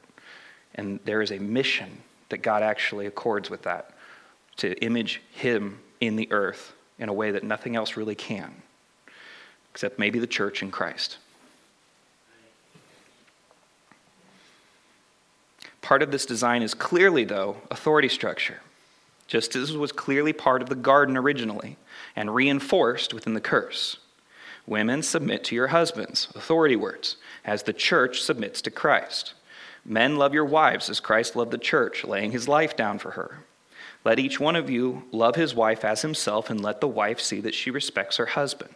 And 0.74 1.00
there 1.04 1.22
is 1.22 1.32
a 1.32 1.38
mission 1.38 2.02
that 2.28 2.38
God 2.38 2.62
actually 2.62 3.06
accords 3.06 3.50
with 3.50 3.62
that 3.62 3.90
to 4.58 4.74
image 4.82 5.22
Him 5.30 5.80
in 6.00 6.16
the 6.16 6.30
earth 6.30 6.74
in 6.98 7.08
a 7.08 7.12
way 7.12 7.30
that 7.30 7.44
nothing 7.44 7.76
else 7.76 7.96
really 7.96 8.14
can, 8.14 8.54
except 9.70 9.98
maybe 9.98 10.18
the 10.18 10.26
church 10.26 10.62
in 10.62 10.70
Christ. 10.70 11.18
Part 15.86 16.02
of 16.02 16.10
this 16.10 16.26
design 16.26 16.62
is 16.62 16.74
clearly, 16.74 17.22
though, 17.22 17.58
authority 17.70 18.08
structure, 18.08 18.58
just 19.28 19.54
as 19.54 19.76
was 19.76 19.92
clearly 19.92 20.32
part 20.32 20.60
of 20.60 20.68
the 20.68 20.74
garden 20.74 21.16
originally 21.16 21.76
and 22.16 22.34
reinforced 22.34 23.14
within 23.14 23.34
the 23.34 23.40
curse. 23.40 23.98
Women, 24.66 25.04
submit 25.04 25.44
to 25.44 25.54
your 25.54 25.68
husbands, 25.68 26.26
authority 26.34 26.74
words, 26.74 27.18
as 27.44 27.62
the 27.62 27.72
church 27.72 28.20
submits 28.20 28.60
to 28.62 28.70
Christ. 28.72 29.34
Men, 29.84 30.16
love 30.16 30.34
your 30.34 30.44
wives 30.44 30.90
as 30.90 30.98
Christ 30.98 31.36
loved 31.36 31.52
the 31.52 31.56
church, 31.56 32.02
laying 32.02 32.32
his 32.32 32.48
life 32.48 32.76
down 32.76 32.98
for 32.98 33.12
her. 33.12 33.44
Let 34.04 34.18
each 34.18 34.40
one 34.40 34.56
of 34.56 34.68
you 34.68 35.04
love 35.12 35.36
his 35.36 35.54
wife 35.54 35.84
as 35.84 36.02
himself, 36.02 36.50
and 36.50 36.60
let 36.60 36.80
the 36.80 36.88
wife 36.88 37.20
see 37.20 37.40
that 37.42 37.54
she 37.54 37.70
respects 37.70 38.16
her 38.16 38.26
husband. 38.26 38.74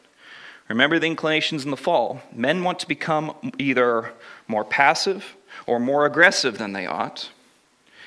Remember 0.69 1.01
the 1.01 1.09
inclinations 1.09 1.65
in 1.65 1.73
the 1.73 1.77
fall. 1.77 2.23
Men 2.33 2.63
want 2.63 2.79
to 2.79 2.87
become 2.87 3.35
either 3.59 4.13
more 4.47 4.65
passive 4.65 5.35
or 5.71 5.79
more 5.79 6.05
aggressive 6.05 6.59
than 6.59 6.73
they 6.73 6.85
ought. 6.85 7.31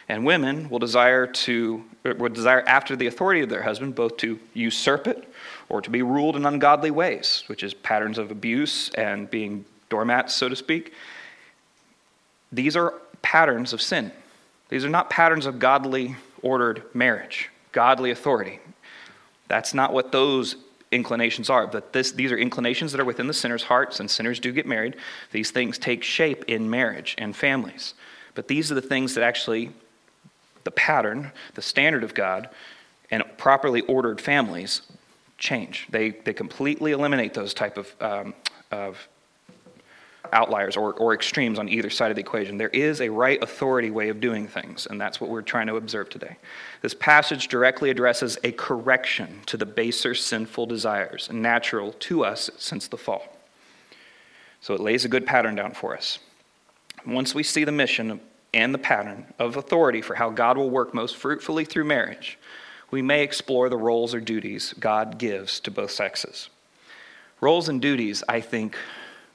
And 0.09 0.25
women 0.25 0.69
will 0.69 0.79
desire 0.79 1.25
to 1.25 1.85
er, 2.05 2.13
will 2.13 2.27
desire 2.27 2.61
after 2.67 2.97
the 2.97 3.07
authority 3.07 3.39
of 3.39 3.47
their 3.47 3.63
husband 3.63 3.95
both 3.95 4.17
to 4.17 4.37
usurp 4.53 5.07
it 5.07 5.31
or 5.69 5.79
to 5.79 5.89
be 5.89 6.01
ruled 6.01 6.35
in 6.35 6.45
ungodly 6.45 6.91
ways, 6.91 7.45
which 7.47 7.63
is 7.63 7.73
patterns 7.73 8.17
of 8.17 8.31
abuse 8.31 8.89
and 8.95 9.31
being 9.31 9.63
doormats, 9.89 10.33
so 10.33 10.49
to 10.49 10.57
speak. 10.57 10.91
These 12.51 12.75
are 12.75 12.95
patterns 13.21 13.71
of 13.71 13.81
sin. 13.81 14.11
These 14.67 14.83
are 14.83 14.89
not 14.89 15.09
patterns 15.09 15.45
of 15.45 15.57
godly 15.57 16.17
ordered 16.41 16.83
marriage, 16.93 17.49
godly 17.71 18.11
authority. 18.11 18.59
That's 19.47 19.73
not 19.73 19.93
what 19.93 20.11
those 20.11 20.57
inclinations 20.93 21.49
are. 21.49 21.67
But 21.67 21.93
this, 21.93 22.11
these 22.11 22.31
are 22.31 22.37
inclinations 22.37 22.91
that 22.91 23.01
are 23.01 23.05
within 23.05 23.27
the 23.27 23.33
sinner's 23.33 23.63
hearts, 23.63 23.99
and 23.99 24.09
sinners 24.09 24.39
do 24.39 24.51
get 24.51 24.65
married. 24.65 24.95
These 25.31 25.51
things 25.51 25.77
take 25.77 26.03
shape 26.03 26.45
in 26.47 26.69
marriage 26.69 27.15
and 27.17 27.35
families. 27.35 27.93
But 28.35 28.47
these 28.47 28.71
are 28.71 28.75
the 28.75 28.81
things 28.81 29.15
that 29.15 29.23
actually, 29.23 29.71
the 30.63 30.71
pattern, 30.71 31.31
the 31.55 31.61
standard 31.61 32.03
of 32.03 32.13
God, 32.13 32.49
and 33.11 33.23
properly 33.37 33.81
ordered 33.81 34.21
families 34.21 34.81
change. 35.37 35.87
They, 35.89 36.11
they 36.11 36.33
completely 36.33 36.93
eliminate 36.93 37.33
those 37.33 37.53
type 37.53 37.77
of, 37.77 37.93
um, 37.99 38.33
of 38.71 39.07
outliers 40.33 40.75
or, 40.75 40.93
or 40.93 41.13
extremes 41.13 41.59
on 41.59 41.69
either 41.69 41.89
side 41.89 42.11
of 42.11 42.15
the 42.15 42.21
equation. 42.21 42.57
There 42.57 42.69
is 42.69 43.01
a 43.01 43.09
right 43.09 43.41
authority 43.41 43.91
way 43.91 44.09
of 44.09 44.19
doing 44.19 44.47
things, 44.47 44.87
and 44.87 44.99
that's 44.99 45.21
what 45.21 45.29
we're 45.29 45.41
trying 45.41 45.67
to 45.67 45.75
observe 45.75 46.09
today. 46.09 46.37
This 46.81 46.93
passage 46.93 47.47
directly 47.47 47.89
addresses 47.89 48.37
a 48.43 48.51
correction 48.51 49.41
to 49.45 49.57
the 49.57 49.65
baser 49.65 50.15
sinful 50.15 50.65
desires, 50.65 51.29
natural 51.31 51.93
to 51.93 52.25
us 52.25 52.49
since 52.57 52.87
the 52.87 52.97
fall. 52.97 53.37
So 54.61 54.73
it 54.73 54.79
lays 54.79 55.05
a 55.05 55.09
good 55.09 55.25
pattern 55.25 55.55
down 55.55 55.73
for 55.73 55.95
us. 55.95 56.19
Once 57.05 57.35
we 57.35 57.43
see 57.43 57.63
the 57.63 57.71
mission 57.71 58.19
and 58.53 58.73
the 58.73 58.79
pattern 58.79 59.25
of 59.39 59.57
authority 59.57 60.01
for 60.01 60.15
how 60.15 60.29
God 60.29 60.57
will 60.57 60.69
work 60.69 60.93
most 60.93 61.17
fruitfully 61.17 61.65
through 61.65 61.85
marriage, 61.85 62.37
we 62.91 63.01
may 63.01 63.23
explore 63.23 63.69
the 63.69 63.77
roles 63.77 64.13
or 64.13 64.19
duties 64.21 64.73
God 64.79 65.17
gives 65.17 65.59
to 65.61 65.71
both 65.71 65.91
sexes. 65.91 66.49
Roles 67.41 67.67
and 67.67 67.81
duties, 67.81 68.23
I 68.29 68.39
think, 68.39 68.77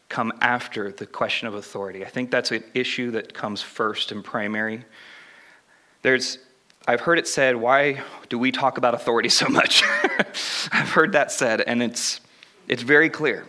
come 0.08 0.32
after 0.40 0.90
the 0.90 1.06
question 1.06 1.48
of 1.48 1.54
authority. 1.54 2.04
I 2.04 2.08
think 2.08 2.30
that's 2.30 2.50
an 2.50 2.64
issue 2.74 3.10
that 3.12 3.34
comes 3.34 3.60
first 3.60 4.10
and 4.10 4.24
primary. 4.24 4.84
There's, 6.02 6.38
I've 6.86 7.00
heard 7.00 7.18
it 7.18 7.28
said, 7.28 7.56
why 7.56 8.02
do 8.28 8.38
we 8.38 8.50
talk 8.50 8.78
about 8.78 8.94
authority 8.94 9.28
so 9.28 9.48
much? 9.48 9.82
I've 10.72 10.90
heard 10.90 11.12
that 11.12 11.30
said, 11.30 11.60
and 11.60 11.82
it's, 11.82 12.20
it's 12.68 12.82
very 12.82 13.10
clear. 13.10 13.46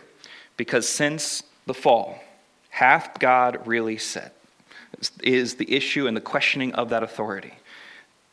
Because 0.56 0.86
since 0.86 1.42
the 1.64 1.72
fall, 1.72 2.20
hath 2.68 3.18
God 3.18 3.66
really 3.66 3.96
said? 3.96 4.32
Is 5.22 5.54
the 5.54 5.72
issue 5.74 6.06
and 6.06 6.16
the 6.16 6.20
questioning 6.20 6.74
of 6.74 6.90
that 6.90 7.02
authority. 7.02 7.54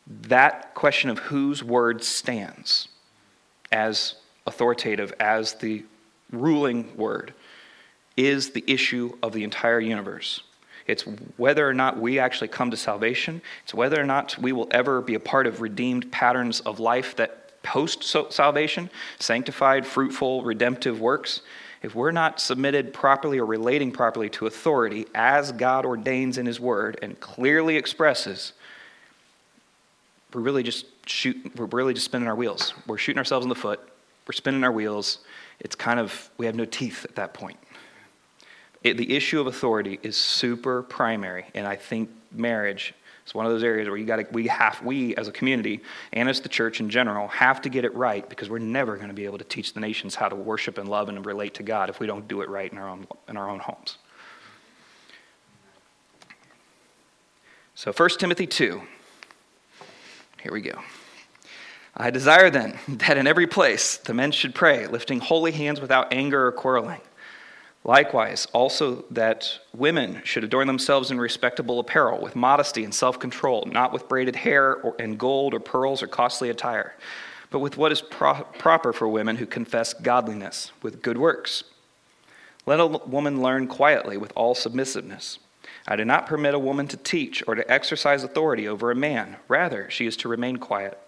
That 0.06 0.74
question 0.74 1.10
of 1.10 1.20
whose 1.20 1.64
word 1.64 2.04
stands 2.04 2.90
as 3.72 4.16
authoritative, 4.46 5.14
as 5.20 5.54
the 5.54 5.84
ruling 6.32 6.96
word 6.98 7.34
is 8.18 8.50
the 8.50 8.64
issue 8.68 9.16
of 9.24 9.32
the 9.32 9.44
entire 9.44 9.80
universe. 9.80 10.42
It's 10.88 11.04
whether 11.38 11.68
or 11.68 11.74
not 11.74 12.00
we 12.00 12.18
actually 12.18 12.48
come 12.48 12.72
to 12.72 12.78
salvation. 12.78 13.42
It's 13.64 13.74
whether 13.74 14.02
or 14.02 14.06
not 14.06 14.38
we 14.40 14.54
will 14.54 14.68
ever 14.72 15.02
be 15.02 15.16
a 15.16 15.20
part 15.20 15.46
of 15.46 15.62
redeemed 15.62 16.12
patterns 16.12 16.62
of 16.62 16.80
life 16.80 17.16
that 17.18 17.62
post 17.62 18.04
salvation, 18.04 18.90
sanctified, 19.20 19.86
fruitful, 19.86 20.44
redemptive 20.44 21.02
works. 21.02 21.42
If 21.84 21.94
we're 21.94 22.12
not 22.12 22.40
submitted 22.40 22.94
properly 22.94 23.38
or 23.38 23.46
relating 23.46 23.92
properly 23.92 24.30
to 24.32 24.48
authority 24.48 25.06
as 25.14 25.52
God 25.52 25.86
ordains 25.86 26.38
in 26.38 26.46
His 26.46 26.60
Word 26.60 26.98
and 27.02 27.20
clearly 27.20 27.76
expresses, 27.76 28.54
we're 30.34 30.42
really 30.42 30.64
just 30.64 30.86
shoot, 31.06 31.38
we're 31.56 31.66
really 31.66 31.94
just 31.94 32.06
spinning 32.06 32.28
our 32.28 32.36
wheels. 32.36 32.74
We're 32.88 32.98
shooting 32.98 33.20
ourselves 33.20 33.46
in 33.46 33.50
the 33.50 33.56
foot. 33.56 33.80
We're 34.26 34.34
spinning 34.34 34.64
our 34.64 34.72
wheels. 34.72 35.20
It's 35.60 35.76
kind 35.76 36.00
of 36.00 36.30
we 36.38 36.46
have 36.46 36.56
no 36.56 36.66
teeth 36.66 37.06
at 37.06 37.16
that 37.16 37.34
point. 37.34 37.58
It, 38.84 38.98
the 38.98 39.16
issue 39.16 39.40
of 39.40 39.48
authority 39.48 40.00
is 40.04 40.16
super 40.16 40.84
primary, 40.84 41.46
and 41.54 41.66
I 41.66 41.76
think 41.76 42.10
marriage 42.32 42.94
is 43.26 43.36
one 43.36 43.46
of 43.46 43.52
those 43.52 43.64
areas 43.64 43.88
where 43.88 43.98
you 43.98 44.06
got 44.06 44.32
we 44.32 44.48
have 44.48 44.82
we 44.84 45.16
as 45.16 45.28
a 45.28 45.32
community 45.32 45.82
and 46.14 46.30
as 46.30 46.42
the 46.42 46.50
church 46.50 46.80
in 46.80 46.90
general 46.90 47.28
have 47.28 47.62
to 47.62 47.70
get 47.70 47.84
it 47.84 47.94
right 47.94 48.28
because 48.30 48.50
we're 48.50 48.60
never 48.60 48.96
going 48.96 49.10
to 49.10 49.14
be 49.14 49.26
able 49.26 49.38
to 49.38 49.44
teach 49.44 49.74
the 49.74 49.80
nations 49.80 50.16
how 50.16 50.30
to 50.30 50.36
worship 50.36 50.78
and 50.78 50.88
love 50.88 51.10
and 51.10 51.26
relate 51.26 51.54
to 51.56 51.64
God 51.64 51.90
if 51.90 52.00
we 52.00 52.08
don't 52.08 52.28
do 52.28 52.42
it 52.42 52.50
right 52.50 52.72
in 52.72 52.78
our 52.78 52.88
own 52.88 53.08
in 53.28 53.36
our 53.36 53.50
own 53.50 53.60
homes. 53.60 53.98
So 57.76 57.92
1 57.92 58.10
Timothy 58.18 58.48
2. 58.48 58.82
Here 60.42 60.52
we 60.52 60.62
go. 60.62 60.82
I 61.96 62.10
desire 62.10 62.50
then 62.50 62.80
that 62.88 63.18
in 63.18 63.28
every 63.28 63.48
place 63.48 63.98
the 63.98 64.14
men 64.14 64.32
should 64.32 64.56
pray, 64.56 64.88
lifting 64.88 65.20
holy 65.20 65.52
hands 65.52 65.82
without 65.82 66.14
anger 66.14 66.48
or 66.48 66.52
quarreling. 66.52 67.02
Likewise, 67.88 68.48
also 68.52 69.06
that 69.12 69.60
women 69.74 70.22
should 70.26 70.44
adorn 70.44 70.68
themselves 70.68 71.10
in 71.10 71.22
respectable 71.22 71.80
apparel, 71.80 72.20
with 72.20 72.36
modesty 72.36 72.84
and 72.84 72.94
self 72.94 73.18
control, 73.18 73.64
not 73.72 73.94
with 73.94 74.10
braided 74.10 74.36
hair 74.36 74.76
or, 74.76 74.94
and 75.00 75.18
gold 75.18 75.54
or 75.54 75.62
pearls 75.62 76.04
or 76.04 76.08
costly 76.08 76.50
attire, 76.50 76.96
but 77.50 77.60
with 77.60 77.78
what 77.78 77.94
is 77.94 78.02
pro- 78.02 78.44
proper 78.44 78.92
for 78.92 79.08
women 79.08 79.38
who 79.38 79.46
confess 79.46 79.94
godliness, 79.94 80.74
with 80.84 81.02
good 81.02 81.18
works. 81.18 81.64
Let 82.66 82.82
a 82.82 82.88
woman 82.88 83.42
learn 83.42 83.68
quietly 83.68 84.18
with 84.18 84.34
all 84.36 84.54
submissiveness. 84.54 85.40
I 85.88 85.96
do 85.96 86.04
not 86.04 86.28
permit 86.28 86.54
a 86.54 86.60
woman 86.60 86.90
to 86.90 86.98
teach 86.98 87.42
or 87.48 87.56
to 87.56 87.72
exercise 87.72 88.22
authority 88.22 88.68
over 88.68 88.92
a 88.92 88.96
man. 88.96 89.38
Rather, 89.48 89.90
she 89.90 90.06
is 90.06 90.18
to 90.18 90.28
remain 90.28 90.58
quiet. 90.58 91.00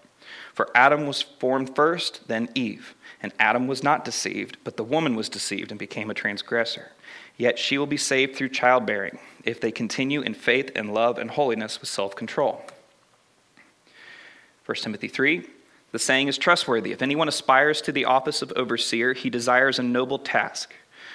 For 0.59 0.69
Adam 0.75 1.07
was 1.07 1.21
formed 1.21 1.73
first, 1.73 2.27
then 2.27 2.49
Eve. 2.53 2.93
And 3.23 3.31
Adam 3.39 3.65
was 3.65 3.81
not 3.81 4.03
deceived, 4.03 4.57
but 4.65 4.75
the 4.75 4.83
woman 4.83 5.15
was 5.15 5.29
deceived 5.29 5.71
and 5.71 5.79
became 5.79 6.09
a 6.09 6.13
transgressor. 6.13 6.91
Yet 7.37 7.57
she 7.57 7.77
will 7.77 7.87
be 7.87 7.95
saved 7.95 8.35
through 8.35 8.49
childbearing, 8.49 9.19
if 9.45 9.61
they 9.61 9.71
continue 9.71 10.19
in 10.19 10.33
faith 10.33 10.69
and 10.75 10.93
love 10.93 11.17
and 11.17 11.31
holiness 11.31 11.79
with 11.79 11.89
self 11.89 12.13
control. 12.13 12.61
1 14.65 14.75
Timothy 14.75 15.07
3 15.07 15.47
The 15.93 15.97
saying 15.97 16.27
is 16.27 16.37
trustworthy. 16.37 16.91
If 16.91 17.01
anyone 17.01 17.29
aspires 17.29 17.81
to 17.83 17.93
the 17.93 18.03
office 18.03 18.41
of 18.41 18.51
overseer, 18.57 19.13
he 19.13 19.29
desires 19.29 19.79
a 19.79 19.83
noble 19.83 20.19
task. 20.19 20.73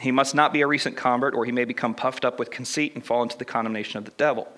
He 0.00 0.10
must 0.10 0.34
not 0.34 0.52
be 0.52 0.62
a 0.62 0.66
recent 0.66 0.96
convert, 0.96 1.34
or 1.34 1.44
he 1.44 1.52
may 1.52 1.64
become 1.64 1.94
puffed 1.94 2.24
up 2.24 2.38
with 2.38 2.50
conceit 2.50 2.94
and 2.94 3.04
fall 3.04 3.22
into 3.22 3.38
the 3.38 3.44
condemnation 3.44 3.98
of 3.98 4.04
the 4.04 4.10
devil. 4.12 4.48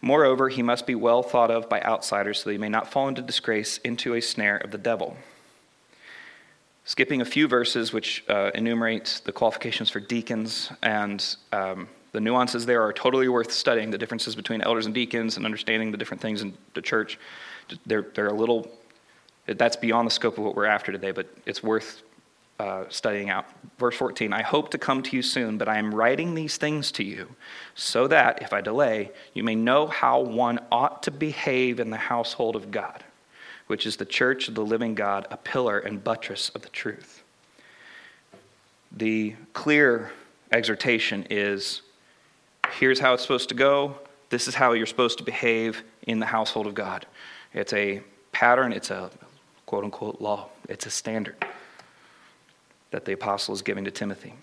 Moreover, 0.00 0.48
he 0.48 0.62
must 0.62 0.86
be 0.86 0.94
well 0.94 1.22
thought 1.22 1.50
of 1.50 1.68
by 1.68 1.80
outsiders 1.80 2.40
so 2.40 2.44
that 2.44 2.52
he 2.52 2.58
may 2.58 2.68
not 2.68 2.90
fall 2.92 3.08
into 3.08 3.22
disgrace, 3.22 3.78
into 3.78 4.14
a 4.14 4.20
snare 4.20 4.58
of 4.58 4.70
the 4.70 4.78
devil. 4.78 5.16
Skipping 6.84 7.22
a 7.22 7.24
few 7.24 7.48
verses 7.48 7.92
which 7.92 8.22
uh, 8.28 8.50
enumerate 8.54 9.22
the 9.24 9.32
qualifications 9.32 9.88
for 9.88 10.00
deacons 10.00 10.70
and 10.82 11.36
um, 11.52 11.88
the 12.14 12.20
nuances 12.20 12.64
there 12.64 12.80
are 12.80 12.92
totally 12.92 13.26
worth 13.26 13.50
studying 13.50 13.90
the 13.90 13.98
differences 13.98 14.36
between 14.36 14.60
elders 14.60 14.86
and 14.86 14.94
deacons 14.94 15.36
and 15.36 15.44
understanding 15.44 15.90
the 15.90 15.96
different 15.96 16.20
things 16.20 16.42
in 16.42 16.54
the 16.74 16.80
church. 16.80 17.18
They're, 17.86 18.06
they're 18.14 18.28
a 18.28 18.32
little, 18.32 18.70
that's 19.46 19.74
beyond 19.74 20.06
the 20.06 20.12
scope 20.12 20.38
of 20.38 20.44
what 20.44 20.54
we're 20.54 20.66
after 20.66 20.92
today, 20.92 21.10
but 21.10 21.26
it's 21.44 21.60
worth 21.60 22.03
uh, 22.58 22.84
studying 22.88 23.30
out. 23.30 23.46
Verse 23.78 23.96
14 23.96 24.32
I 24.32 24.42
hope 24.42 24.70
to 24.70 24.78
come 24.78 25.02
to 25.02 25.16
you 25.16 25.22
soon, 25.22 25.58
but 25.58 25.68
I 25.68 25.78
am 25.78 25.94
writing 25.94 26.34
these 26.34 26.56
things 26.56 26.92
to 26.92 27.04
you 27.04 27.34
so 27.74 28.06
that, 28.08 28.42
if 28.42 28.52
I 28.52 28.60
delay, 28.60 29.10
you 29.32 29.42
may 29.42 29.54
know 29.54 29.86
how 29.86 30.20
one 30.20 30.60
ought 30.70 31.02
to 31.04 31.10
behave 31.10 31.80
in 31.80 31.90
the 31.90 31.96
household 31.96 32.54
of 32.54 32.70
God, 32.70 33.02
which 33.66 33.86
is 33.86 33.96
the 33.96 34.04
church 34.04 34.48
of 34.48 34.54
the 34.54 34.64
living 34.64 34.94
God, 34.94 35.26
a 35.30 35.36
pillar 35.36 35.78
and 35.78 36.02
buttress 36.02 36.50
of 36.50 36.62
the 36.62 36.68
truth. 36.68 37.22
The 38.92 39.34
clear 39.52 40.12
exhortation 40.52 41.26
is 41.30 41.82
here's 42.78 43.00
how 43.00 43.14
it's 43.14 43.22
supposed 43.22 43.48
to 43.48 43.56
go. 43.56 43.96
This 44.30 44.46
is 44.46 44.54
how 44.54 44.72
you're 44.72 44.86
supposed 44.86 45.18
to 45.18 45.24
behave 45.24 45.82
in 46.06 46.20
the 46.20 46.26
household 46.26 46.68
of 46.68 46.74
God. 46.74 47.06
It's 47.52 47.72
a 47.72 48.00
pattern, 48.30 48.72
it's 48.72 48.90
a 48.90 49.10
quote 49.66 49.82
unquote 49.82 50.20
law, 50.20 50.50
it's 50.68 50.86
a 50.86 50.90
standard 50.90 51.44
that 52.94 53.04
the 53.04 53.12
apostle 53.12 53.52
is 53.52 53.60
giving 53.60 53.84
to 53.84 53.90
Timothy. 53.90 54.34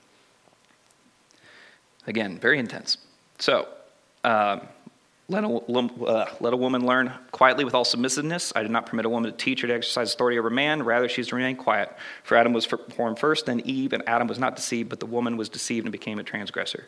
Again, 2.05 2.37
very 2.37 2.59
intense. 2.59 2.97
So, 3.39 3.65
um, 4.25 4.67
let, 5.29 5.45
a, 5.45 5.47
uh, 5.47 6.29
let 6.41 6.51
a 6.51 6.57
woman 6.57 6.85
learn 6.85 7.13
quietly 7.31 7.63
with 7.63 7.73
all 7.73 7.85
submissiveness. 7.85 8.51
I 8.53 8.61
did 8.61 8.71
not 8.71 8.87
permit 8.87 9.05
a 9.05 9.09
woman 9.09 9.31
to 9.31 9.37
teach 9.37 9.63
or 9.63 9.67
to 9.67 9.73
exercise 9.73 10.13
authority 10.13 10.37
over 10.37 10.49
man. 10.49 10.83
Rather, 10.83 11.07
she 11.07 11.21
is 11.21 11.29
to 11.29 11.37
remain 11.37 11.55
quiet. 11.55 11.95
For 12.23 12.35
Adam 12.35 12.51
was 12.51 12.65
formed 12.65 13.19
first, 13.19 13.45
then 13.45 13.61
Eve, 13.61 13.93
and 13.93 14.03
Adam 14.05 14.27
was 14.27 14.37
not 14.37 14.57
deceived, 14.57 14.89
but 14.89 14.99
the 14.99 15.05
woman 15.05 15.37
was 15.37 15.47
deceived 15.47 15.85
and 15.85 15.91
became 15.93 16.19
a 16.19 16.23
transgressor. 16.23 16.87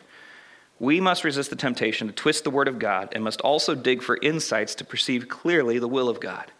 We 0.78 1.00
must 1.00 1.24
resist 1.24 1.48
the 1.48 1.56
temptation 1.56 2.08
to 2.08 2.12
twist 2.12 2.44
the 2.44 2.50
word 2.50 2.68
of 2.68 2.78
God 2.78 3.08
and 3.12 3.24
must 3.24 3.40
also 3.40 3.74
dig 3.74 4.02
for 4.02 4.18
insights 4.20 4.74
to 4.74 4.84
perceive 4.84 5.30
clearly 5.30 5.78
the 5.78 5.88
will 5.88 6.10
of 6.10 6.20
God. 6.20 6.52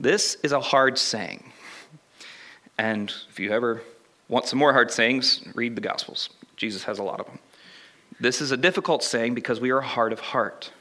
This 0.00 0.38
is 0.42 0.50
a 0.50 0.60
hard 0.60 0.98
saying. 0.98 1.52
And 2.76 3.12
if 3.28 3.38
you 3.38 3.52
ever 3.52 3.82
want 4.30 4.46
some 4.46 4.58
more 4.58 4.72
hard 4.72 4.90
sayings, 4.90 5.42
read 5.54 5.74
the 5.76 5.80
Gospels. 5.80 6.30
Jesus 6.56 6.84
has 6.84 6.98
a 6.98 7.02
lot 7.02 7.20
of 7.20 7.26
them. 7.26 7.40
This 8.20 8.40
is 8.40 8.52
a 8.52 8.56
difficult 8.56 9.02
saying 9.02 9.34
because 9.34 9.60
we 9.60 9.70
are 9.70 9.80
hard 9.80 10.12
of 10.12 10.20
heart. 10.20 10.72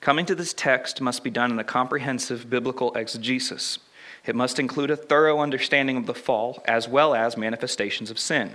Coming 0.00 0.24
to 0.26 0.34
this 0.34 0.54
text 0.54 1.00
must 1.00 1.24
be 1.24 1.30
done 1.30 1.50
in 1.50 1.58
a 1.58 1.64
comprehensive 1.64 2.48
biblical 2.48 2.94
exegesis. 2.94 3.80
It 4.24 4.36
must 4.36 4.58
include 4.58 4.90
a 4.90 4.96
thorough 4.96 5.40
understanding 5.40 5.96
of 5.96 6.06
the 6.06 6.14
fall 6.14 6.62
as 6.64 6.88
well 6.88 7.14
as 7.14 7.36
manifestations 7.36 8.10
of 8.10 8.18
sin. 8.18 8.52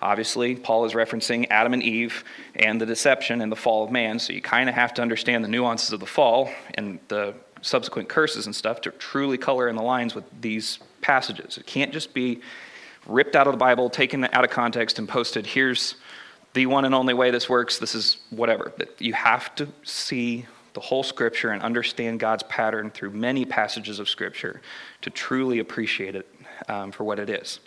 Obviously, 0.00 0.56
Paul 0.56 0.86
is 0.86 0.92
referencing 0.92 1.46
Adam 1.50 1.74
and 1.74 1.82
Eve 1.82 2.24
and 2.56 2.80
the 2.80 2.86
deception 2.86 3.42
and 3.42 3.52
the 3.52 3.56
fall 3.56 3.84
of 3.84 3.90
man, 3.90 4.18
so 4.18 4.32
you 4.32 4.40
kind 4.40 4.68
of 4.68 4.74
have 4.74 4.94
to 4.94 5.02
understand 5.02 5.44
the 5.44 5.48
nuances 5.48 5.92
of 5.92 6.00
the 6.00 6.06
fall 6.06 6.50
and 6.74 7.00
the 7.08 7.34
subsequent 7.60 8.08
curses 8.08 8.46
and 8.46 8.54
stuff 8.54 8.80
to 8.82 8.90
truly 8.92 9.36
color 9.36 9.68
in 9.68 9.76
the 9.76 9.82
lines 9.82 10.14
with 10.14 10.24
these 10.40 10.78
passages. 11.00 11.58
It 11.58 11.66
can't 11.66 11.92
just 11.92 12.14
be 12.14 12.40
ripped 13.06 13.36
out 13.36 13.46
of 13.46 13.52
the 13.52 13.58
Bible, 13.58 13.90
taken 13.90 14.24
out 14.24 14.44
of 14.44 14.50
context, 14.50 14.98
and 14.98 15.08
posted, 15.08 15.46
here's 15.46 15.96
the 16.54 16.66
one 16.66 16.84
and 16.84 16.94
only 16.94 17.14
way 17.14 17.30
this 17.30 17.48
works, 17.48 17.78
this 17.78 17.94
is 17.94 18.18
whatever. 18.30 18.72
You 18.98 19.12
have 19.12 19.54
to 19.56 19.68
see 19.82 20.46
the 20.74 20.80
whole 20.80 21.02
scripture 21.02 21.50
and 21.50 21.62
understand 21.62 22.20
God's 22.20 22.42
pattern 22.44 22.90
through 22.90 23.10
many 23.10 23.44
passages 23.44 23.98
of 23.98 24.08
scripture 24.08 24.60
to 25.02 25.10
truly 25.10 25.58
appreciate 25.58 26.16
it 26.16 26.28
um, 26.68 26.92
for 26.92 27.04
what 27.04 27.18
it 27.18 27.30
is. 27.30 27.60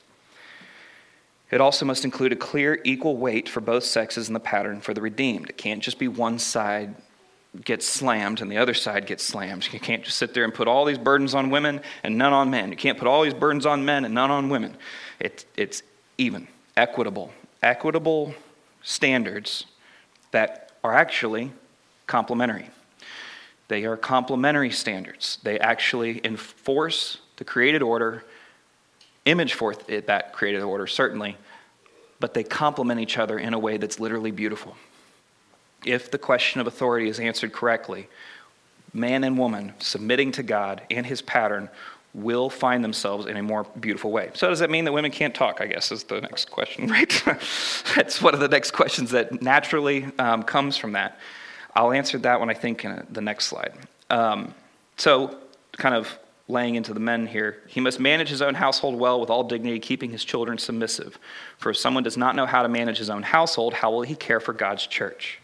It 1.50 1.62
also 1.62 1.86
must 1.86 2.04
include 2.04 2.34
a 2.34 2.36
clear, 2.36 2.82
equal 2.84 3.16
weight 3.16 3.48
for 3.48 3.62
both 3.62 3.86
sexes 3.86 4.28
in 4.28 4.34
the 4.34 4.40
pattern 4.40 4.82
for 4.82 4.94
the 4.94 5.02
redeemed. 5.02 5.50
It 5.50 5.58
can't 5.58 5.82
just 5.82 5.98
be 5.98 6.10
one 6.10 6.40
side 6.40 6.96
gets 7.64 7.88
slammed 7.88 8.42
and 8.42 8.52
the 8.52 8.58
other 8.58 8.74
side 8.74 9.06
gets 9.06 9.24
slammed. 9.24 9.68
You 9.72 9.80
can't 9.80 10.04
just 10.04 10.18
sit 10.18 10.34
there 10.34 10.44
and 10.44 10.54
put 10.54 10.68
all 10.68 10.86
these 10.86 10.98
burdens 10.98 11.34
on 11.34 11.50
women 11.50 11.82
and 12.04 12.18
none 12.18 12.34
on 12.34 12.50
men. 12.50 12.70
You 12.70 12.78
can't 12.78 12.98
put 12.98 13.08
all 13.08 13.24
these 13.24 13.34
burdens 13.34 13.66
on 13.66 13.86
men 13.86 14.06
and 14.06 14.14
none 14.14 14.32
on 14.32 14.50
women. 14.50 14.78
It, 15.20 15.46
it's 15.56 15.84
even, 16.18 16.48
equitable. 16.76 17.32
Equitable 17.64 18.36
standards 18.84 19.66
that 20.32 20.72
are 20.84 20.94
actually 20.94 21.52
complementary. 22.06 22.70
They 23.68 23.86
are 23.86 23.98
complementary 23.98 24.72
standards. 24.72 25.40
They 25.44 25.60
actually 25.60 26.22
enforce 26.24 27.18
the 27.38 27.44
created 27.44 27.82
order 27.82 28.24
image 29.28 29.54
forth 29.54 29.88
that 29.88 30.34
created 30.34 30.62
order, 30.62 30.88
certainly, 30.88 31.38
but 32.20 32.34
they 32.34 32.44
complement 32.44 33.02
each 33.02 33.18
other 33.18 33.38
in 33.38 33.54
a 33.54 33.60
way 33.60 33.78
that's 33.78 34.00
literally 34.00 34.32
beautiful. 34.32 34.76
If 35.86 36.12
the 36.12 36.18
question 36.18 36.62
of 36.62 36.68
authority 36.68 37.08
is 37.08 37.20
answered 37.20 37.54
correctly, 37.54 38.08
man 38.94 39.24
and 39.24 39.38
woman 39.38 39.74
submitting 39.80 40.32
to 40.34 40.44
God 40.44 40.82
and 40.90 41.06
his 41.06 41.22
pattern 41.22 41.70
will 42.14 42.50
find 42.50 42.84
themselves 42.84 43.28
in 43.28 43.38
a 43.38 43.44
more 43.44 43.64
beautiful 43.80 44.12
way. 44.12 44.32
So, 44.34 44.50
does 44.50 44.60
that 44.60 44.72
mean 44.72 44.86
that 44.86 44.92
women 44.92 45.12
can't 45.12 45.36
talk? 45.36 45.62
I 45.62 45.68
guess 45.68 45.92
is 45.92 46.04
the 46.04 46.20
next 46.22 46.50
question, 46.50 46.88
right? 46.90 47.24
That's 47.96 48.22
one 48.22 48.34
of 48.34 48.40
the 48.40 48.48
next 48.48 48.72
questions 48.72 49.12
that 49.12 49.42
naturally 49.42 50.08
um, 50.18 50.44
comes 50.44 50.78
from 50.78 50.94
that. 50.94 51.20
I'll 51.76 51.92
answer 51.92 52.18
that 52.20 52.40
one, 52.40 52.50
I 52.50 52.56
think, 52.56 52.84
in 52.86 53.06
the 53.12 53.22
next 53.22 53.46
slide. 53.46 53.74
Um, 54.10 54.54
so, 54.98 55.38
kind 55.74 55.94
of 55.94 56.18
laying 56.48 56.76
into 56.76 56.94
the 56.94 57.00
men 57.00 57.28
here. 57.28 57.62
He 57.68 57.82
must 57.82 58.00
manage 58.00 58.30
his 58.30 58.42
own 58.42 58.56
household 58.56 58.96
well 58.96 59.20
with 59.20 59.30
all 59.30 59.44
dignity, 59.44 59.80
keeping 59.80 60.12
his 60.12 60.24
children 60.24 60.58
submissive. 60.58 61.20
For 61.58 61.72
if 61.72 61.78
someone 61.78 62.04
does 62.04 62.16
not 62.16 62.36
know 62.36 62.46
how 62.46 62.64
to 62.64 62.70
manage 62.70 62.98
his 62.98 63.10
own 63.10 63.22
household, 63.22 63.74
how 63.74 63.92
will 63.92 64.04
he 64.04 64.16
care 64.16 64.40
for 64.40 64.54
God's 64.54 64.88
church? 64.88 65.40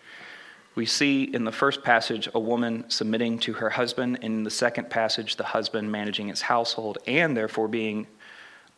We 0.75 0.85
see 0.87 1.23
in 1.23 1.45
the 1.45 1.51
first 1.51 1.83
passage 1.83 2.27
a 2.33 2.39
woman 2.39 2.89
submitting 2.89 3.37
to 3.39 3.53
her 3.53 3.69
husband, 3.69 4.19
and 4.21 4.33
in 4.33 4.43
the 4.43 4.49
second 4.49 4.89
passage, 4.89 5.35
the 5.35 5.43
husband 5.43 5.91
managing 5.91 6.29
his 6.29 6.41
household 6.41 6.97
and 7.05 7.37
therefore 7.37 7.67
being 7.67 8.07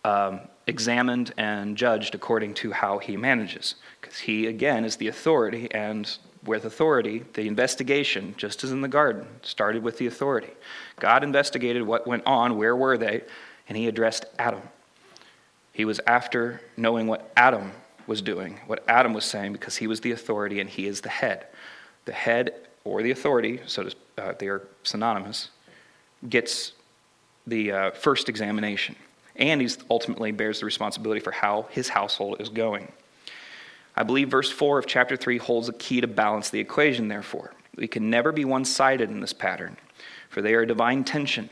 um, 0.03 0.41
examined 0.67 1.33
and 1.37 1.77
judged 1.77 2.13
according 2.13 2.53
to 2.55 2.71
how 2.71 2.99
he 2.99 3.15
manages. 3.15 3.75
Because 4.01 4.19
he, 4.19 4.47
again, 4.47 4.83
is 4.83 4.97
the 4.97 5.07
authority, 5.07 5.69
and 5.71 6.17
with 6.43 6.65
authority, 6.65 7.23
the 7.33 7.47
investigation, 7.47 8.35
just 8.37 8.63
as 8.63 8.71
in 8.71 8.81
the 8.81 8.87
garden, 8.87 9.25
started 9.41 9.81
with 9.81 9.97
the 9.97 10.07
authority. 10.07 10.51
God 10.99 11.23
investigated 11.23 11.83
what 11.83 12.05
went 12.05 12.25
on, 12.25 12.57
where 12.57 12.75
were 12.75 12.97
they, 12.97 13.23
and 13.67 13.77
he 13.77 13.87
addressed 13.87 14.25
Adam. 14.37 14.61
He 15.71 15.85
was 15.85 15.99
after 16.05 16.61
knowing 16.77 17.07
what 17.07 17.31
Adam 17.35 17.71
was 18.05 18.21
doing, 18.21 18.59
what 18.67 18.83
Adam 18.87 19.13
was 19.13 19.25
saying, 19.25 19.53
because 19.53 19.77
he 19.77 19.87
was 19.87 20.01
the 20.01 20.11
authority 20.11 20.59
and 20.59 20.69
he 20.69 20.87
is 20.87 21.01
the 21.01 21.09
head. 21.09 21.47
The 22.05 22.13
head 22.13 22.53
or 22.83 23.01
the 23.01 23.11
authority, 23.11 23.61
so 23.65 23.83
to, 23.83 23.95
uh, 24.17 24.33
they 24.37 24.47
are 24.47 24.67
synonymous, 24.83 25.49
gets 26.29 26.73
the 27.47 27.71
uh, 27.71 27.91
first 27.91 28.29
examination. 28.29 28.95
And 29.35 29.61
he 29.61 29.69
ultimately 29.89 30.31
bears 30.31 30.59
the 30.59 30.65
responsibility 30.65 31.19
for 31.19 31.31
how 31.31 31.67
his 31.71 31.89
household 31.89 32.39
is 32.39 32.49
going. 32.49 32.91
I 33.95 34.03
believe 34.03 34.29
verse 34.29 34.51
4 34.51 34.79
of 34.79 34.85
chapter 34.85 35.15
3 35.15 35.37
holds 35.37 35.69
a 35.69 35.73
key 35.73 36.01
to 36.01 36.07
balance 36.07 36.49
the 36.49 36.59
equation, 36.59 37.07
therefore. 37.07 37.53
We 37.75 37.87
can 37.87 38.09
never 38.09 38.31
be 38.31 38.45
one 38.45 38.65
sided 38.65 39.09
in 39.09 39.19
this 39.19 39.33
pattern, 39.33 39.77
for 40.29 40.41
they 40.41 40.53
are 40.53 40.61
a 40.61 40.67
divine 40.67 41.03
tension, 41.03 41.49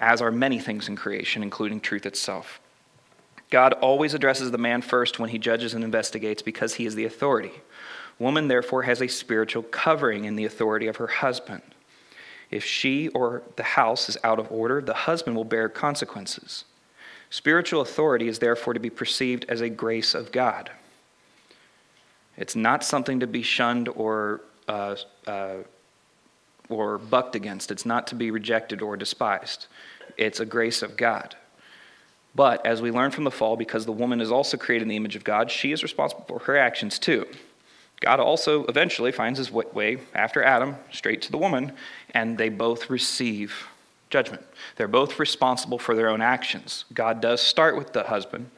as 0.00 0.20
are 0.20 0.30
many 0.30 0.58
things 0.58 0.88
in 0.88 0.96
creation, 0.96 1.42
including 1.42 1.80
truth 1.80 2.06
itself. 2.06 2.60
God 3.50 3.72
always 3.74 4.14
addresses 4.14 4.50
the 4.50 4.58
man 4.58 4.82
first 4.82 5.18
when 5.18 5.30
he 5.30 5.38
judges 5.38 5.74
and 5.74 5.84
investigates 5.84 6.42
because 6.42 6.74
he 6.74 6.86
is 6.86 6.94
the 6.94 7.04
authority. 7.04 7.52
Woman, 8.18 8.48
therefore, 8.48 8.82
has 8.82 9.02
a 9.02 9.08
spiritual 9.08 9.62
covering 9.64 10.24
in 10.24 10.36
the 10.36 10.44
authority 10.44 10.86
of 10.86 10.96
her 10.96 11.06
husband. 11.06 11.62
If 12.50 12.64
she 12.64 13.08
or 13.08 13.42
the 13.56 13.62
house 13.62 14.08
is 14.08 14.16
out 14.22 14.38
of 14.38 14.50
order, 14.52 14.80
the 14.80 14.94
husband 14.94 15.36
will 15.36 15.44
bear 15.44 15.68
consequences. 15.68 16.64
Spiritual 17.30 17.80
authority 17.80 18.28
is 18.28 18.38
therefore 18.38 18.74
to 18.74 18.80
be 18.80 18.90
perceived 18.90 19.44
as 19.48 19.60
a 19.60 19.68
grace 19.68 20.14
of 20.14 20.30
God. 20.30 20.70
It's 22.36 22.54
not 22.54 22.84
something 22.84 23.20
to 23.20 23.26
be 23.26 23.42
shunned 23.42 23.88
or, 23.88 24.40
uh, 24.68 24.96
uh, 25.26 25.56
or 26.68 26.98
bucked 26.98 27.34
against. 27.34 27.70
It's 27.70 27.86
not 27.86 28.06
to 28.08 28.14
be 28.14 28.30
rejected 28.30 28.82
or 28.82 28.96
despised. 28.96 29.66
It's 30.16 30.40
a 30.40 30.46
grace 30.46 30.82
of 30.82 30.96
God. 30.96 31.34
But 32.34 32.64
as 32.66 32.82
we 32.82 32.90
learn 32.90 33.10
from 33.10 33.24
the 33.24 33.30
fall, 33.30 33.56
because 33.56 33.86
the 33.86 33.92
woman 33.92 34.20
is 34.20 34.32
also 34.32 34.56
created 34.56 34.82
in 34.82 34.88
the 34.88 34.96
image 34.96 35.16
of 35.16 35.24
God, 35.24 35.50
she 35.50 35.72
is 35.72 35.82
responsible 35.82 36.24
for 36.26 36.40
her 36.40 36.56
actions 36.56 36.98
too. 36.98 37.26
God 38.04 38.20
also 38.20 38.64
eventually 38.66 39.12
finds 39.12 39.38
his 39.38 39.50
way 39.50 39.98
after 40.14 40.42
Adam 40.42 40.76
straight 40.92 41.22
to 41.22 41.32
the 41.32 41.38
woman, 41.38 41.72
and 42.10 42.36
they 42.36 42.50
both 42.50 42.90
receive 42.90 43.66
judgment. 44.10 44.42
They're 44.76 44.88
both 44.88 45.18
responsible 45.18 45.78
for 45.78 45.96
their 45.96 46.10
own 46.10 46.20
actions. 46.20 46.84
God 46.92 47.22
does 47.22 47.40
start 47.40 47.76
with 47.76 47.94
the 47.94 48.04
husband, 48.04 48.50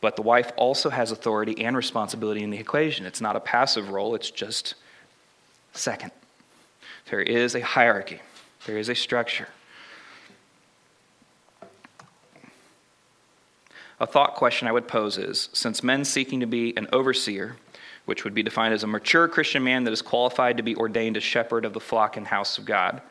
but 0.00 0.14
the 0.14 0.22
wife 0.22 0.52
also 0.56 0.90
has 0.90 1.10
authority 1.10 1.64
and 1.64 1.76
responsibility 1.76 2.42
in 2.42 2.50
the 2.50 2.58
equation. 2.58 3.04
It's 3.04 3.20
not 3.20 3.34
a 3.34 3.40
passive 3.40 3.90
role, 3.90 4.14
it's 4.14 4.30
just 4.30 4.74
Second, 5.72 6.10
there 7.10 7.20
is 7.20 7.54
a 7.54 7.60
hierarchy, 7.60 8.20
there 8.66 8.78
is 8.78 8.88
a 8.88 8.94
structure. 8.94 9.48
A 14.00 14.06
thought 14.06 14.34
question 14.34 14.66
I 14.68 14.72
would 14.72 14.88
pose 14.88 15.18
is 15.18 15.48
since 15.52 15.82
men 15.82 16.04
seeking 16.04 16.40
to 16.40 16.46
be 16.46 16.76
an 16.76 16.88
overseer, 16.92 17.56
which 18.08 18.24
would 18.24 18.32
be 18.32 18.42
defined 18.42 18.72
as 18.72 18.84
a 18.84 18.86
mature 18.86 19.28
Christian 19.28 19.62
man 19.62 19.84
that 19.84 19.92
is 19.92 20.00
qualified 20.00 20.56
to 20.56 20.62
be 20.62 20.74
ordained 20.76 21.18
as 21.18 21.22
shepherd 21.22 21.66
of 21.66 21.74
the 21.74 21.80
flock 21.80 22.16
and 22.16 22.26
house 22.26 22.56
of 22.56 22.64
God, 22.64 23.02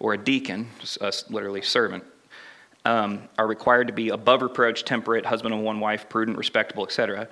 or 0.00 0.14
a 0.14 0.18
deacon, 0.18 0.68
a 1.00 1.12
literally 1.28 1.62
servant, 1.62 2.02
um, 2.84 3.28
are 3.38 3.46
required 3.46 3.86
to 3.86 3.92
be 3.92 4.08
above 4.08 4.42
reproach, 4.42 4.84
temperate, 4.84 5.24
husband 5.24 5.54
of 5.54 5.60
one 5.60 5.78
wife, 5.78 6.08
prudent, 6.08 6.36
respectable, 6.36 6.84
etc. 6.84 7.28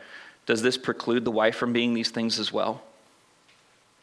Does 0.46 0.62
this 0.62 0.78
preclude 0.78 1.24
the 1.24 1.33
wife 1.33 1.57
from 1.57 1.72
being 1.72 1.92
these 1.92 2.11
things 2.11 2.38
as 2.38 2.52
well? 2.52 2.83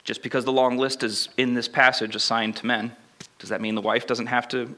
Just 0.04 0.22
because 0.22 0.44
the 0.44 0.52
long 0.52 0.78
list 0.78 1.02
is 1.02 1.30
in 1.38 1.54
this 1.54 1.70
passage 1.70 2.18
assigned 2.18 2.58
to 2.58 2.66
men, 2.66 2.92
does 3.40 3.48
that 3.48 3.62
mean 3.62 3.76
the 3.76 3.82
wife 3.82 4.06
doesn't 4.06 4.28
have 4.28 4.50
to 4.50 4.76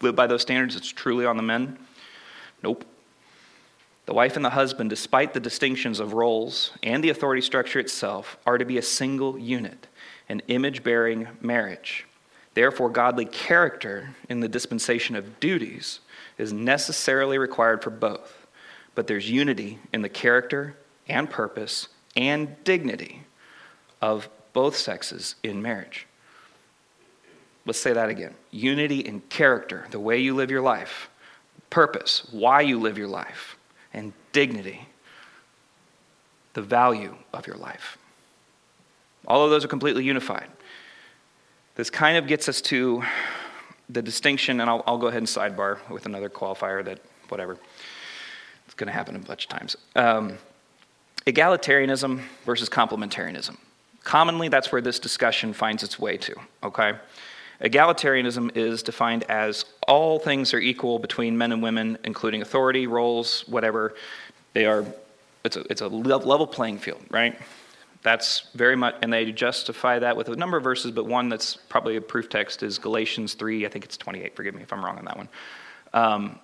live 0.00 0.14
by 0.14 0.28
those 0.28 0.42
standards? 0.42 0.76
It's 0.76 0.88
truly 0.88 1.26
on 1.26 1.36
the 1.36 1.42
men? 1.42 1.76
Nope. 2.62 2.84
The 4.06 4.14
wife 4.14 4.36
and 4.36 4.44
the 4.44 4.50
husband, 4.50 4.90
despite 4.90 5.32
the 5.32 5.40
distinctions 5.40 6.00
of 6.00 6.12
roles 6.12 6.72
and 6.82 7.04
the 7.04 7.10
authority 7.10 7.40
structure 7.40 7.78
itself, 7.78 8.36
are 8.44 8.58
to 8.58 8.64
be 8.64 8.78
a 8.78 8.82
single 8.82 9.38
unit, 9.38 9.86
an 10.28 10.42
image 10.48 10.82
bearing 10.82 11.28
marriage. 11.40 12.06
Therefore, 12.54 12.90
godly 12.90 13.24
character 13.24 14.14
in 14.28 14.40
the 14.40 14.48
dispensation 14.48 15.16
of 15.16 15.40
duties 15.40 16.00
is 16.36 16.52
necessarily 16.52 17.38
required 17.38 17.82
for 17.82 17.90
both. 17.90 18.46
But 18.94 19.06
there's 19.06 19.30
unity 19.30 19.78
in 19.92 20.02
the 20.02 20.08
character 20.08 20.76
and 21.08 21.30
purpose 21.30 21.88
and 22.16 22.62
dignity 22.64 23.22
of 24.02 24.28
both 24.52 24.76
sexes 24.76 25.36
in 25.42 25.62
marriage. 25.62 26.06
Let's 27.64 27.78
say 27.78 27.92
that 27.92 28.08
again 28.08 28.34
unity 28.50 29.00
in 29.00 29.20
character, 29.22 29.86
the 29.90 30.00
way 30.00 30.18
you 30.18 30.34
live 30.34 30.50
your 30.50 30.60
life, 30.60 31.08
purpose, 31.70 32.26
why 32.32 32.60
you 32.60 32.78
live 32.78 32.98
your 32.98 33.08
life, 33.08 33.56
and 33.92 34.12
dignity, 34.32 34.86
the 36.54 36.62
value 36.62 37.16
of 37.32 37.46
your 37.46 37.56
life. 37.56 37.98
All 39.26 39.44
of 39.44 39.50
those 39.50 39.64
are 39.64 39.68
completely 39.68 40.04
unified. 40.04 40.48
This 41.74 41.90
kind 41.90 42.16
of 42.16 42.26
gets 42.26 42.48
us 42.48 42.60
to 42.62 43.02
the 43.88 44.02
distinction, 44.02 44.60
and 44.60 44.68
I'll, 44.68 44.82
I'll 44.86 44.98
go 44.98 45.06
ahead 45.06 45.18
and 45.18 45.26
sidebar 45.26 45.78
with 45.88 46.06
another 46.06 46.28
qualifier 46.28 46.84
that, 46.84 46.98
whatever, 47.28 47.58
it's 48.66 48.74
going 48.74 48.88
to 48.88 48.92
happen 48.92 49.16
a 49.16 49.18
bunch 49.18 49.44
of 49.44 49.50
times. 49.50 49.76
Um, 49.96 50.38
egalitarianism 51.26 52.20
versus 52.44 52.68
complementarianism. 52.68 53.56
Commonly, 54.02 54.48
that's 54.48 54.72
where 54.72 54.80
this 54.80 54.98
discussion 54.98 55.52
finds 55.52 55.82
its 55.82 55.98
way 55.98 56.16
to, 56.16 56.34
okay? 56.64 56.94
Egalitarianism 57.62 58.56
is 58.56 58.82
defined 58.82 59.22
as 59.24 59.64
all 59.86 60.18
things 60.18 60.52
are 60.52 60.58
equal 60.58 60.98
between 60.98 61.38
men 61.38 61.52
and 61.52 61.62
women, 61.62 61.96
including 62.04 62.42
authority, 62.42 62.86
roles, 62.86 63.46
whatever. 63.46 63.94
They 64.52 64.66
are, 64.66 64.84
it's 65.44 65.56
a, 65.56 65.60
it's 65.70 65.80
a 65.80 65.88
level 65.88 66.46
playing 66.46 66.78
field, 66.78 67.02
right? 67.10 67.38
That's 68.02 68.48
very 68.54 68.74
much, 68.74 68.96
and 69.00 69.12
they 69.12 69.30
justify 69.30 70.00
that 70.00 70.16
with 70.16 70.28
a 70.28 70.34
number 70.34 70.56
of 70.56 70.64
verses, 70.64 70.90
but 70.90 71.06
one 71.06 71.28
that's 71.28 71.54
probably 71.54 71.96
a 71.96 72.00
proof 72.00 72.28
text 72.28 72.64
is 72.64 72.78
Galatians 72.78 73.34
3, 73.34 73.64
I 73.64 73.68
think 73.68 73.84
it's 73.84 73.96
28, 73.96 74.34
forgive 74.34 74.56
me 74.56 74.62
if 74.62 74.72
I'm 74.72 74.84
wrong 74.84 74.98
on 74.98 75.04
that 75.04 75.16
one, 75.16 75.28
um, 75.94 76.38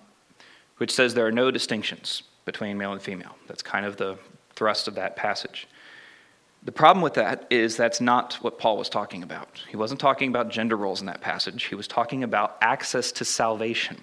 which 0.77 0.91
says 0.91 1.13
there 1.13 1.27
are 1.27 1.33
no 1.33 1.51
distinctions 1.51 2.23
between 2.45 2.77
male 2.77 2.93
and 2.93 3.01
female. 3.01 3.35
That's 3.47 3.61
kind 3.61 3.85
of 3.85 3.97
the 3.97 4.17
thrust 4.55 4.87
of 4.87 4.95
that 4.95 5.17
passage. 5.17 5.67
The 6.63 6.71
problem 6.73 7.01
with 7.01 7.13
that 7.13 7.47
is 7.49 7.77
that's 7.77 8.01
not 8.01 8.33
what 8.41 8.59
Paul 8.59 8.77
was 8.77 8.89
talking 8.89 9.23
about. 9.23 9.63
He 9.69 9.77
wasn't 9.77 10.01
talking 10.01 10.29
about 10.29 10.49
gender 10.49 10.75
roles 10.75 10.99
in 10.99 11.07
that 11.07 11.21
passage. 11.21 11.63
He 11.63 11.75
was 11.75 11.87
talking 11.87 12.23
about 12.23 12.57
access 12.61 13.13
to 13.13 13.25
salvation, 13.25 13.97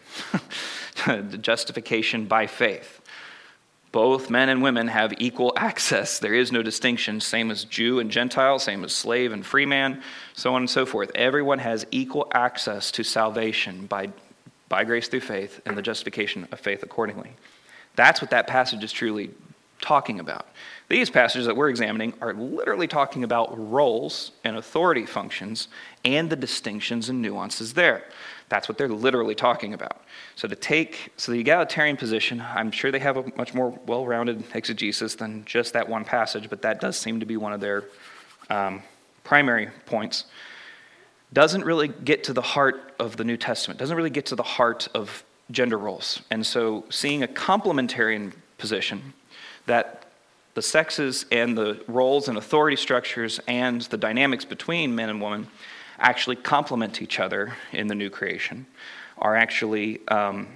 the 1.07 1.39
justification 1.39 2.27
by 2.27 2.47
faith. 2.47 3.01
Both 3.93 4.31
men 4.31 4.49
and 4.49 4.63
women 4.63 4.89
have 4.89 5.15
equal 5.19 5.53
access. 5.57 6.19
There 6.19 6.35
is 6.35 6.51
no 6.51 6.63
distinction, 6.63 7.21
same 7.21 7.51
as 7.51 7.65
Jew 7.65 7.99
and 7.99 8.11
Gentile, 8.11 8.59
same 8.59 8.85
as 8.85 8.93
slave 8.93 9.33
and 9.33 9.45
free 9.45 9.67
man, 9.67 10.03
so 10.35 10.55
on 10.55 10.63
and 10.63 10.71
so 10.71 10.87
forth. 10.87 11.11
Everyone 11.15 11.59
has 11.59 11.87
equal 11.91 12.27
access 12.33 12.91
to 12.93 13.05
salvation 13.05 13.87
by, 13.87 14.11
by 14.69 14.85
grace 14.85 15.09
through 15.09 15.21
faith 15.21 15.61
and 15.67 15.77
the 15.77 15.83
justification 15.83 16.49
of 16.53 16.61
faith 16.61 16.83
accordingly. 16.83 17.33
That's 17.97 18.21
what 18.21 18.31
that 18.31 18.47
passage 18.47 18.83
is 18.83 18.93
truly 18.93 19.31
talking 19.81 20.21
about. 20.21 20.47
These 20.89 21.11
passages 21.11 21.47
that 21.47 21.57
we're 21.57 21.69
examining 21.69 22.15
are 22.21 22.33
literally 22.33 22.87
talking 22.87 23.25
about 23.25 23.53
roles 23.59 24.31
and 24.45 24.57
authority 24.57 25.05
functions 25.05 25.67
and 26.05 26.31
the 26.31 26.37
distinctions 26.37 27.09
and 27.09 27.21
nuances 27.21 27.75
there. 27.75 28.05
That's 28.49 28.69
what 28.69 28.79
they're 28.79 28.89
literally 28.89 29.35
talking 29.35 29.75
about. 29.75 30.03
So 30.37 30.47
to 30.47 30.55
take 30.55 31.13
so 31.17 31.33
the 31.33 31.41
egalitarian 31.41 31.97
position, 31.97 32.41
I'm 32.41 32.71
sure 32.71 32.93
they 32.93 33.01
have 33.01 33.17
a 33.17 33.25
much 33.37 33.53
more 33.53 33.77
well-rounded 33.87 34.45
exegesis 34.55 35.17
than 35.17 35.45
just 35.45 35.73
that 35.73 35.89
one 35.89 36.05
passage, 36.05 36.49
but 36.49 36.63
that 36.63 36.81
does 36.81 36.97
seem 36.97 37.19
to 37.19 37.27
be 37.27 37.37
one 37.37 37.53
of 37.53 37.61
their 37.61 37.85
um, 38.49 38.83
primary 39.25 39.69
points. 39.87 40.27
Doesn't 41.33 41.65
really 41.65 41.89
get 41.89 42.23
to 42.25 42.33
the 42.33 42.43
heart 42.43 42.95
of 43.01 43.17
the 43.17 43.25
New 43.25 43.37
Testament. 43.37 43.81
Doesn't 43.81 43.97
really 43.97 44.11
get 44.11 44.27
to 44.27 44.37
the 44.37 44.45
heart 44.45 44.87
of 44.95 45.25
gender 45.51 45.79
roles. 45.79 46.23
And 46.31 46.47
so 46.47 46.85
seeing 46.91 47.25
a 47.25 47.29
complementarian 47.29 48.33
position 48.59 49.13
that 49.67 50.06
the 50.57 50.63
sexes 50.63 51.27
and 51.31 51.57
the 51.57 51.79
roles 51.87 52.29
and 52.29 52.39
authority 52.39 52.79
structures 52.79 53.39
and 53.47 53.83
the 53.83 53.97
dynamics 53.99 54.43
between 54.43 54.95
men 54.95 55.11
and 55.11 55.21
women 55.21 55.47
actually 55.99 56.35
complement 56.35 57.03
each 57.03 57.21
other 57.21 57.53
in 57.73 57.89
the 57.89 57.95
new 57.95 58.09
creation, 58.09 58.65
are 59.19 59.37
actually, 59.37 60.01
um, 60.09 60.49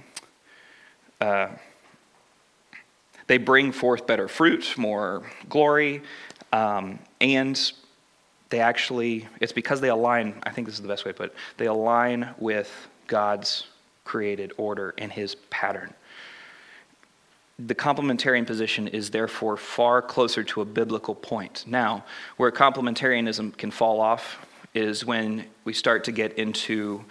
uh, 1.21 1.49
they 3.27 3.37
bring 3.37 3.71
forth 3.71 4.07
better 4.07 4.27
fruit, 4.27 4.75
more 4.75 5.21
glory, 5.47 6.01
um, 6.51 6.97
and 7.21 7.71
they 8.49 8.59
actually, 8.59 9.27
it's 9.39 9.53
because 9.53 9.81
they 9.81 9.89
align, 9.89 10.41
I 10.41 10.49
think 10.49 10.65
this 10.65 10.73
is 10.73 10.81
the 10.81 10.87
best 10.87 11.05
way 11.05 11.11
to 11.11 11.17
put 11.17 11.25
it, 11.27 11.35
they 11.57 11.67
align 11.67 12.33
with 12.39 12.71
God's 13.05 13.67
created 14.03 14.51
order 14.57 14.95
and 14.97 15.11
his 15.11 15.35
pattern. 15.51 15.93
The 17.67 17.75
complementarian 17.75 18.47
position 18.47 18.87
is 18.87 19.11
therefore 19.11 19.57
far 19.57 20.01
closer 20.01 20.43
to 20.45 20.61
a 20.61 20.65
biblical 20.65 21.13
point. 21.13 21.65
Now, 21.67 22.05
where 22.37 22.51
complementarianism 22.51 23.57
can 23.57 23.71
fall 23.71 23.99
off 23.99 24.45
is 24.73 25.05
when 25.05 25.45
we 25.63 25.73
start 25.73 26.03
to 26.05 26.11
get 26.11 26.33
into 26.39 27.03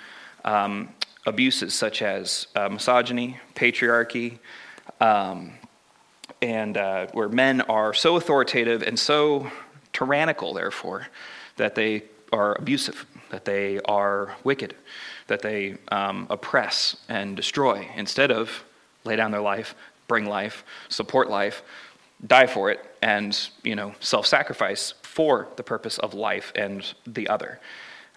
um, 0.44 0.88
abuses 1.26 1.74
such 1.74 2.02
as 2.02 2.46
uh, 2.56 2.68
misogyny, 2.68 3.38
patriarchy, 3.54 4.38
um, 5.00 5.52
and 6.42 6.76
uh, 6.76 7.06
where 7.12 7.28
men 7.28 7.60
are 7.62 7.92
so 7.92 8.16
authoritative 8.16 8.82
and 8.82 8.98
so 8.98 9.50
tyrannical, 9.92 10.54
therefore, 10.54 11.06
that 11.56 11.74
they 11.74 12.04
are 12.32 12.54
abusive, 12.54 13.06
that 13.30 13.44
they 13.44 13.78
are 13.80 14.34
wicked, 14.42 14.74
that 15.26 15.42
they 15.42 15.76
um, 15.92 16.26
oppress 16.30 16.96
and 17.08 17.36
destroy 17.36 17.88
instead 17.94 18.30
of 18.30 18.64
lay 19.04 19.16
down 19.16 19.30
their 19.30 19.40
life, 19.40 19.74
bring 20.10 20.26
life, 20.26 20.64
support 20.88 21.30
life, 21.30 21.62
die 22.26 22.48
for 22.48 22.68
it, 22.72 22.80
and 23.00 23.32
you 23.62 23.76
know 23.76 23.94
self-sacrifice 24.00 24.94
for 25.02 25.46
the 25.54 25.62
purpose 25.62 25.98
of 25.98 26.14
life 26.14 26.52
and 26.56 26.94
the 27.06 27.28
other. 27.28 27.60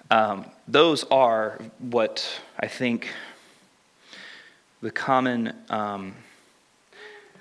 Um, 0.10 0.46
those 0.68 1.04
are 1.12 1.60
what 1.80 2.16
I 2.60 2.68
think 2.68 3.10
the 4.82 4.92
common 4.92 5.54
um, 5.70 6.16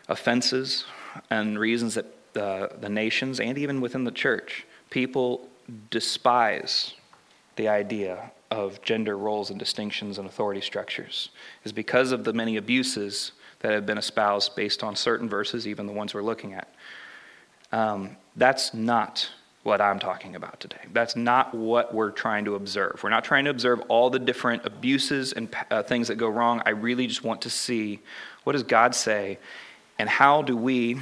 offenses 0.09 0.85
and 1.31 1.59
reasons 1.59 1.95
that 1.95 2.07
uh, 2.37 2.67
the 2.79 2.88
nations 2.91 3.41
and 3.41 3.57
even 3.57 3.81
within 3.81 4.05
the 4.05 4.17
church, 4.27 4.67
people 4.91 5.49
despise 5.91 6.95
the 7.57 7.69
idea 7.69 8.31
of 8.51 8.83
gender 8.83 9.17
roles 9.17 9.49
and 9.51 9.59
distinctions 9.59 10.19
and 10.19 10.27
authority 10.29 10.61
structures, 10.61 11.31
is 11.65 11.73
because 11.73 12.13
of 12.13 12.25
the 12.25 12.33
many 12.33 12.57
abuses 12.59 13.33
that 13.63 13.73
have 13.73 13.87
been 13.87 13.98
espoused 13.98 14.54
based 14.54 14.83
on 14.83 14.94
certain 14.94 15.29
verses, 15.29 15.67
even 15.67 15.87
the 15.87 15.92
ones 15.92 16.15
we're 16.15 16.23
looking 16.23 16.54
at. 16.54 16.69
Um, 17.73 18.17
that's 18.37 18.75
not 18.75 19.31
what 19.63 19.81
I'm 19.81 19.98
talking 19.98 20.35
about 20.35 20.58
today. 20.58 20.81
That's 20.92 21.15
not 21.15 21.54
what 21.54 21.94
we're 21.94 22.10
trying 22.10 22.44
to 22.46 22.56
observe. 22.56 23.00
We're 23.02 23.10
not 23.10 23.25
trying 23.25 23.44
to 23.44 23.50
observe 23.50 23.81
all 23.88 24.10
the 24.10 24.19
different 24.19 24.67
abuses 24.67 25.33
and 25.33 25.54
uh, 25.71 25.83
things 25.83 26.08
that 26.08 26.17
go 26.17 26.29
wrong. 26.29 26.63
I 26.67 26.71
really 26.71 27.06
just 27.06 27.23
want 27.23 27.42
to 27.42 27.50
see 27.50 28.00
what 28.44 28.52
does 28.52 28.65
God 28.65 28.94
say 28.94 29.38
and 29.98 30.08
how 30.08 30.42
do 30.42 30.56
we 30.56 30.98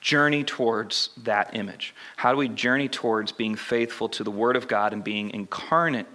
journey 0.00 0.44
towards 0.44 1.10
that 1.24 1.54
image? 1.54 1.94
How 2.16 2.32
do 2.32 2.38
we 2.38 2.48
journey 2.48 2.88
towards 2.88 3.32
being 3.32 3.54
faithful 3.54 4.08
to 4.10 4.24
the 4.24 4.30
Word 4.30 4.56
of 4.56 4.68
God 4.68 4.92
and 4.92 5.04
being 5.04 5.30
incarnate 5.30 6.06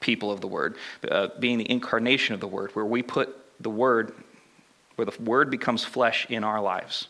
people 0.00 0.30
of 0.30 0.40
the 0.40 0.46
Word, 0.46 0.76
uh, 1.10 1.28
being 1.38 1.58
the 1.58 1.70
incarnation 1.70 2.34
of 2.34 2.40
the 2.40 2.48
Word, 2.48 2.70
where 2.74 2.84
we 2.84 3.02
put 3.02 3.36
the 3.60 3.70
Word, 3.70 4.12
where 4.96 5.06
the 5.06 5.22
Word 5.22 5.50
becomes 5.50 5.84
flesh 5.84 6.26
in 6.28 6.44
our 6.44 6.60
lives? 6.60 7.08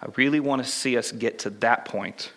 I 0.00 0.06
really 0.16 0.40
want 0.40 0.64
to 0.64 0.68
see 0.68 0.96
us 0.96 1.12
get 1.12 1.40
to 1.40 1.50
that 1.50 1.84
point. 1.84 2.32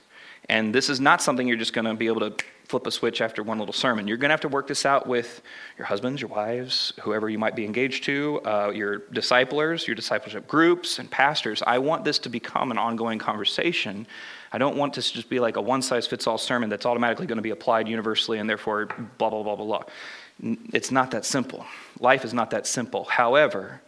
And 0.50 0.76
this 0.76 0.90
is 0.90 1.00
not 1.00 1.22
something 1.22 1.48
you're 1.48 1.58
just 1.58 1.74
going 1.74 1.86
to 1.86 1.94
be 1.94 2.08
able 2.08 2.30
to 2.30 2.36
flip 2.68 2.88
a 2.88 2.92
switch 2.92 3.22
after 3.22 3.44
one 3.44 3.60
little 3.60 3.74
sermon. 3.74 4.08
You're 4.08 4.18
going 4.18 4.30
to 4.30 4.34
have 4.34 4.42
to 4.42 4.48
work 4.48 4.68
this 4.68 4.86
out 4.86 5.06
with 5.06 5.42
your 5.78 5.86
husbands, 5.86 6.22
your 6.22 6.30
wives, 6.30 6.94
whoever 7.02 7.30
you 7.30 7.38
might 7.38 7.56
be 7.56 7.66
engaged 7.66 8.04
to, 8.06 8.42
uh, 8.46 8.72
your 8.74 9.00
disciplers, 9.12 9.88
your 9.88 9.96
discipleship 9.96 10.48
groups, 10.48 11.00
and 11.00 11.10
pastors. 11.10 11.62
I 11.66 11.78
want 11.78 12.04
this 12.04 12.20
to 12.20 12.30
become 12.30 12.72
an 12.72 12.78
ongoing 12.78 13.20
conversation. 13.20 14.08
I 14.52 14.58
don't 14.58 14.76
want 14.76 14.94
this 14.94 15.10
to 15.10 15.14
just 15.16 15.30
be 15.30 15.40
like 15.40 15.56
a 15.56 15.62
one 15.62 15.82
size 15.82 16.08
fits 16.08 16.26
all 16.26 16.38
sermon 16.38 16.70
that's 16.70 16.86
automatically 16.86 17.28
going 17.28 17.38
to 17.38 17.44
be 17.44 17.52
applied 17.52 17.88
universally 17.88 18.40
and 18.40 18.50
therefore 18.50 18.88
blah, 19.18 19.30
blah, 19.30 19.44
blah, 19.44 19.56
blah, 19.56 19.66
blah. 19.66 19.84
It's 20.74 20.92
not 20.92 21.12
that 21.12 21.26
simple. 21.26 21.66
Life 22.00 22.26
is 22.26 22.34
not 22.34 22.50
that 22.52 22.66
simple. 22.66 23.04
However, 23.06 23.82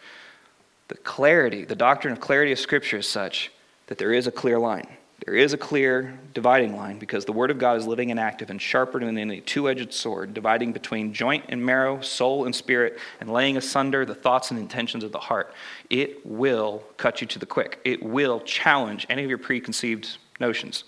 the 0.88 0.98
clarity, 0.98 1.66
the 1.66 1.76
doctrine 1.76 2.12
of 2.12 2.20
clarity 2.20 2.52
of 2.52 2.60
Scripture 2.60 2.98
is 2.98 3.08
such 3.08 3.52
that 3.88 3.98
there 3.98 4.14
is 4.14 4.28
a 4.28 4.32
clear 4.32 4.60
line. 4.60 4.88
There 5.26 5.36
is 5.36 5.54
a 5.54 5.58
clear 5.58 6.20
dividing 6.34 6.76
line 6.76 7.00
because 7.00 7.26
the 7.26 7.32
Word 7.32 7.50
of 7.50 7.58
God 7.58 7.78
is 7.78 7.88
living 7.88 8.12
and 8.12 8.20
active 8.20 8.50
and 8.50 8.62
sharper 8.62 9.00
than 9.00 9.18
any 9.18 9.42
two 9.42 9.70
edged 9.70 9.94
sword, 9.94 10.34
dividing 10.34 10.74
between 10.74 11.14
joint 11.14 11.46
and 11.50 11.66
marrow, 11.66 12.02
soul 12.02 12.46
and 12.46 12.54
spirit, 12.54 13.00
and 13.20 13.32
laying 13.32 13.58
asunder 13.58 14.06
the 14.06 14.14
thoughts 14.14 14.52
and 14.52 14.60
intentions 14.60 15.04
of 15.04 15.12
the 15.12 15.20
heart. 15.20 15.54
It 15.90 16.24
will 16.26 16.84
cut 16.98 17.22
you 17.22 17.28
to 17.28 17.40
the 17.40 17.46
quick, 17.46 17.80
it 17.86 18.04
will 18.04 18.42
challenge 18.42 19.08
any 19.10 19.24
of 19.24 19.30
your 19.30 19.40
preconceived 19.40 20.18
notions. 20.40 20.84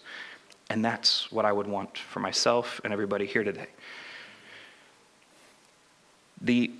And 0.69 0.83
that's 0.83 1.31
what 1.31 1.45
I 1.45 1.53
would 1.53 1.67
want 1.67 1.97
for 1.97 2.19
myself 2.19 2.81
and 2.83 2.91
everybody 2.91 3.25
here 3.25 3.45
today. 3.45 3.67
The, 6.41 6.71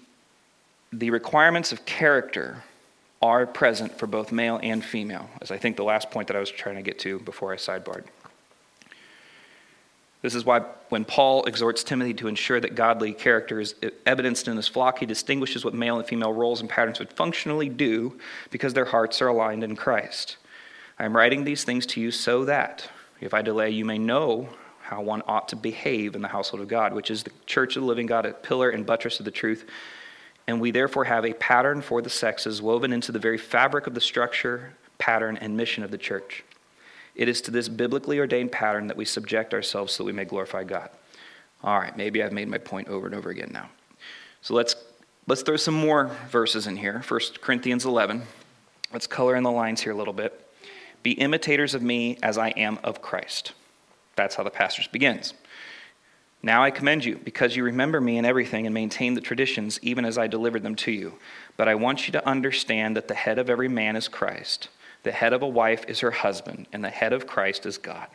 the 0.91 1.09
requirements 1.09 1.71
of 1.71 1.85
character 1.85 2.63
are 3.21 3.45
present 3.47 3.97
for 3.97 4.07
both 4.07 4.31
male 4.31 4.59
and 4.61 4.83
female, 4.83 5.29
as 5.41 5.51
I 5.51 5.57
think 5.57 5.75
the 5.75 5.83
last 5.83 6.11
point 6.11 6.27
that 6.27 6.37
I 6.37 6.39
was 6.39 6.51
trying 6.51 6.75
to 6.75 6.81
get 6.81 6.99
to 6.99 7.19
before 7.19 7.51
I 7.51 7.55
sidebarred. 7.55 8.05
This 10.21 10.35
is 10.35 10.45
why 10.45 10.61
when 10.89 11.05
Paul 11.05 11.45
exhorts 11.45 11.83
Timothy 11.83 12.13
to 12.15 12.27
ensure 12.27 12.59
that 12.59 12.75
godly 12.75 13.13
character 13.13 13.59
is 13.59 13.75
evidenced 14.05 14.47
in 14.47 14.55
his 14.55 14.67
flock, 14.67 14.99
he 14.99 15.05
distinguishes 15.05 15.63
what 15.63 15.73
male 15.73 15.97
and 15.97 16.07
female 16.07 16.33
roles 16.33 16.59
and 16.59 16.69
patterns 16.69 16.99
would 16.99 17.13
functionally 17.13 17.69
do 17.69 18.17
because 18.49 18.73
their 18.73 18.85
hearts 18.85 19.21
are 19.21 19.27
aligned 19.27 19.63
in 19.63 19.75
Christ. 19.75 20.37
I 20.99 21.05
am 21.05 21.15
writing 21.15 21.43
these 21.43 21.63
things 21.63 21.85
to 21.87 22.01
you 22.01 22.09
so 22.11 22.45
that, 22.45 22.89
if 23.21 23.33
I 23.33 23.41
delay, 23.41 23.69
you 23.69 23.85
may 23.85 23.99
know 23.99 24.49
how 24.81 25.01
one 25.01 25.21
ought 25.27 25.49
to 25.49 25.55
behave 25.55 26.15
in 26.15 26.21
the 26.21 26.27
household 26.27 26.61
of 26.61 26.67
God, 26.67 26.93
which 26.93 27.11
is 27.11 27.23
the 27.23 27.31
church 27.45 27.75
of 27.75 27.83
the 27.83 27.87
living 27.87 28.07
God, 28.07 28.25
a 28.25 28.33
pillar 28.33 28.69
and 28.69 28.85
buttress 28.85 29.19
of 29.19 29.25
the 29.25 29.31
truth 29.31 29.65
and 30.47 30.61
we 30.61 30.71
therefore 30.71 31.03
have 31.03 31.25
a 31.25 31.33
pattern 31.33 31.81
for 31.81 32.01
the 32.01 32.09
sexes 32.09 32.61
woven 32.61 32.93
into 32.93 33.11
the 33.11 33.19
very 33.19 33.37
fabric 33.37 33.85
of 33.85 33.93
the 33.93 34.01
structure, 34.01 34.73
pattern, 34.97 35.37
and 35.37 35.55
mission 35.55 35.83
of 35.83 35.91
the 35.91 35.97
church. 35.97 36.43
It 37.15 37.27
is 37.27 37.41
to 37.41 37.51
this 37.51 37.67
biblically 37.67 38.19
ordained 38.19 38.51
pattern 38.51 38.87
that 38.87 38.97
we 38.97 39.03
subject 39.03 39.53
ourselves 39.53 39.93
so 39.93 40.03
that 40.03 40.05
we 40.05 40.13
may 40.13 40.25
glorify 40.25 40.63
God. 40.63 40.89
All 41.63 41.79
right, 41.79 41.95
maybe 41.97 42.23
I've 42.23 42.31
made 42.31 42.47
my 42.47 42.59
point 42.59 42.87
over 42.87 43.07
and 43.07 43.15
over 43.15 43.29
again 43.29 43.49
now. 43.51 43.69
So 44.41 44.53
let's 44.53 44.75
let's 45.25 45.41
throw 45.41 45.57
some 45.57 45.73
more 45.73 46.11
verses 46.29 46.67
in 46.67 46.77
here. 46.77 47.03
1 47.07 47.19
Corinthians 47.41 47.85
11. 47.85 48.21
Let's 48.93 49.07
color 49.07 49.35
in 49.35 49.43
the 49.43 49.51
lines 49.51 49.81
here 49.81 49.91
a 49.91 49.95
little 49.95 50.13
bit. 50.13 50.47
Be 51.03 51.11
imitators 51.13 51.73
of 51.73 51.81
me 51.81 52.17
as 52.23 52.37
I 52.37 52.49
am 52.49 52.79
of 52.83 53.01
Christ. 53.01 53.53
That's 54.15 54.35
how 54.35 54.43
the 54.43 54.49
passage 54.49 54.91
begins. 54.91 55.33
Now 56.43 56.63
I 56.63 56.71
commend 56.71 57.03
you, 57.03 57.19
because 57.23 57.55
you 57.55 57.63
remember 57.63 57.99
me 57.99 58.17
in 58.17 58.25
everything 58.25 58.65
and 58.65 58.73
maintain 58.73 59.15
the 59.15 59.21
traditions, 59.21 59.79
even 59.81 60.05
as 60.05 60.17
I 60.17 60.27
delivered 60.27 60.63
them 60.63 60.75
to 60.75 60.91
you. 60.91 61.13
But 61.57 61.67
I 61.67 61.75
want 61.75 62.07
you 62.07 62.11
to 62.13 62.27
understand 62.27 62.95
that 62.95 63.07
the 63.07 63.15
head 63.15 63.39
of 63.39 63.49
every 63.49 63.67
man 63.67 63.95
is 63.95 64.07
Christ, 64.07 64.69
the 65.03 65.11
head 65.11 65.33
of 65.33 65.41
a 65.41 65.47
wife 65.47 65.85
is 65.87 66.01
her 66.01 66.11
husband, 66.11 66.67
and 66.71 66.83
the 66.83 66.89
head 66.89 67.13
of 67.13 67.27
Christ 67.27 67.65
is 67.65 67.77
God. 67.77 68.07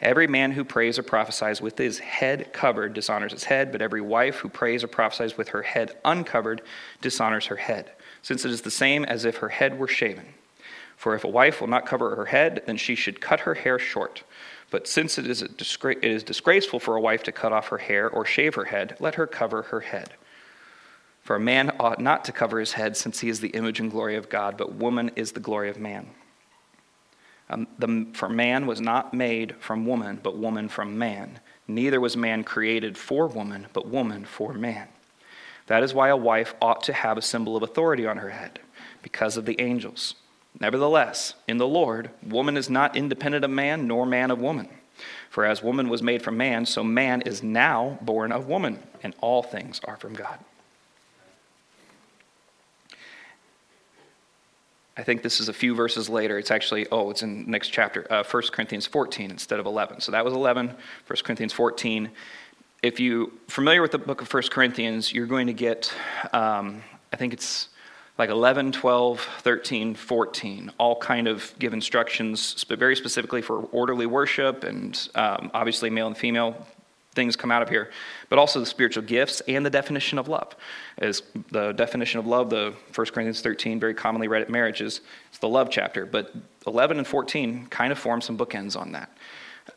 Every 0.00 0.26
man 0.26 0.52
who 0.52 0.64
prays 0.64 0.98
or 0.98 1.04
prophesies 1.04 1.60
with 1.62 1.78
his 1.78 2.00
head 2.00 2.52
covered 2.52 2.92
dishonors 2.92 3.32
his 3.32 3.44
head, 3.44 3.70
but 3.70 3.80
every 3.80 4.00
wife 4.00 4.36
who 4.36 4.48
prays 4.48 4.82
or 4.82 4.88
prophesies 4.88 5.38
with 5.38 5.50
her 5.50 5.62
head 5.62 5.96
uncovered 6.04 6.60
dishonors 7.00 7.46
her 7.46 7.56
head, 7.56 7.92
since 8.20 8.44
it 8.44 8.50
is 8.50 8.62
the 8.62 8.70
same 8.70 9.04
as 9.04 9.24
if 9.24 9.36
her 9.36 9.48
head 9.48 9.78
were 9.78 9.88
shaven. 9.88 10.26
For 10.96 11.14
if 11.14 11.24
a 11.24 11.28
wife 11.28 11.60
will 11.60 11.68
not 11.68 11.86
cover 11.86 12.16
her 12.16 12.26
head, 12.26 12.62
then 12.66 12.76
she 12.76 12.96
should 12.96 13.20
cut 13.20 13.40
her 13.40 13.54
hair 13.54 13.78
short. 13.78 14.24
But 14.72 14.88
since 14.88 15.18
it 15.18 15.26
is, 15.26 15.42
disgra- 15.42 15.98
it 15.98 16.10
is 16.10 16.24
disgraceful 16.24 16.80
for 16.80 16.96
a 16.96 17.00
wife 17.00 17.22
to 17.24 17.30
cut 17.30 17.52
off 17.52 17.68
her 17.68 17.76
hair 17.76 18.08
or 18.08 18.24
shave 18.24 18.54
her 18.54 18.64
head, 18.64 18.96
let 19.00 19.16
her 19.16 19.26
cover 19.26 19.64
her 19.64 19.80
head. 19.80 20.14
For 21.20 21.36
a 21.36 21.40
man 21.40 21.76
ought 21.78 22.00
not 22.00 22.24
to 22.24 22.32
cover 22.32 22.58
his 22.58 22.72
head, 22.72 22.96
since 22.96 23.20
he 23.20 23.28
is 23.28 23.40
the 23.40 23.50
image 23.50 23.80
and 23.80 23.90
glory 23.90 24.16
of 24.16 24.30
God, 24.30 24.56
but 24.56 24.74
woman 24.74 25.10
is 25.14 25.32
the 25.32 25.40
glory 25.40 25.68
of 25.68 25.78
man. 25.78 26.08
Um, 27.50 27.66
the, 27.78 28.06
for 28.14 28.30
man 28.30 28.66
was 28.66 28.80
not 28.80 29.12
made 29.12 29.56
from 29.60 29.84
woman, 29.84 30.18
but 30.22 30.38
woman 30.38 30.70
from 30.70 30.96
man. 30.96 31.40
Neither 31.68 32.00
was 32.00 32.16
man 32.16 32.42
created 32.42 32.96
for 32.96 33.26
woman, 33.26 33.66
but 33.74 33.86
woman 33.86 34.24
for 34.24 34.54
man. 34.54 34.88
That 35.66 35.82
is 35.82 35.92
why 35.92 36.08
a 36.08 36.16
wife 36.16 36.54
ought 36.62 36.82
to 36.84 36.94
have 36.94 37.18
a 37.18 37.22
symbol 37.22 37.58
of 37.58 37.62
authority 37.62 38.06
on 38.06 38.16
her 38.16 38.30
head, 38.30 38.58
because 39.02 39.36
of 39.36 39.44
the 39.44 39.60
angels. 39.60 40.14
Nevertheless, 40.60 41.34
in 41.48 41.58
the 41.58 41.66
Lord, 41.66 42.10
woman 42.26 42.56
is 42.56 42.70
not 42.70 42.96
independent 42.96 43.44
of 43.44 43.50
man, 43.50 43.86
nor 43.86 44.06
man 44.06 44.30
of 44.30 44.38
woman. 44.38 44.68
For 45.30 45.44
as 45.44 45.62
woman 45.62 45.88
was 45.88 46.02
made 46.02 46.22
from 46.22 46.36
man, 46.36 46.66
so 46.66 46.84
man 46.84 47.22
is 47.22 47.42
now 47.42 47.98
born 48.02 48.32
of 48.32 48.46
woman, 48.46 48.78
and 49.02 49.14
all 49.20 49.42
things 49.42 49.80
are 49.84 49.96
from 49.96 50.14
God. 50.14 50.38
I 54.96 55.02
think 55.02 55.22
this 55.22 55.40
is 55.40 55.48
a 55.48 55.54
few 55.54 55.74
verses 55.74 56.10
later. 56.10 56.38
It's 56.38 56.50
actually, 56.50 56.86
oh, 56.92 57.10
it's 57.10 57.22
in 57.22 57.50
next 57.50 57.68
chapter, 57.68 58.06
uh, 58.10 58.22
1 58.22 58.42
Corinthians 58.52 58.86
14 58.86 59.30
instead 59.30 59.58
of 59.58 59.64
11. 59.64 60.00
So 60.02 60.12
that 60.12 60.22
was 60.22 60.34
11, 60.34 60.68
1 60.68 60.76
Corinthians 61.24 61.54
14. 61.54 62.10
If 62.82 63.00
you're 63.00 63.28
familiar 63.48 63.80
with 63.80 63.92
the 63.92 63.98
book 63.98 64.20
of 64.20 64.32
1 64.32 64.42
Corinthians, 64.50 65.12
you're 65.12 65.26
going 65.26 65.46
to 65.46 65.54
get, 65.54 65.92
um, 66.34 66.82
I 67.10 67.16
think 67.16 67.32
it's 67.32 67.68
like 68.22 68.30
11, 68.30 68.70
12, 68.70 69.18
13, 69.40 69.96
14, 69.96 70.70
all 70.78 70.94
kind 70.94 71.26
of 71.26 71.52
give 71.58 71.72
instructions, 71.72 72.62
but 72.68 72.78
very 72.78 72.94
specifically 72.94 73.42
for 73.42 73.62
orderly 73.72 74.06
worship, 74.06 74.62
and 74.62 75.08
um, 75.16 75.50
obviously 75.52 75.90
male 75.90 76.06
and 76.06 76.16
female 76.16 76.64
things 77.16 77.34
come 77.34 77.50
out 77.50 77.62
of 77.62 77.68
here, 77.68 77.90
but 78.28 78.38
also 78.38 78.60
the 78.60 78.66
spiritual 78.66 79.02
gifts 79.02 79.40
and 79.48 79.66
the 79.66 79.70
definition 79.70 80.20
of 80.20 80.28
love. 80.28 80.54
As 80.98 81.24
the 81.50 81.72
definition 81.72 82.20
of 82.20 82.26
love, 82.28 82.48
the 82.48 82.72
1 82.94 83.06
Corinthians 83.08 83.40
13, 83.40 83.80
very 83.80 83.92
commonly 83.92 84.28
read 84.28 84.42
at 84.42 84.48
marriages, 84.48 85.00
it's 85.28 85.38
the 85.38 85.48
love 85.48 85.68
chapter, 85.68 86.06
but 86.06 86.32
11 86.64 86.98
and 86.98 87.06
14 87.08 87.66
kind 87.70 87.90
of 87.90 87.98
form 87.98 88.20
some 88.20 88.38
bookends 88.38 88.80
on 88.80 88.92
that. 88.92 89.10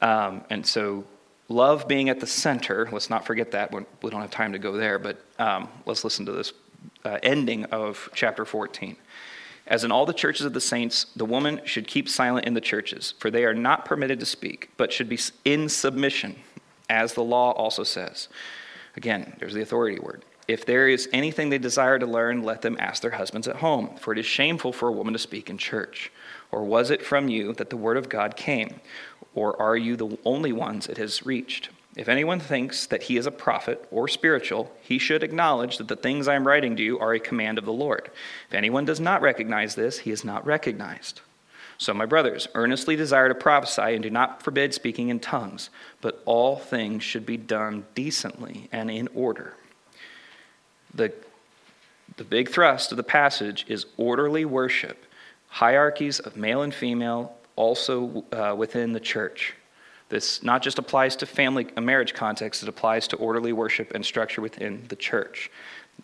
Um, 0.02 0.44
and 0.52 0.64
so 0.64 1.04
love 1.50 1.88
being 1.88 2.10
at 2.10 2.20
the 2.20 2.28
center, 2.28 2.88
let's 2.92 3.10
not 3.10 3.26
forget 3.26 3.50
that. 3.54 3.74
We 3.74 4.12
don't 4.12 4.22
have 4.22 4.30
time 4.30 4.54
to 4.54 4.60
go 4.60 4.74
there, 4.74 5.00
but 5.00 5.20
um, 5.40 5.68
let's 5.88 6.04
listen 6.04 6.28
to 6.28 6.32
this 6.32 6.54
uh, 7.04 7.20
ending 7.24 7.66
of 7.66 8.10
chapter 8.14 8.46
14. 8.46 8.96
As 9.68 9.84
in 9.84 9.92
all 9.92 10.06
the 10.06 10.14
churches 10.14 10.46
of 10.46 10.54
the 10.54 10.62
saints, 10.62 11.08
the 11.16 11.26
woman 11.26 11.62
should 11.66 11.88
keep 11.88 12.08
silent 12.08 12.46
in 12.46 12.54
the 12.54 12.62
churches, 12.62 13.16
for 13.20 13.32
they 13.32 13.46
are 13.46 13.54
not 13.54 13.86
permitted 13.86 14.20
to 14.20 14.26
speak, 14.26 14.70
but 14.78 14.94
should 14.94 15.10
be 15.10 15.20
in 15.44 15.70
submission, 15.70 16.36
as 16.90 17.14
the 17.14 17.24
law 17.24 17.52
also 17.52 17.84
says. 17.84 18.30
Again, 18.96 19.36
there's 19.40 19.54
the 19.54 19.62
authority 19.62 20.00
word. 20.00 20.24
If 20.48 20.66
there 20.66 20.88
is 20.88 21.10
anything 21.12 21.50
they 21.50 21.58
desire 21.58 21.98
to 21.98 22.06
learn, 22.06 22.44
let 22.44 22.62
them 22.62 22.78
ask 22.80 23.02
their 23.02 23.12
husbands 23.12 23.48
at 23.48 23.56
home, 23.56 23.96
for 23.98 24.14
it 24.14 24.20
is 24.20 24.28
shameful 24.28 24.72
for 24.72 24.88
a 24.88 24.94
woman 24.94 25.14
to 25.14 25.20
speak 25.20 25.50
in 25.50 25.58
church. 25.58 26.12
Or 26.52 26.64
was 26.64 26.92
it 26.92 27.04
from 27.04 27.28
you 27.28 27.54
that 27.54 27.72
the 27.72 27.78
word 27.78 27.98
of 27.98 28.10
God 28.10 28.38
came? 28.38 28.80
Or 29.34 29.60
are 29.60 29.76
you 29.76 29.96
the 29.96 30.18
only 30.24 30.54
ones 30.54 30.88
it 30.88 30.98
has 30.98 31.26
reached? 31.26 31.70
If 31.96 32.10
anyone 32.10 32.42
thinks 32.42 32.86
that 32.88 33.04
he 33.04 33.16
is 33.16 33.26
a 33.26 33.32
prophet 33.32 33.88
or 33.90 34.08
spiritual, 34.08 34.72
he 34.82 35.00
should 35.00 35.24
acknowledge 35.24 35.78
that 35.78 35.88
the 35.88 35.96
things 35.96 36.28
I 36.28 36.36
am 36.36 36.46
writing 36.46 36.76
to 36.76 36.84
you 36.84 37.00
are 37.00 37.14
a 37.14 37.20
command 37.20 37.58
of 37.58 37.64
the 37.64 37.72
Lord. 37.72 38.12
If 38.50 38.54
anyone 38.54 38.84
does 38.84 39.00
not 39.00 39.22
recognize 39.22 39.76
this, 39.76 40.00
he 40.00 40.12
is 40.12 40.26
not 40.26 40.46
recognized. 40.46 41.22
So, 41.78 41.94
my 41.94 42.06
brothers, 42.06 42.48
earnestly 42.54 42.96
desire 42.96 43.30
to 43.30 43.36
prophesy 43.36 43.94
and 43.94 44.04
do 44.04 44.10
not 44.10 44.42
forbid 44.42 44.74
speaking 44.74 45.10
in 45.10 45.20
tongues, 45.20 45.70
but 46.02 46.22
all 46.26 46.58
things 46.58 47.04
should 47.04 47.26
be 47.26 47.38
done 47.38 47.86
decently 47.96 48.70
and 48.72 48.90
in 48.90 49.10
order. 49.14 49.54
The, 50.94 51.14
the 52.18 52.24
big 52.24 52.50
thrust 52.50 52.92
of 52.92 52.98
the 52.98 53.04
passage 53.04 53.66
is 53.68 53.86
orderly 53.98 54.46
worship, 54.46 55.06
hierarchies 55.48 56.20
of 56.20 56.38
male 56.38 56.62
and 56.62 56.74
female 56.74 57.36
also 57.58 58.24
uh, 58.32 58.56
within 58.58 58.94
the 58.94 59.00
church. 59.00 59.54
This 60.10 60.44
not 60.44 60.62
just 60.62 60.78
applies 60.78 61.16
to 61.18 61.26
family, 61.26 61.68
a 61.78 61.82
marriage 61.82 62.14
context, 62.14 62.62
it 62.64 62.70
applies 62.70 63.08
to 63.10 63.16
orderly 63.18 63.54
worship 63.54 63.92
and 63.96 64.06
structure 64.06 64.42
within 64.42 64.86
the 64.88 64.96
church. 64.96 65.50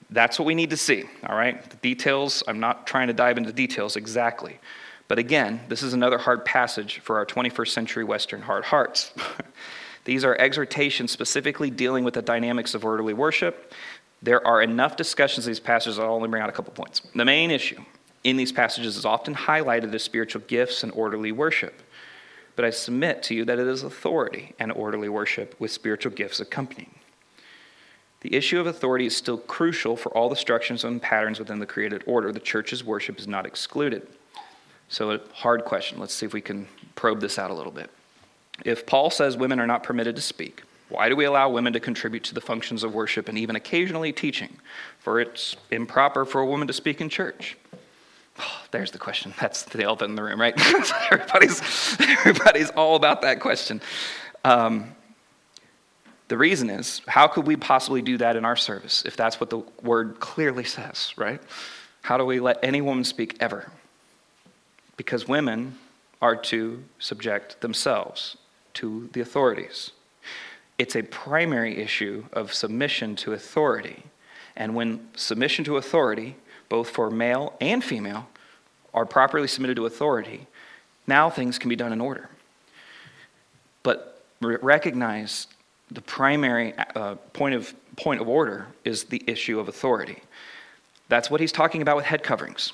That's 0.09 0.39
what 0.39 0.45
we 0.45 0.55
need 0.55 0.69
to 0.71 0.77
see, 0.77 1.03
all 1.27 1.35
right? 1.35 1.69
The 1.69 1.77
details, 1.77 2.43
I'm 2.47 2.59
not 2.59 2.87
trying 2.87 3.07
to 3.07 3.13
dive 3.13 3.37
into 3.37 3.53
details 3.53 3.95
exactly. 3.95 4.59
But 5.07 5.19
again, 5.19 5.61
this 5.67 5.83
is 5.83 5.93
another 5.93 6.17
hard 6.17 6.45
passage 6.45 6.99
for 6.99 7.17
our 7.17 7.25
21st 7.25 7.67
century 7.67 8.03
Western 8.03 8.41
hard 8.41 8.63
hearts. 8.63 9.13
These 10.05 10.23
are 10.23 10.35
exhortations 10.39 11.11
specifically 11.11 11.69
dealing 11.69 12.03
with 12.03 12.15
the 12.15 12.21
dynamics 12.21 12.73
of 12.73 12.83
orderly 12.83 13.13
worship. 13.13 13.73
There 14.21 14.45
are 14.45 14.61
enough 14.61 14.95
discussions 14.95 15.45
in 15.45 15.51
these 15.51 15.59
passages, 15.59 15.99
I'll 15.99 16.13
only 16.13 16.29
bring 16.29 16.41
out 16.41 16.49
a 16.49 16.53
couple 16.53 16.73
points. 16.73 17.01
The 17.13 17.25
main 17.25 17.51
issue 17.51 17.83
in 18.23 18.37
these 18.37 18.51
passages 18.51 18.97
is 18.97 19.05
often 19.05 19.35
highlighted 19.35 19.93
as 19.93 20.03
spiritual 20.03 20.41
gifts 20.47 20.83
and 20.83 20.91
orderly 20.93 21.31
worship. 21.31 21.81
But 22.55 22.65
I 22.65 22.69
submit 22.69 23.23
to 23.23 23.35
you 23.35 23.45
that 23.45 23.59
it 23.59 23.67
is 23.67 23.83
authority 23.83 24.53
and 24.59 24.71
orderly 24.71 25.09
worship 25.09 25.55
with 25.59 25.71
spiritual 25.71 26.11
gifts 26.11 26.39
accompanying. 26.39 26.95
The 28.21 28.35
issue 28.35 28.59
of 28.59 28.67
authority 28.67 29.07
is 29.07 29.17
still 29.17 29.37
crucial 29.37 29.97
for 29.97 30.15
all 30.15 30.29
the 30.29 30.35
structures 30.35 30.83
and 30.83 31.01
patterns 31.01 31.39
within 31.39 31.59
the 31.59 31.65
created 31.65 32.03
order. 32.05 32.31
The 32.31 32.39
church's 32.39 32.83
worship 32.83 33.17
is 33.17 33.27
not 33.27 33.45
excluded. 33.45 34.07
So, 34.89 35.11
a 35.11 35.19
hard 35.33 35.65
question. 35.65 35.99
Let's 35.99 36.13
see 36.13 36.25
if 36.25 36.33
we 36.33 36.41
can 36.41 36.67
probe 36.95 37.21
this 37.21 37.39
out 37.39 37.49
a 37.49 37.53
little 37.53 37.71
bit. 37.71 37.89
If 38.63 38.85
Paul 38.85 39.09
says 39.09 39.37
women 39.37 39.59
are 39.59 39.65
not 39.65 39.83
permitted 39.83 40.15
to 40.17 40.21
speak, 40.21 40.61
why 40.89 41.09
do 41.09 41.15
we 41.15 41.25
allow 41.25 41.49
women 41.49 41.73
to 41.73 41.79
contribute 41.79 42.23
to 42.25 42.33
the 42.33 42.41
functions 42.41 42.83
of 42.83 42.93
worship 42.93 43.29
and 43.29 43.37
even 43.37 43.55
occasionally 43.55 44.11
teaching? 44.11 44.57
For 44.99 45.19
it's 45.19 45.55
improper 45.71 46.25
for 46.25 46.41
a 46.41 46.45
woman 46.45 46.67
to 46.67 46.73
speak 46.73 47.01
in 47.01 47.09
church. 47.09 47.57
Oh, 48.41 48.61
there's 48.71 48.91
the 48.91 48.97
question. 48.97 49.33
That's 49.39 49.63
the 49.63 49.83
elephant 49.83 50.09
in 50.09 50.15
the 50.15 50.23
room, 50.23 50.39
right? 50.39 50.53
everybody's, 51.11 51.61
everybody's 51.99 52.69
all 52.71 52.95
about 52.95 53.21
that 53.21 53.39
question. 53.39 53.81
Um, 54.43 54.95
the 56.27 56.37
reason 56.37 56.69
is, 56.69 57.01
how 57.07 57.27
could 57.27 57.45
we 57.45 57.57
possibly 57.57 58.01
do 58.01 58.17
that 58.17 58.35
in 58.35 58.45
our 58.45 58.55
service 58.55 59.03
if 59.05 59.17
that's 59.17 59.39
what 59.39 59.49
the 59.49 59.59
word 59.83 60.19
clearly 60.19 60.63
says, 60.63 61.13
right? 61.17 61.41
How 62.03 62.17
do 62.17 62.25
we 62.25 62.39
let 62.39 62.57
any 62.63 62.81
woman 62.81 63.03
speak 63.03 63.35
ever? 63.39 63.69
Because 64.95 65.27
women 65.27 65.77
are 66.21 66.35
to 66.35 66.83
subject 66.99 67.59
themselves 67.61 68.37
to 68.75 69.09
the 69.13 69.21
authorities. 69.21 69.91
It's 70.77 70.95
a 70.95 71.03
primary 71.03 71.77
issue 71.77 72.25
of 72.31 72.53
submission 72.53 73.15
to 73.17 73.33
authority. 73.33 74.03
And 74.55 74.73
when 74.73 75.09
submission 75.15 75.65
to 75.65 75.77
authority, 75.77 76.37
both 76.71 76.89
for 76.89 77.11
male 77.11 77.53
and 77.59 77.83
female, 77.83 78.29
are 78.93 79.05
properly 79.05 79.47
submitted 79.47 79.75
to 79.75 79.85
authority, 79.85 80.47
now 81.05 81.29
things 81.29 81.59
can 81.59 81.67
be 81.67 81.75
done 81.75 81.91
in 81.91 81.99
order. 81.99 82.29
But 83.83 84.23
recognize 84.39 85.47
the 85.91 86.01
primary 86.01 86.73
uh, 86.95 87.15
point, 87.33 87.55
of, 87.55 87.73
point 87.97 88.21
of 88.21 88.29
order 88.29 88.67
is 88.85 89.03
the 89.03 89.21
issue 89.27 89.59
of 89.59 89.67
authority. 89.67 90.21
That's 91.09 91.29
what 91.29 91.41
he's 91.41 91.51
talking 91.51 91.81
about 91.81 91.97
with 91.97 92.05
head 92.05 92.23
coverings. 92.23 92.71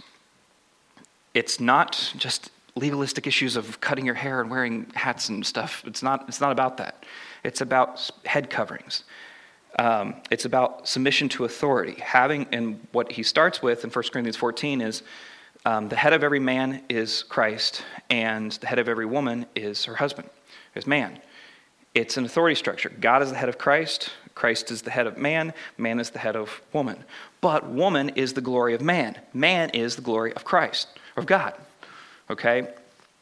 It's 1.33 1.59
not 1.59 2.13
just 2.17 2.51
legalistic 2.75 3.25
issues 3.25 3.55
of 3.55 3.81
cutting 3.81 4.05
your 4.05 4.13
hair 4.13 4.41
and 4.41 4.51
wearing 4.51 4.85
hats 4.93 5.29
and 5.29 5.43
stuff. 5.43 5.83
It's 5.87 6.03
not, 6.03 6.25
it's 6.27 6.39
not 6.39 6.51
about 6.51 6.77
that. 6.77 7.03
It's 7.43 7.61
about 7.61 8.11
head 8.25 8.51
coverings. 8.51 9.05
Um, 9.77 10.15
it's 10.31 10.45
about 10.45 10.87
submission 10.87 11.29
to 11.29 11.45
authority. 11.45 11.99
Having, 12.01 12.47
and 12.51 12.85
what 12.91 13.11
he 13.11 13.23
starts 13.23 13.61
with 13.61 13.83
in 13.83 13.91
1 13.91 14.03
Corinthians 14.11 14.35
14 14.35 14.81
is 14.81 15.03
um, 15.65 15.89
the 15.89 15.95
head 15.95 16.13
of 16.13 16.23
every 16.23 16.39
man 16.39 16.81
is 16.89 17.23
Christ, 17.23 17.83
and 18.09 18.51
the 18.53 18.67
head 18.67 18.79
of 18.79 18.87
every 18.87 19.05
woman 19.05 19.45
is 19.55 19.85
her 19.85 19.95
husband, 19.95 20.29
is 20.75 20.87
man. 20.87 21.19
It's 21.93 22.17
an 22.17 22.25
authority 22.25 22.55
structure. 22.55 22.89
God 22.89 23.21
is 23.21 23.31
the 23.31 23.37
head 23.37 23.49
of 23.49 23.57
Christ, 23.57 24.11
Christ 24.33 24.71
is 24.71 24.83
the 24.83 24.91
head 24.91 25.07
of 25.07 25.17
man, 25.17 25.53
man 25.77 25.99
is 25.99 26.11
the 26.11 26.19
head 26.19 26.35
of 26.35 26.61
woman. 26.71 27.03
But 27.41 27.67
woman 27.67 28.09
is 28.09 28.33
the 28.33 28.41
glory 28.41 28.75
of 28.75 28.81
man, 28.81 29.19
man 29.33 29.71
is 29.71 29.95
the 29.95 30.01
glory 30.01 30.33
of 30.33 30.43
Christ, 30.43 30.87
of 31.15 31.25
God. 31.25 31.53
Okay? 32.29 32.67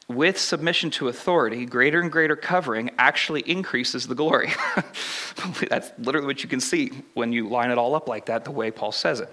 With 0.07 0.37
submission 0.37 0.91
to 0.91 1.07
authority, 1.07 1.65
greater 1.65 1.99
and 1.99 2.11
greater 2.11 2.35
covering 2.35 2.91
actually 2.97 3.41
increases 3.41 4.07
the 4.07 4.15
glory. 4.15 4.53
That's 5.69 5.91
literally 5.97 6.27
what 6.27 6.43
you 6.43 6.49
can 6.49 6.59
see 6.59 6.91
when 7.15 7.31
you 7.31 7.49
line 7.49 7.71
it 7.71 7.77
all 7.77 7.95
up 7.95 8.07
like 8.07 8.27
that, 8.27 8.45
the 8.45 8.51
way 8.51 8.69
Paul 8.69 8.91
says 8.91 9.19
it. 9.19 9.29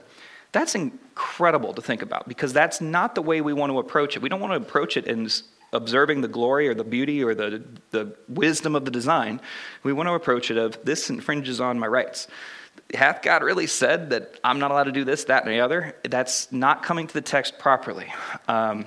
That's 0.53 0.75
incredible 0.75 1.73
to 1.75 1.83
think 1.83 2.03
about 2.03 2.29
because 2.29 2.53
that's 2.53 2.83
not 2.83 3.15
the 3.15 3.23
way 3.23 3.41
we 3.41 3.55
want 3.55 3.73
to 3.73 3.79
approach 3.79 4.17
it. 4.17 4.23
We 4.23 4.29
don't 4.29 4.41
want 4.41 4.53
to 4.53 4.59
approach 4.59 4.99
it 4.99 5.07
in 5.07 5.31
observing 5.73 6.21
the 6.21 6.29
glory 6.29 6.69
or 6.69 6.75
the 6.75 6.85
beauty 6.85 7.25
or 7.25 7.35
the, 7.35 7.63
the 7.91 8.15
wisdom 8.29 8.77
of 8.77 8.85
the 8.85 8.91
design. 8.91 9.41
We 9.83 9.95
want 9.95 10.09
to 10.09 10.13
approach 10.13 10.51
it 10.51 10.59
of 10.59 10.79
this 10.85 11.09
infringes 11.09 11.59
on 11.59 11.79
my 11.79 11.87
rights. 11.87 12.29
Hath 12.93 13.23
God 13.23 13.43
really 13.43 13.67
said 13.67 14.11
that 14.11 14.39
I'm 14.45 14.59
not 14.59 14.71
allowed 14.71 14.85
to 14.85 14.93
do 14.93 15.05
this, 15.05 15.25
that, 15.25 15.45
and 15.45 15.53
the 15.53 15.61
other? 15.61 15.97
That's 16.03 16.53
not 16.53 16.83
coming 16.83 17.07
to 17.07 17.15
the 17.15 17.23
text 17.23 17.59
properly. 17.59 18.13
Um, 18.47 18.85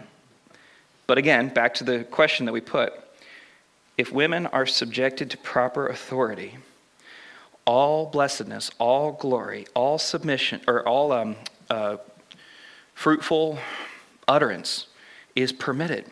but 1.08 1.18
again, 1.18 1.50
back 1.50 1.74
to 1.76 1.84
the 1.84 2.04
question 2.06 2.46
that 2.46 2.52
we 2.52 2.62
put 2.62 2.94
if 3.98 4.12
women 4.12 4.46
are 4.48 4.66
subjected 4.66 5.30
to 5.32 5.38
proper 5.38 5.88
authority, 5.88 6.58
all 7.66 8.08
blessedness, 8.08 8.72
all 8.78 9.14
glory, 9.14 9.66
all 9.74 9.98
submission, 9.98 10.62
or 10.68 10.86
all 10.88 11.12
um, 11.12 11.36
uh, 11.70 11.98
fruitful 12.94 13.58
utterance 14.28 14.88
is 15.36 15.52
permitted. 15.52 16.06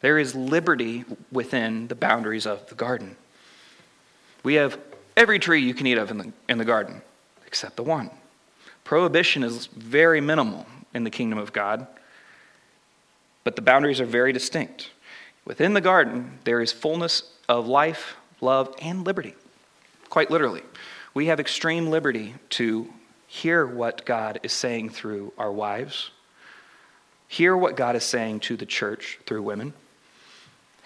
There 0.00 0.18
is 0.18 0.34
liberty 0.34 1.04
within 1.30 1.88
the 1.88 1.94
boundaries 1.94 2.46
of 2.46 2.68
the 2.68 2.74
garden. 2.74 3.16
We 4.42 4.54
have 4.54 4.78
every 5.16 5.38
tree 5.38 5.60
you 5.60 5.74
can 5.74 5.86
eat 5.86 5.98
of 5.98 6.10
in 6.10 6.18
the, 6.18 6.32
in 6.48 6.58
the 6.58 6.64
garden, 6.64 7.02
except 7.46 7.76
the 7.76 7.82
one. 7.82 8.10
Prohibition 8.84 9.42
is 9.42 9.66
very 9.66 10.20
minimal 10.20 10.66
in 10.94 11.04
the 11.04 11.10
kingdom 11.10 11.38
of 11.38 11.52
God 11.52 11.86
but 13.48 13.56
the 13.56 13.62
boundaries 13.62 13.98
are 13.98 14.04
very 14.04 14.30
distinct. 14.30 14.90
Within 15.46 15.72
the 15.72 15.80
garden, 15.80 16.38
there 16.44 16.60
is 16.60 16.70
fullness 16.70 17.22
of 17.48 17.66
life, 17.66 18.14
love, 18.42 18.74
and 18.82 19.06
liberty. 19.06 19.34
Quite 20.10 20.30
literally. 20.30 20.60
We 21.14 21.28
have 21.28 21.40
extreme 21.40 21.86
liberty 21.88 22.34
to 22.50 22.92
hear 23.26 23.66
what 23.66 24.04
God 24.04 24.38
is 24.42 24.52
saying 24.52 24.90
through 24.90 25.32
our 25.38 25.50
wives, 25.50 26.10
hear 27.26 27.56
what 27.56 27.74
God 27.74 27.96
is 27.96 28.04
saying 28.04 28.40
to 28.40 28.56
the 28.58 28.66
church 28.66 29.18
through 29.24 29.40
women, 29.40 29.72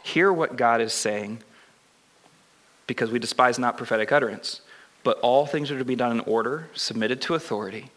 hear 0.04 0.32
what 0.32 0.54
God 0.54 0.80
is 0.80 0.92
saying 0.92 1.42
because 2.86 3.10
we 3.10 3.18
despise 3.18 3.58
not 3.58 3.76
prophetic 3.76 4.12
utterance. 4.12 4.60
But 5.02 5.18
all 5.18 5.46
things 5.46 5.72
are 5.72 5.78
to 5.80 5.84
be 5.84 5.96
done 5.96 6.12
in 6.12 6.20
order, 6.20 6.68
submitted 6.74 7.20
to 7.22 7.34
authority, 7.34 7.90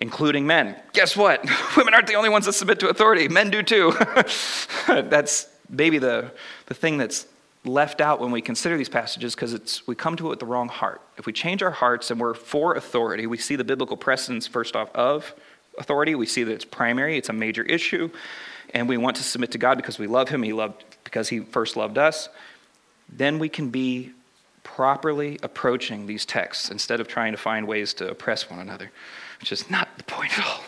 including 0.00 0.46
men. 0.46 0.76
Guess 0.92 1.16
what? 1.16 1.44
Women 1.76 1.94
aren't 1.94 2.06
the 2.06 2.14
only 2.14 2.28
ones 2.28 2.46
that 2.46 2.52
submit 2.52 2.80
to 2.80 2.88
authority, 2.88 3.28
men 3.28 3.50
do 3.50 3.62
too. 3.62 3.92
that's 4.86 5.48
maybe 5.68 5.98
the, 5.98 6.32
the 6.66 6.74
thing 6.74 6.98
that's 6.98 7.26
left 7.64 8.00
out 8.00 8.20
when 8.20 8.30
we 8.30 8.40
consider 8.40 8.76
these 8.78 8.88
passages 8.88 9.34
because 9.34 9.82
we 9.86 9.94
come 9.94 10.16
to 10.16 10.26
it 10.26 10.30
with 10.30 10.38
the 10.38 10.46
wrong 10.46 10.68
heart. 10.68 11.00
If 11.16 11.26
we 11.26 11.32
change 11.32 11.62
our 11.62 11.70
hearts 11.70 12.10
and 12.10 12.20
we're 12.20 12.34
for 12.34 12.74
authority, 12.74 13.26
we 13.26 13.36
see 13.36 13.56
the 13.56 13.64
biblical 13.64 13.96
precedence 13.96 14.46
first 14.46 14.76
off 14.76 14.90
of 14.94 15.34
authority. 15.78 16.14
We 16.14 16.26
see 16.26 16.44
that 16.44 16.52
it's 16.52 16.64
primary, 16.64 17.18
it's 17.18 17.28
a 17.28 17.32
major 17.32 17.62
issue, 17.62 18.10
and 18.72 18.88
we 18.88 18.96
want 18.96 19.16
to 19.16 19.22
submit 19.22 19.50
to 19.52 19.58
God 19.58 19.76
because 19.76 19.98
we 19.98 20.06
love 20.06 20.28
him, 20.28 20.42
he 20.42 20.52
loved 20.52 20.84
because 21.04 21.28
he 21.28 21.40
first 21.40 21.76
loved 21.76 21.98
us. 21.98 22.28
Then 23.08 23.38
we 23.38 23.48
can 23.48 23.70
be 23.70 24.12
properly 24.62 25.38
approaching 25.42 26.06
these 26.06 26.24
texts 26.24 26.70
instead 26.70 27.00
of 27.00 27.08
trying 27.08 27.32
to 27.32 27.38
find 27.38 27.66
ways 27.66 27.94
to 27.94 28.10
oppress 28.10 28.48
one 28.50 28.60
another 28.60 28.90
which 29.40 29.52
is 29.52 29.70
not 29.70 29.87
the 29.98 30.04
point 30.04 30.38
at 30.38 30.46
all. 30.46 30.60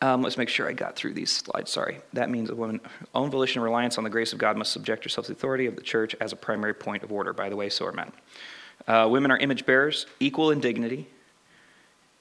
Um, 0.00 0.22
let's 0.22 0.38
make 0.38 0.48
sure 0.48 0.68
I 0.68 0.72
got 0.72 0.94
through 0.94 1.14
these 1.14 1.32
slides. 1.32 1.72
Sorry. 1.72 1.98
That 2.12 2.30
means 2.30 2.50
a 2.50 2.54
woman's 2.54 2.82
own 3.14 3.30
volition 3.30 3.58
and 3.58 3.64
reliance 3.64 3.98
on 3.98 4.04
the 4.04 4.10
grace 4.10 4.32
of 4.32 4.38
God 4.38 4.56
must 4.56 4.72
subject 4.72 5.02
herself 5.02 5.26
to 5.26 5.32
the 5.32 5.38
authority 5.38 5.66
of 5.66 5.74
the 5.74 5.82
church 5.82 6.14
as 6.20 6.32
a 6.32 6.36
primary 6.36 6.74
point 6.74 7.02
of 7.02 7.10
order. 7.10 7.32
By 7.32 7.48
the 7.48 7.56
way, 7.56 7.68
so 7.68 7.86
are 7.86 7.92
men. 7.92 8.12
Uh, 8.86 9.08
women 9.10 9.30
are 9.30 9.36
image 9.38 9.66
bearers, 9.66 10.06
equal 10.20 10.52
in 10.52 10.60
dignity, 10.60 11.08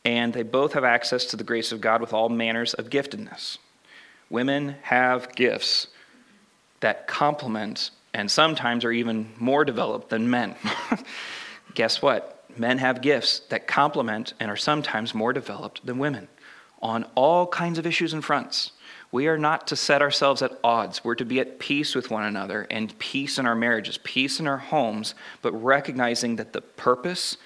and 0.04 0.34
they 0.34 0.44
both 0.44 0.74
have 0.74 0.84
access 0.84 1.26
to 1.26 1.38
the 1.38 1.44
grace 1.44 1.72
of 1.72 1.80
God 1.80 2.02
with 2.02 2.14
all 2.14 2.30
manners 2.30 2.74
of 2.74 2.90
giftedness. 2.90 3.60
Women 4.30 4.76
have 4.82 5.36
gifts 5.36 5.88
that 6.80 7.08
complement 7.08 7.92
and 8.14 8.30
sometimes 8.30 8.84
are 8.84 8.92
even 8.92 9.32
more 9.38 9.64
developed 9.64 10.10
than 10.10 10.30
men. 10.30 10.56
Guess 11.76 12.02
what? 12.02 12.37
Men 12.60 12.78
have 12.78 13.01
gifts 13.01 13.39
that 13.49 13.68
complement 13.68 14.34
and 14.39 14.49
are 14.49 14.58
sometimes 14.58 15.14
more 15.14 15.34
developed 15.34 15.86
than 15.86 15.99
women 15.99 16.28
on 16.82 17.05
all 17.16 17.47
kinds 17.47 17.80
of 17.80 17.86
issues 17.86 18.14
and 18.14 18.24
fronts. 18.24 18.72
We 19.12 19.28
are 19.28 19.38
not 19.38 19.68
to 19.68 19.76
set 19.76 20.01
ourselves 20.01 20.41
at 20.41 20.60
odds. 20.64 21.03
We're 21.03 21.16
to 21.16 21.26
be 21.26 21.39
at 21.39 21.60
peace 21.60 21.95
with 21.95 22.12
one 22.12 22.24
another 22.24 22.68
and 22.70 22.97
peace 22.99 23.39
in 23.39 23.45
our 23.45 23.55
marriages, 23.55 23.97
peace 23.99 24.39
in 24.39 24.47
our 24.47 24.58
homes, 24.58 25.16
but 25.41 25.53
recognizing 25.53 26.36
that 26.36 26.53
the 26.53 26.62
purpose 26.62 27.38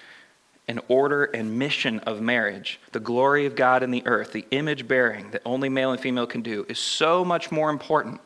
and 0.68 0.82
order 0.88 1.26
and 1.26 1.60
mission 1.60 2.00
of 2.00 2.22
marriage, 2.22 2.80
the 2.92 3.00
glory 3.00 3.46
of 3.46 3.56
God 3.56 3.84
in 3.84 3.92
the 3.92 4.06
earth, 4.06 4.32
the 4.32 4.46
image 4.52 4.88
bearing 4.88 5.32
that 5.32 5.42
only 5.46 5.70
male 5.70 5.92
and 5.92 6.02
female 6.02 6.28
can 6.28 6.42
do, 6.42 6.66
is 6.68 6.80
so 6.80 7.24
much 7.24 7.52
more 7.52 7.70
important 7.70 8.20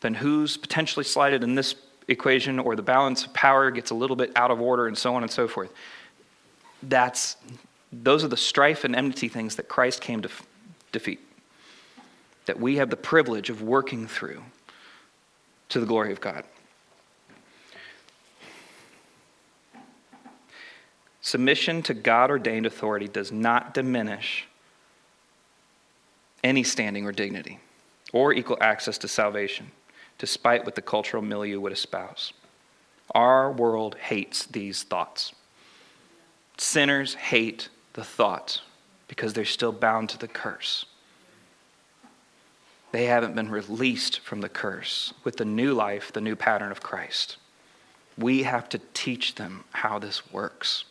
than 0.00 0.14
who's 0.14 0.56
potentially 0.56 1.04
slighted 1.04 1.42
in 1.42 1.54
this 1.54 1.74
equation 2.08 2.58
or 2.58 2.74
the 2.74 2.82
balance 2.82 3.24
of 3.24 3.32
power 3.34 3.70
gets 3.70 3.90
a 3.90 3.94
little 3.94 4.16
bit 4.16 4.32
out 4.34 4.50
of 4.50 4.60
order 4.60 4.86
and 4.86 4.96
so 4.96 5.14
on 5.14 5.22
and 5.22 5.30
so 5.30 5.46
forth 5.46 5.72
that's, 6.82 7.36
those 7.92 8.24
are 8.24 8.28
the 8.28 8.36
strife 8.36 8.84
and 8.84 8.94
enmity 8.94 9.28
things 9.28 9.56
that 9.56 9.68
Christ 9.68 10.00
came 10.00 10.22
to 10.22 10.28
f- 10.28 10.46
defeat, 10.92 11.20
that 12.46 12.58
we 12.58 12.76
have 12.76 12.90
the 12.90 12.96
privilege 12.96 13.50
of 13.50 13.62
working 13.62 14.06
through 14.06 14.42
to 15.70 15.80
the 15.80 15.86
glory 15.86 16.12
of 16.12 16.20
God. 16.20 16.44
Submission 21.20 21.82
to 21.82 21.94
God 21.94 22.30
ordained 22.30 22.64
authority 22.64 23.06
does 23.06 23.30
not 23.30 23.74
diminish 23.74 24.46
any 26.42 26.62
standing 26.62 27.04
or 27.04 27.12
dignity 27.12 27.58
or 28.12 28.32
equal 28.32 28.56
access 28.60 28.96
to 28.98 29.08
salvation. 29.08 29.70
despite 30.18 30.64
what 30.64 30.74
the 30.74 30.82
cultural 30.82 31.22
milieu 31.22 31.60
would 31.60 31.72
espouse. 31.72 32.32
Our 33.14 33.50
world 33.50 33.94
hates 33.94 34.44
these 34.46 34.82
thoughts. 34.82 35.32
Sinners 36.58 37.14
hate 37.14 37.68
the 37.92 38.04
thought 38.04 38.60
because 39.06 39.32
they're 39.32 39.44
still 39.44 39.72
bound 39.72 40.10
to 40.10 40.18
the 40.18 40.28
curse. 40.28 40.84
They 42.90 43.06
haven't 43.06 43.34
been 43.34 43.50
released 43.50 44.20
from 44.20 44.40
the 44.40 44.48
curse 44.48 45.12
with 45.24 45.36
the 45.36 45.44
new 45.44 45.72
life, 45.72 46.12
the 46.12 46.20
new 46.20 46.36
pattern 46.36 46.72
of 46.72 46.82
Christ. 46.82 47.36
We 48.16 48.42
have 48.42 48.68
to 48.70 48.80
teach 48.94 49.36
them 49.36 49.64
how 49.70 49.98
this 49.98 50.32
works. 50.32 50.84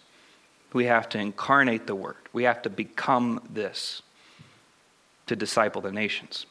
We 0.74 0.86
have 0.86 1.10
to 1.10 1.20
incarnate 1.20 1.88
the 1.88 1.96
Word. 1.96 2.16
We 2.34 2.44
have 2.44 2.62
to 2.62 2.70
become 2.70 3.42
this 3.50 4.02
to 5.26 5.36
disciple 5.36 5.82
the 5.82 5.92
nations. 5.92 6.46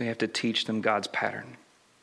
We 0.00 0.06
have 0.06 0.18
to 0.18 0.26
teach 0.26 0.64
them 0.64 0.80
God's 0.80 1.08
pattern. 1.08 1.58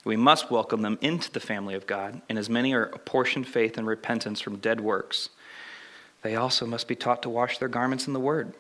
We 0.05 0.15
must 0.15 0.51
welcome 0.51 0.83
them 0.83 0.99
into 1.01 1.31
the 1.31 1.39
family 1.39 1.73
of 1.73 1.87
God, 1.87 2.21
and 2.29 2.37
as 2.37 2.47
many 2.47 2.71
are 2.75 2.83
apportioned 2.83 3.47
faith 3.47 3.75
and 3.75 3.87
repentance 3.87 4.39
from 4.39 4.57
dead 4.57 4.79
works, 4.79 5.29
they 6.21 6.35
also 6.35 6.67
must 6.67 6.87
be 6.87 6.95
taught 6.95 7.23
to 7.23 7.29
wash 7.29 7.57
their 7.57 7.67
garments 7.67 8.05
in 8.05 8.13
the 8.13 8.19
Word. 8.19 8.53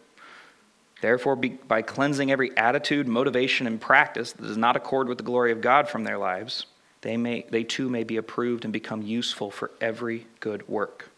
Therefore, 1.01 1.35
by 1.35 1.83
cleansing 1.83 2.31
every 2.31 2.57
attitude, 2.57 3.07
motivation, 3.07 3.67
and 3.67 3.79
practice 3.79 4.31
that 4.31 4.41
does 4.41 4.57
not 4.57 4.75
accord 4.75 5.07
with 5.07 5.19
the 5.19 5.23
glory 5.23 5.51
of 5.51 5.61
God 5.61 5.87
from 5.87 6.03
their 6.03 6.17
lives, 6.17 6.65
they, 7.01 7.15
may, 7.15 7.45
they 7.51 7.63
too 7.63 7.89
may 7.89 8.03
be 8.03 8.17
approved 8.17 8.63
and 8.63 8.73
become 8.73 9.03
useful 9.03 9.51
for 9.51 9.69
every 9.79 10.25
good 10.39 10.67
work. 10.67 11.11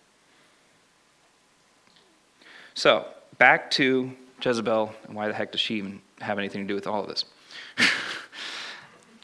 So, 2.73 3.05
back 3.37 3.71
to 3.71 4.11
Jezebel, 4.43 4.93
and 5.07 5.15
why 5.15 5.29
the 5.29 5.33
heck 5.33 5.53
does 5.53 5.61
she 5.61 5.75
even 5.75 6.01
have 6.19 6.37
anything 6.37 6.63
to 6.63 6.67
do 6.67 6.75
with 6.75 6.85
all 6.85 7.01
of 7.01 7.07
this? 7.07 7.23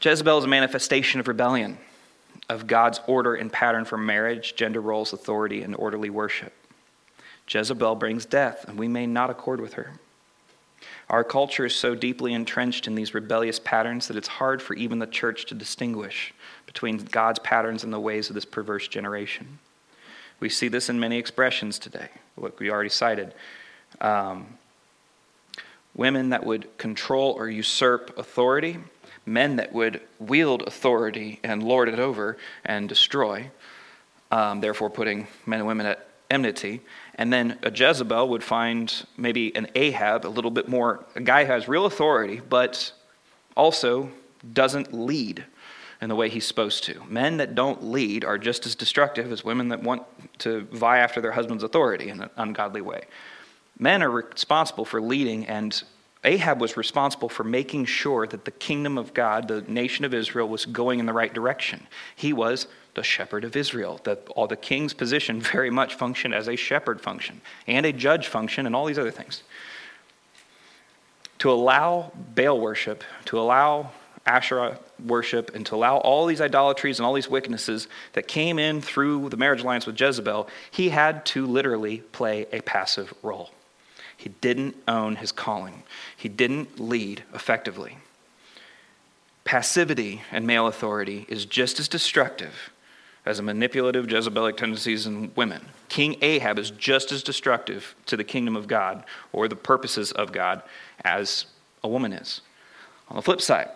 Jezebel 0.06 0.38
is 0.38 0.44
a 0.44 0.46
manifestation 0.46 1.18
of 1.18 1.26
rebellion, 1.26 1.78
of 2.48 2.68
God's 2.68 3.00
order 3.08 3.34
and 3.34 3.52
pattern 3.52 3.84
for 3.84 3.98
marriage, 3.98 4.54
gender 4.54 4.80
roles, 4.80 5.12
authority, 5.12 5.62
and 5.62 5.74
orderly 5.74 6.10
worship. 6.10 6.52
Jezebel 7.48 7.96
brings 7.96 8.24
death, 8.24 8.64
and 8.68 8.78
we 8.78 8.86
may 8.86 9.04
not 9.04 9.30
accord 9.30 9.60
with 9.60 9.72
her. 9.72 9.94
Our 11.10 11.24
culture 11.24 11.66
is 11.66 11.74
so 11.74 11.96
deeply 11.96 12.34
entrenched 12.34 12.86
in 12.86 12.94
these 12.94 13.14
rebellious 13.14 13.58
patterns 13.58 14.06
that 14.06 14.16
it's 14.16 14.28
hard 14.28 14.62
for 14.62 14.74
even 14.74 15.00
the 15.00 15.08
church 15.08 15.44
to 15.46 15.56
distinguish 15.56 16.32
between 16.66 16.98
God's 16.98 17.40
patterns 17.40 17.82
and 17.82 17.92
the 17.92 17.98
ways 17.98 18.28
of 18.28 18.36
this 18.36 18.44
perverse 18.44 18.86
generation. 18.86 19.58
We 20.38 20.50
see 20.50 20.68
this 20.68 20.88
in 20.88 21.00
many 21.00 21.18
expressions 21.18 21.80
today, 21.80 22.10
what 22.36 22.56
we 22.60 22.70
already 22.70 22.90
cited. 22.90 23.34
Um, 24.00 24.56
women 25.96 26.28
that 26.28 26.46
would 26.46 26.78
control 26.78 27.32
or 27.32 27.48
usurp 27.48 28.16
authority, 28.18 28.78
men 29.26 29.56
that 29.56 29.72
would 29.72 30.00
wield 30.18 30.62
authority 30.62 31.40
and 31.42 31.62
lord 31.62 31.88
it 31.88 31.98
over 31.98 32.38
and 32.64 32.88
destroy, 32.88 33.50
um, 34.30 34.60
therefore 34.60 34.88
putting 34.88 35.26
men 35.44 35.58
and 35.58 35.66
women 35.66 35.86
at 35.86 36.08
enmity. 36.30 36.80
And 37.16 37.32
then 37.32 37.58
a 37.62 37.70
Jezebel 37.70 38.28
would 38.28 38.44
find 38.44 39.06
maybe 39.16 39.54
an 39.54 39.68
Ahab, 39.74 40.24
a 40.24 40.28
little 40.28 40.50
bit 40.50 40.68
more, 40.68 41.04
a 41.14 41.20
guy 41.20 41.44
who 41.44 41.52
has 41.52 41.68
real 41.68 41.86
authority, 41.86 42.40
but 42.48 42.92
also 43.56 44.10
doesn't 44.52 44.92
lead 44.92 45.44
in 46.00 46.08
the 46.08 46.14
way 46.14 46.28
he's 46.28 46.46
supposed 46.46 46.84
to. 46.84 47.02
Men 47.08 47.38
that 47.38 47.54
don't 47.54 47.84
lead 47.84 48.24
are 48.24 48.38
just 48.38 48.66
as 48.66 48.74
destructive 48.74 49.32
as 49.32 49.44
women 49.44 49.68
that 49.68 49.82
want 49.82 50.02
to 50.40 50.62
vie 50.72 50.98
after 50.98 51.20
their 51.20 51.32
husband's 51.32 51.64
authority 51.64 52.08
in 52.08 52.20
an 52.20 52.30
ungodly 52.36 52.82
way. 52.82 53.04
Men 53.78 54.02
are 54.02 54.10
responsible 54.10 54.84
for 54.84 55.00
leading, 55.00 55.46
and 55.46 55.82
Ahab 56.26 56.60
was 56.60 56.76
responsible 56.76 57.28
for 57.28 57.44
making 57.44 57.84
sure 57.84 58.26
that 58.26 58.44
the 58.44 58.50
kingdom 58.50 58.98
of 58.98 59.14
God, 59.14 59.46
the 59.46 59.62
nation 59.62 60.04
of 60.04 60.12
Israel, 60.12 60.48
was 60.48 60.66
going 60.66 60.98
in 60.98 61.06
the 61.06 61.12
right 61.12 61.32
direction. 61.32 61.86
He 62.16 62.32
was 62.32 62.66
the 62.94 63.04
shepherd 63.04 63.44
of 63.44 63.54
Israel. 63.54 64.00
The, 64.02 64.16
all 64.34 64.48
the 64.48 64.56
king's 64.56 64.92
position 64.92 65.40
very 65.54 65.70
much 65.70 65.94
functioned 65.94 66.34
as 66.34 66.48
a 66.48 66.56
shepherd 66.56 67.00
function 67.00 67.40
and 67.68 67.86
a 67.86 67.92
judge 67.92 68.26
function 68.26 68.66
and 68.66 68.74
all 68.74 68.86
these 68.86 68.98
other 68.98 69.12
things. 69.12 69.44
To 71.38 71.50
allow 71.52 72.10
Baal 72.34 72.58
worship, 72.58 73.04
to 73.26 73.38
allow 73.38 73.92
Asherah 74.24 74.80
worship, 75.04 75.54
and 75.54 75.64
to 75.66 75.76
allow 75.76 75.98
all 75.98 76.26
these 76.26 76.40
idolatries 76.40 76.98
and 76.98 77.06
all 77.06 77.12
these 77.12 77.28
wickednesses 77.28 77.86
that 78.14 78.26
came 78.26 78.58
in 78.58 78.80
through 78.80 79.28
the 79.28 79.36
marriage 79.36 79.62
alliance 79.62 79.86
with 79.86 80.00
Jezebel, 80.00 80.48
he 80.72 80.88
had 80.88 81.24
to 81.26 81.46
literally 81.46 81.98
play 81.98 82.46
a 82.52 82.60
passive 82.62 83.14
role. 83.22 83.50
He 84.16 84.30
didn't 84.40 84.76
own 84.88 85.16
his 85.16 85.32
calling, 85.32 85.82
he 86.16 86.28
didn't 86.28 86.80
lead 86.80 87.24
effectively. 87.34 87.98
Passivity 89.44 90.22
and 90.32 90.44
male 90.44 90.66
authority 90.66 91.24
is 91.28 91.44
just 91.44 91.78
as 91.78 91.86
destructive 91.86 92.70
as 93.24 93.38
a 93.38 93.42
manipulative 93.42 94.06
Jezebelic 94.06 94.56
tendencies 94.56 95.06
in 95.06 95.32
women. 95.34 95.66
King 95.88 96.16
Ahab 96.22 96.58
is 96.58 96.70
just 96.70 97.12
as 97.12 97.22
destructive 97.22 97.94
to 98.06 98.16
the 98.16 98.24
kingdom 98.24 98.56
of 98.56 98.66
God 98.66 99.04
or 99.32 99.48
the 99.48 99.56
purposes 99.56 100.12
of 100.12 100.32
God 100.32 100.62
as 101.04 101.46
a 101.82 101.88
woman 101.88 102.12
is. 102.12 102.40
On 103.08 103.16
the 103.16 103.22
flip 103.22 103.40
side, 103.40 103.68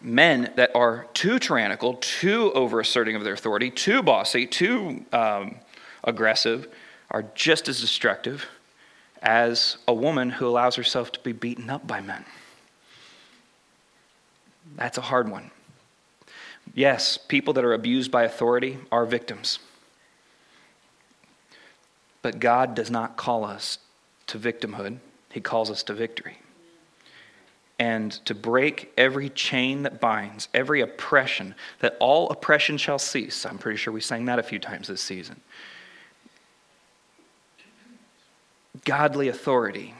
men 0.00 0.52
that 0.56 0.70
are 0.74 1.06
too 1.14 1.38
tyrannical, 1.38 1.94
too 1.94 2.52
overasserting 2.54 3.16
of 3.16 3.24
their 3.24 3.34
authority, 3.34 3.70
too 3.70 4.02
bossy, 4.02 4.46
too 4.46 5.04
um, 5.12 5.56
aggressive, 6.02 6.68
are 7.10 7.24
just 7.34 7.68
as 7.68 7.80
destructive 7.80 8.46
as 9.22 9.76
a 9.86 9.94
woman 9.94 10.30
who 10.30 10.46
allows 10.46 10.76
herself 10.76 11.12
to 11.12 11.20
be 11.20 11.32
beaten 11.32 11.68
up 11.68 11.86
by 11.86 12.00
men. 12.00 12.24
That's 14.76 14.98
a 14.98 15.02
hard 15.02 15.30
one. 15.30 15.50
Yes, 16.74 17.18
people 17.18 17.52
that 17.54 17.64
are 17.64 17.72
abused 17.72 18.10
by 18.10 18.24
authority 18.24 18.78
are 18.92 19.04
victims. 19.04 19.58
But 22.22 22.38
God 22.38 22.74
does 22.74 22.90
not 22.90 23.16
call 23.16 23.44
us 23.44 23.78
to 24.28 24.38
victimhood, 24.38 24.98
He 25.30 25.40
calls 25.40 25.70
us 25.70 25.82
to 25.84 25.94
victory. 25.94 26.38
And 27.78 28.12
to 28.26 28.34
break 28.34 28.92
every 28.98 29.30
chain 29.30 29.84
that 29.84 30.00
binds, 30.00 30.48
every 30.52 30.82
oppression, 30.82 31.54
that 31.78 31.96
all 31.98 32.28
oppression 32.28 32.76
shall 32.76 32.98
cease. 32.98 33.46
I'm 33.46 33.56
pretty 33.56 33.78
sure 33.78 33.92
we 33.92 34.02
sang 34.02 34.26
that 34.26 34.38
a 34.38 34.42
few 34.42 34.58
times 34.58 34.88
this 34.88 35.00
season. 35.00 35.40
Godly 38.84 39.28
authority, 39.28 39.94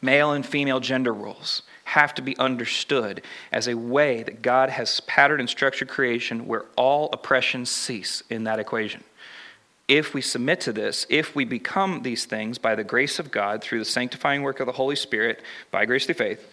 male 0.00 0.32
and 0.32 0.46
female 0.46 0.80
gender 0.80 1.12
roles, 1.12 1.62
have 1.84 2.14
to 2.14 2.22
be 2.22 2.36
understood 2.38 3.22
as 3.50 3.66
a 3.66 3.76
way 3.76 4.22
that 4.22 4.42
God 4.42 4.70
has 4.70 5.00
patterned 5.00 5.40
and 5.40 5.48
structured 5.48 5.88
creation 5.88 6.46
where 6.46 6.66
all 6.76 7.08
oppressions 7.12 7.70
cease 7.70 8.22
in 8.30 8.44
that 8.44 8.58
equation. 8.58 9.02
If 9.88 10.12
we 10.12 10.20
submit 10.20 10.60
to 10.60 10.72
this, 10.72 11.06
if 11.08 11.34
we 11.34 11.46
become 11.46 12.02
these 12.02 12.26
things 12.26 12.58
by 12.58 12.74
the 12.74 12.84
grace 12.84 13.18
of 13.18 13.30
God 13.30 13.62
through 13.62 13.78
the 13.78 13.86
sanctifying 13.86 14.42
work 14.42 14.60
of 14.60 14.66
the 14.66 14.72
Holy 14.72 14.96
Spirit, 14.96 15.40
by 15.70 15.86
grace 15.86 16.04
through 16.04 16.16
faith, 16.16 16.46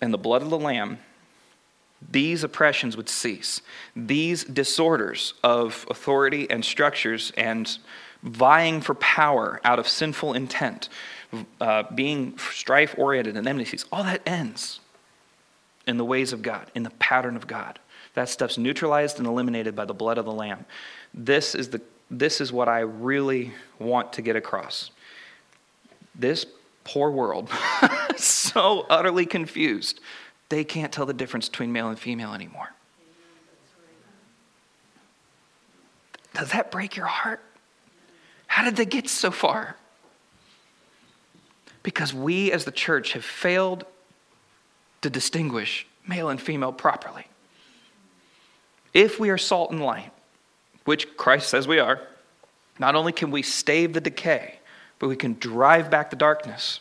and 0.00 0.12
the 0.12 0.18
blood 0.18 0.42
of 0.42 0.50
the 0.50 0.58
Lamb, 0.58 0.98
these 2.10 2.44
oppressions 2.44 2.96
would 2.96 3.08
cease. 3.08 3.62
These 3.94 4.44
disorders 4.44 5.34
of 5.42 5.86
authority 5.90 6.48
and 6.50 6.64
structures 6.64 7.32
and 7.36 7.78
vying 8.22 8.80
for 8.80 8.94
power 8.94 9.60
out 9.64 9.78
of 9.78 9.88
sinful 9.88 10.34
intent 10.34 10.88
uh, 11.60 11.84
being 11.94 12.36
strife 12.38 12.94
oriented 12.98 13.36
and 13.36 13.46
enmities, 13.46 13.84
all 13.92 14.02
that 14.02 14.22
ends 14.26 14.80
in 15.86 15.96
the 15.96 16.04
ways 16.04 16.32
of 16.32 16.42
God, 16.42 16.70
in 16.74 16.82
the 16.82 16.90
pattern 16.90 17.36
of 17.36 17.46
God. 17.46 17.78
That 18.14 18.28
stuff's 18.28 18.58
neutralized 18.58 19.18
and 19.18 19.26
eliminated 19.26 19.76
by 19.76 19.84
the 19.84 19.94
blood 19.94 20.18
of 20.18 20.24
the 20.24 20.32
Lamb. 20.32 20.64
This 21.14 21.54
is, 21.54 21.68
the, 21.68 21.80
this 22.10 22.40
is 22.40 22.52
what 22.52 22.68
I 22.68 22.80
really 22.80 23.52
want 23.78 24.12
to 24.14 24.22
get 24.22 24.36
across. 24.36 24.90
This 26.14 26.46
poor 26.84 27.10
world, 27.10 27.50
so 28.16 28.86
utterly 28.88 29.26
confused, 29.26 30.00
they 30.48 30.64
can't 30.64 30.92
tell 30.92 31.06
the 31.06 31.12
difference 31.12 31.48
between 31.48 31.72
male 31.72 31.88
and 31.88 31.98
female 31.98 32.32
anymore. 32.32 32.72
Does 36.34 36.52
that 36.52 36.70
break 36.70 36.96
your 36.96 37.06
heart? 37.06 37.42
How 38.48 38.64
did 38.64 38.76
they 38.76 38.84
get 38.84 39.08
so 39.08 39.30
far? 39.30 39.76
Because 41.82 42.12
we 42.12 42.50
as 42.50 42.64
the 42.64 42.72
church 42.72 43.12
have 43.12 43.24
failed 43.24 43.84
to 45.02 45.08
distinguish 45.08 45.86
male 46.06 46.28
and 46.28 46.40
female 46.40 46.72
properly. 46.72 47.26
If 48.92 49.20
we 49.20 49.30
are 49.30 49.38
salt 49.38 49.70
and 49.70 49.80
light, 49.80 50.10
which 50.84 51.16
Christ 51.16 51.48
says 51.48 51.68
we 51.68 51.78
are, 51.78 52.00
not 52.78 52.96
only 52.96 53.12
can 53.12 53.30
we 53.30 53.42
stave 53.42 53.92
the 53.92 54.00
decay, 54.00 54.58
but 54.98 55.08
we 55.08 55.16
can 55.16 55.34
drive 55.38 55.90
back 55.90 56.10
the 56.10 56.16
darkness. 56.16 56.80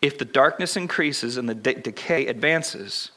If 0.00 0.18
the 0.18 0.24
darkness 0.24 0.76
increases 0.76 1.36
and 1.36 1.48
the 1.48 1.54
de- 1.54 1.74
decay 1.74 2.26
advances, 2.26 3.10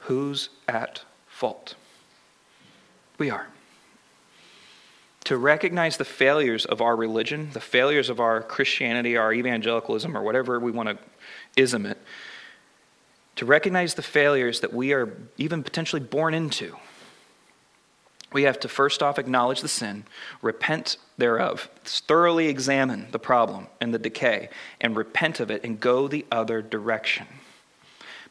who's 0.00 0.48
at 0.66 1.02
fault? 1.28 1.74
We 3.18 3.30
are. 3.30 3.48
To 5.24 5.38
recognize 5.38 5.96
the 5.96 6.04
failures 6.04 6.66
of 6.66 6.80
our 6.80 6.94
religion, 6.94 7.50
the 7.52 7.60
failures 7.60 8.10
of 8.10 8.20
our 8.20 8.42
Christianity, 8.42 9.16
our 9.16 9.32
evangelicalism, 9.32 10.16
or 10.16 10.22
whatever 10.22 10.60
we 10.60 10.70
want 10.70 10.90
to 10.90 10.98
ism 11.56 11.86
it, 11.86 11.98
to 13.36 13.46
recognize 13.46 13.94
the 13.94 14.02
failures 14.02 14.60
that 14.60 14.72
we 14.72 14.92
are 14.92 15.16
even 15.38 15.62
potentially 15.62 16.00
born 16.00 16.34
into. 16.34 16.76
We 18.32 18.42
have 18.42 18.60
to 18.60 18.68
first 18.68 19.02
off 19.02 19.18
acknowledge 19.18 19.60
the 19.60 19.68
sin, 19.68 20.04
repent 20.42 20.98
thereof, 21.16 21.70
thoroughly 21.84 22.48
examine 22.48 23.06
the 23.12 23.18
problem 23.18 23.68
and 23.80 23.94
the 23.94 23.98
decay, 23.98 24.50
and 24.80 24.96
repent 24.96 25.40
of 25.40 25.50
it 25.50 25.64
and 25.64 25.80
go 25.80 26.08
the 26.08 26.26
other 26.30 26.60
direction 26.60 27.26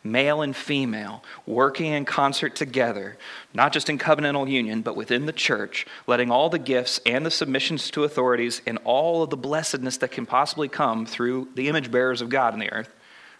male 0.03 0.41
and 0.41 0.55
female, 0.55 1.23
working 1.45 1.93
in 1.93 2.03
concert 2.03 2.55
together, 2.55 3.17
not 3.53 3.71
just 3.71 3.89
in 3.89 3.97
covenantal 3.97 4.49
union, 4.49 4.81
but 4.81 4.97
within 4.97 5.25
the 5.25 5.33
church, 5.33 5.85
letting 6.07 6.29
all 6.29 6.49
the 6.49 6.59
gifts 6.59 6.99
and 7.05 7.25
the 7.25 7.31
submissions 7.31 7.89
to 7.91 8.03
authorities 8.03 8.61
and 8.67 8.77
all 8.83 9.23
of 9.23 9.29
the 9.29 9.37
blessedness 9.37 9.97
that 9.97 10.11
can 10.11 10.25
possibly 10.25 10.67
come 10.67 11.05
through 11.05 11.47
the 11.55 11.69
image 11.69 11.89
bearers 11.89 12.21
of 12.21 12.29
God 12.29 12.53
in 12.53 12.59
the 12.59 12.71
earth, 12.71 12.93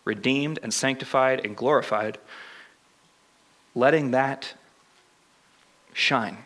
redeemed 0.06 0.60
and 0.64 0.74
sanctified 0.74 1.46
and 1.46 1.58
glorified, 1.58 2.18
letting 3.76 4.12
that 4.12 4.54
shine, 5.92 6.38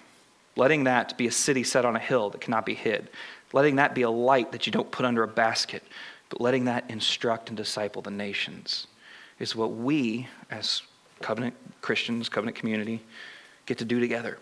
letting 0.55 0.85
that 0.85 1.15
be 1.17 1.27
a 1.27 1.31
city 1.31 1.63
set 1.63 1.85
on 1.85 1.95
a 1.95 1.99
hill 1.99 2.31
that 2.31 2.41
cannot 2.41 2.65
be 2.65 2.73
hid, 2.73 3.07
letting 3.53 3.75
that 3.75 3.93
be 3.93 4.01
a 4.01 4.09
light 4.09 4.51
that 4.51 4.65
you 4.65 4.71
don't 4.71 4.91
put 4.91 5.05
under 5.05 5.21
a 5.21 5.27
basket, 5.27 5.83
but 6.29 6.41
letting 6.41 6.65
that 6.65 6.89
instruct 6.89 7.49
and 7.49 7.57
disciple 7.57 8.01
the 8.01 8.11
nations 8.11 8.87
is 9.39 9.55
what 9.55 9.73
we, 9.73 10.27
as 10.49 10.81
covenant 11.21 11.55
Christians, 11.81 12.29
covenant 12.29 12.57
community, 12.57 13.03
get 13.65 13.77
to 13.79 13.85
do 13.85 13.99
together. 13.99 14.37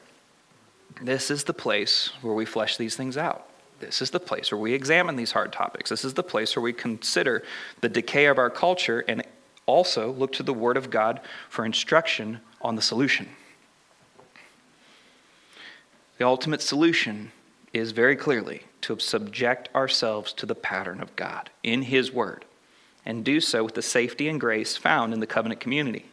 This 1.01 1.29
is 1.29 1.43
the 1.43 1.53
place 1.53 2.11
where 2.21 2.33
we 2.33 2.45
flesh 2.45 2.77
these 2.77 2.95
things 2.95 3.17
out. 3.17 3.49
This 3.79 4.01
is 4.01 4.09
the 4.09 4.19
place 4.19 4.51
where 4.51 4.59
we 4.59 4.73
examine 4.73 5.15
these 5.15 5.33
hard 5.33 5.51
topics. 5.51 5.89
This 5.89 6.05
is 6.05 6.13
the 6.13 6.23
place 6.23 6.55
where 6.55 6.63
we 6.63 6.71
consider 6.71 7.43
the 7.81 7.89
decay 7.89 8.25
of 8.27 8.37
our 8.37 8.49
culture 8.49 9.03
and 9.07 9.23
also 9.65 10.11
look 10.11 10.31
to 10.33 10.43
the 10.43 10.53
Word 10.53 10.77
of 10.77 10.89
God 10.89 11.19
for 11.49 11.65
instruction 11.65 12.39
on 12.61 12.75
the 12.75 12.81
solution. 12.81 13.27
The 16.17 16.25
ultimate 16.25 16.61
solution 16.61 17.31
is 17.73 17.91
very 17.91 18.15
clearly 18.15 18.63
to 18.81 18.97
subject 18.99 19.67
ourselves 19.75 20.31
to 20.33 20.45
the 20.45 20.55
pattern 20.55 21.01
of 21.01 21.13
God 21.17 21.49
in 21.63 21.81
His 21.81 22.11
Word 22.13 22.45
and 23.05 23.23
do 23.23 23.39
so 23.39 23.63
with 23.63 23.75
the 23.75 23.81
safety 23.81 24.27
and 24.27 24.39
grace 24.39 24.75
found 24.75 25.13
in 25.13 25.19
the 25.19 25.27
covenant 25.27 25.59
community 25.59 26.05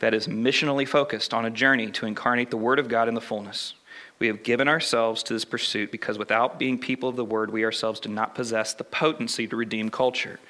that 0.00 0.14
is 0.14 0.26
missionally 0.26 0.86
focused 0.86 1.32
on 1.32 1.44
a 1.44 1.50
journey 1.50 1.90
to 1.90 2.06
incarnate 2.06 2.50
the 2.50 2.56
Word 2.56 2.78
of 2.78 2.88
God 2.88 3.08
in 3.08 3.14
the 3.14 3.20
fullness. 3.20 3.74
We 4.18 4.26
have 4.26 4.42
given 4.42 4.68
ourselves 4.68 5.22
to 5.24 5.32
this 5.32 5.44
pursuit 5.44 5.90
because 5.90 6.18
without 6.18 6.58
being 6.58 6.78
people 6.78 7.08
of 7.08 7.16
the 7.16 7.24
Word, 7.24 7.52
we 7.52 7.64
ourselves 7.64 8.00
do 8.00 8.08
not 8.08 8.34
possess 8.34 8.74
the 8.74 8.84
potency 8.84 9.46
to 9.46 9.56
redeem 9.56 9.90
culture. 9.90 10.40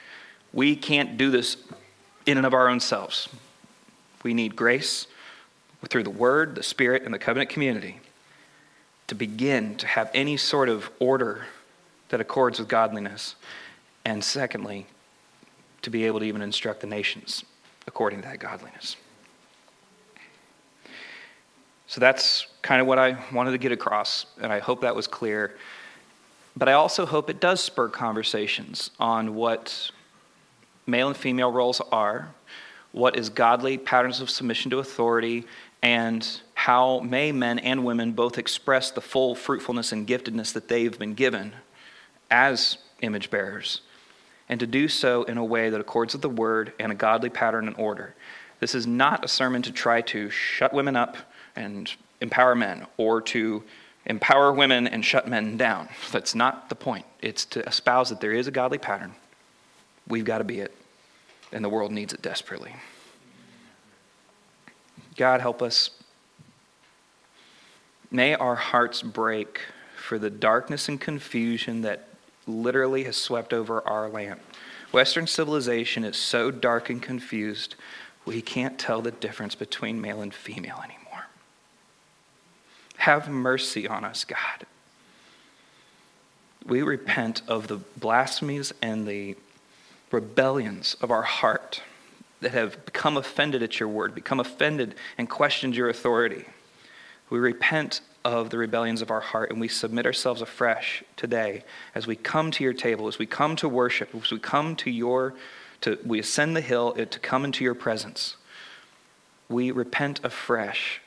We 0.52 0.76
can't 0.76 1.16
do 1.16 1.30
this 1.30 1.56
in 2.26 2.36
and 2.36 2.46
of 2.46 2.54
our 2.54 2.68
own 2.68 2.80
selves. 2.80 3.28
We 4.22 4.34
need 4.34 4.56
grace 4.56 5.06
through 5.88 6.04
the 6.04 6.10
Word, 6.10 6.54
the 6.54 6.62
Spirit, 6.62 7.02
and 7.02 7.12
the 7.12 7.18
covenant 7.18 7.50
community 7.50 8.00
to 9.06 9.14
begin 9.14 9.76
to 9.76 9.86
have 9.86 10.10
any 10.14 10.36
sort 10.36 10.68
of 10.68 10.90
order 10.98 11.46
that 12.08 12.20
accords 12.20 12.58
with 12.58 12.68
godliness. 12.68 13.34
And 14.04 14.24
secondly, 14.24 14.86
to 15.84 15.90
be 15.90 16.04
able 16.04 16.20
to 16.20 16.26
even 16.26 16.42
instruct 16.42 16.80
the 16.80 16.86
nations 16.86 17.44
according 17.86 18.22
to 18.22 18.28
that 18.28 18.38
godliness. 18.38 18.96
So 21.86 22.00
that's 22.00 22.46
kind 22.62 22.80
of 22.80 22.86
what 22.86 22.98
I 22.98 23.16
wanted 23.32 23.52
to 23.52 23.58
get 23.58 23.70
across, 23.70 24.26
and 24.40 24.52
I 24.52 24.58
hope 24.58 24.80
that 24.80 24.96
was 24.96 25.06
clear. 25.06 25.56
But 26.56 26.68
I 26.68 26.72
also 26.72 27.06
hope 27.06 27.30
it 27.30 27.40
does 27.40 27.60
spur 27.60 27.88
conversations 27.88 28.90
on 28.98 29.34
what 29.34 29.90
male 30.86 31.08
and 31.08 31.16
female 31.16 31.52
roles 31.52 31.80
are, 31.92 32.34
what 32.92 33.16
is 33.16 33.28
godly 33.28 33.76
patterns 33.78 34.20
of 34.20 34.30
submission 34.30 34.70
to 34.70 34.78
authority, 34.78 35.44
and 35.82 36.40
how 36.54 37.00
may 37.00 37.32
men 37.32 37.58
and 37.58 37.84
women 37.84 38.12
both 38.12 38.38
express 38.38 38.90
the 38.90 39.00
full 39.00 39.34
fruitfulness 39.34 39.92
and 39.92 40.08
giftedness 40.08 40.52
that 40.54 40.68
they've 40.68 40.98
been 40.98 41.14
given 41.14 41.52
as 42.30 42.78
image 43.02 43.30
bearers 43.30 43.82
and 44.48 44.60
to 44.60 44.66
do 44.66 44.88
so 44.88 45.22
in 45.24 45.38
a 45.38 45.44
way 45.44 45.70
that 45.70 45.80
accords 45.80 46.14
with 46.14 46.22
the 46.22 46.28
word 46.28 46.72
and 46.78 46.92
a 46.92 46.94
godly 46.94 47.30
pattern 47.30 47.66
and 47.66 47.76
order. 47.76 48.14
This 48.60 48.74
is 48.74 48.86
not 48.86 49.24
a 49.24 49.28
sermon 49.28 49.62
to 49.62 49.72
try 49.72 50.00
to 50.02 50.30
shut 50.30 50.72
women 50.72 50.96
up 50.96 51.16
and 51.56 51.90
empower 52.20 52.54
men 52.54 52.86
or 52.96 53.20
to 53.20 53.62
empower 54.06 54.52
women 54.52 54.86
and 54.86 55.04
shut 55.04 55.28
men 55.28 55.56
down. 55.56 55.88
That's 56.12 56.34
not 56.34 56.68
the 56.68 56.74
point. 56.74 57.06
It's 57.20 57.44
to 57.46 57.66
espouse 57.66 58.10
that 58.10 58.20
there 58.20 58.32
is 58.32 58.46
a 58.46 58.50
godly 58.50 58.78
pattern. 58.78 59.14
We've 60.06 60.24
got 60.24 60.38
to 60.38 60.44
be 60.44 60.60
it, 60.60 60.74
and 61.52 61.64
the 61.64 61.68
world 61.68 61.90
needs 61.90 62.12
it 62.12 62.20
desperately. 62.20 62.74
God, 65.16 65.40
help 65.40 65.62
us. 65.62 65.90
May 68.10 68.34
our 68.34 68.54
hearts 68.54 69.00
break 69.02 69.60
for 69.96 70.18
the 70.18 70.30
darkness 70.30 70.88
and 70.88 71.00
confusion 71.00 71.82
that 71.82 72.08
literally 72.46 73.04
has 73.04 73.16
swept 73.16 73.52
over 73.52 73.86
our 73.86 74.08
land. 74.08 74.40
Western 74.92 75.26
civilization 75.26 76.04
is 76.04 76.16
so 76.16 76.50
dark 76.50 76.88
and 76.88 77.02
confused, 77.02 77.74
we 78.24 78.40
can't 78.40 78.78
tell 78.78 79.02
the 79.02 79.10
difference 79.10 79.54
between 79.54 80.00
male 80.00 80.20
and 80.22 80.32
female 80.32 80.80
anymore. 80.84 81.26
Have 82.98 83.28
mercy 83.28 83.88
on 83.88 84.04
us, 84.04 84.24
God. 84.24 84.66
We 86.64 86.82
repent 86.82 87.42
of 87.46 87.66
the 87.66 87.76
blasphemies 87.96 88.72
and 88.80 89.06
the 89.06 89.36
rebellions 90.10 90.96
of 91.00 91.10
our 91.10 91.22
heart 91.22 91.82
that 92.40 92.52
have 92.52 92.84
become 92.86 93.16
offended 93.16 93.62
at 93.62 93.80
your 93.80 93.88
word, 93.88 94.14
become 94.14 94.40
offended 94.40 94.94
and 95.18 95.28
questioned 95.28 95.76
your 95.76 95.88
authority. 95.88 96.44
We 97.30 97.38
repent 97.38 98.00
of 98.24 98.50
the 98.50 98.58
rebellions 98.58 99.02
of 99.02 99.10
our 99.10 99.20
heart, 99.20 99.50
and 99.50 99.60
we 99.60 99.68
submit 99.68 100.06
ourselves 100.06 100.40
afresh 100.40 101.04
today 101.16 101.62
as 101.94 102.06
we 102.06 102.16
come 102.16 102.50
to 102.52 102.64
your 102.64 102.72
table, 102.72 103.06
as 103.06 103.18
we 103.18 103.26
come 103.26 103.54
to 103.56 103.68
worship, 103.68 104.14
as 104.14 104.30
we 104.30 104.38
come 104.38 104.74
to 104.76 104.90
your, 104.90 105.34
to, 105.82 105.98
we 106.04 106.18
ascend 106.18 106.56
the 106.56 106.60
hill 106.60 106.92
to 106.92 107.18
come 107.18 107.44
into 107.44 107.62
your 107.62 107.74
presence. 107.74 108.36
We 109.48 109.70
repent 109.70 110.20
afresh, 110.24 111.02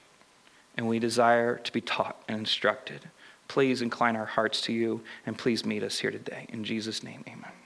and 0.75 0.87
we 0.87 0.99
desire 0.99 1.57
to 1.57 1.71
be 1.73 1.81
taught 1.81 2.21
and 2.27 2.39
instructed. 2.39 3.09
Please 3.47 3.81
incline 3.81 4.15
our 4.15 4.25
hearts 4.25 4.61
to 4.61 4.73
you, 4.73 5.01
and 5.25 5.37
please 5.37 5.65
meet 5.65 5.81
us 5.81 5.99
here 5.99 6.11
today. 6.11 6.45
In 6.49 6.63
Jesus' 6.63 7.01
name, 7.01 7.23
amen. 7.27 7.56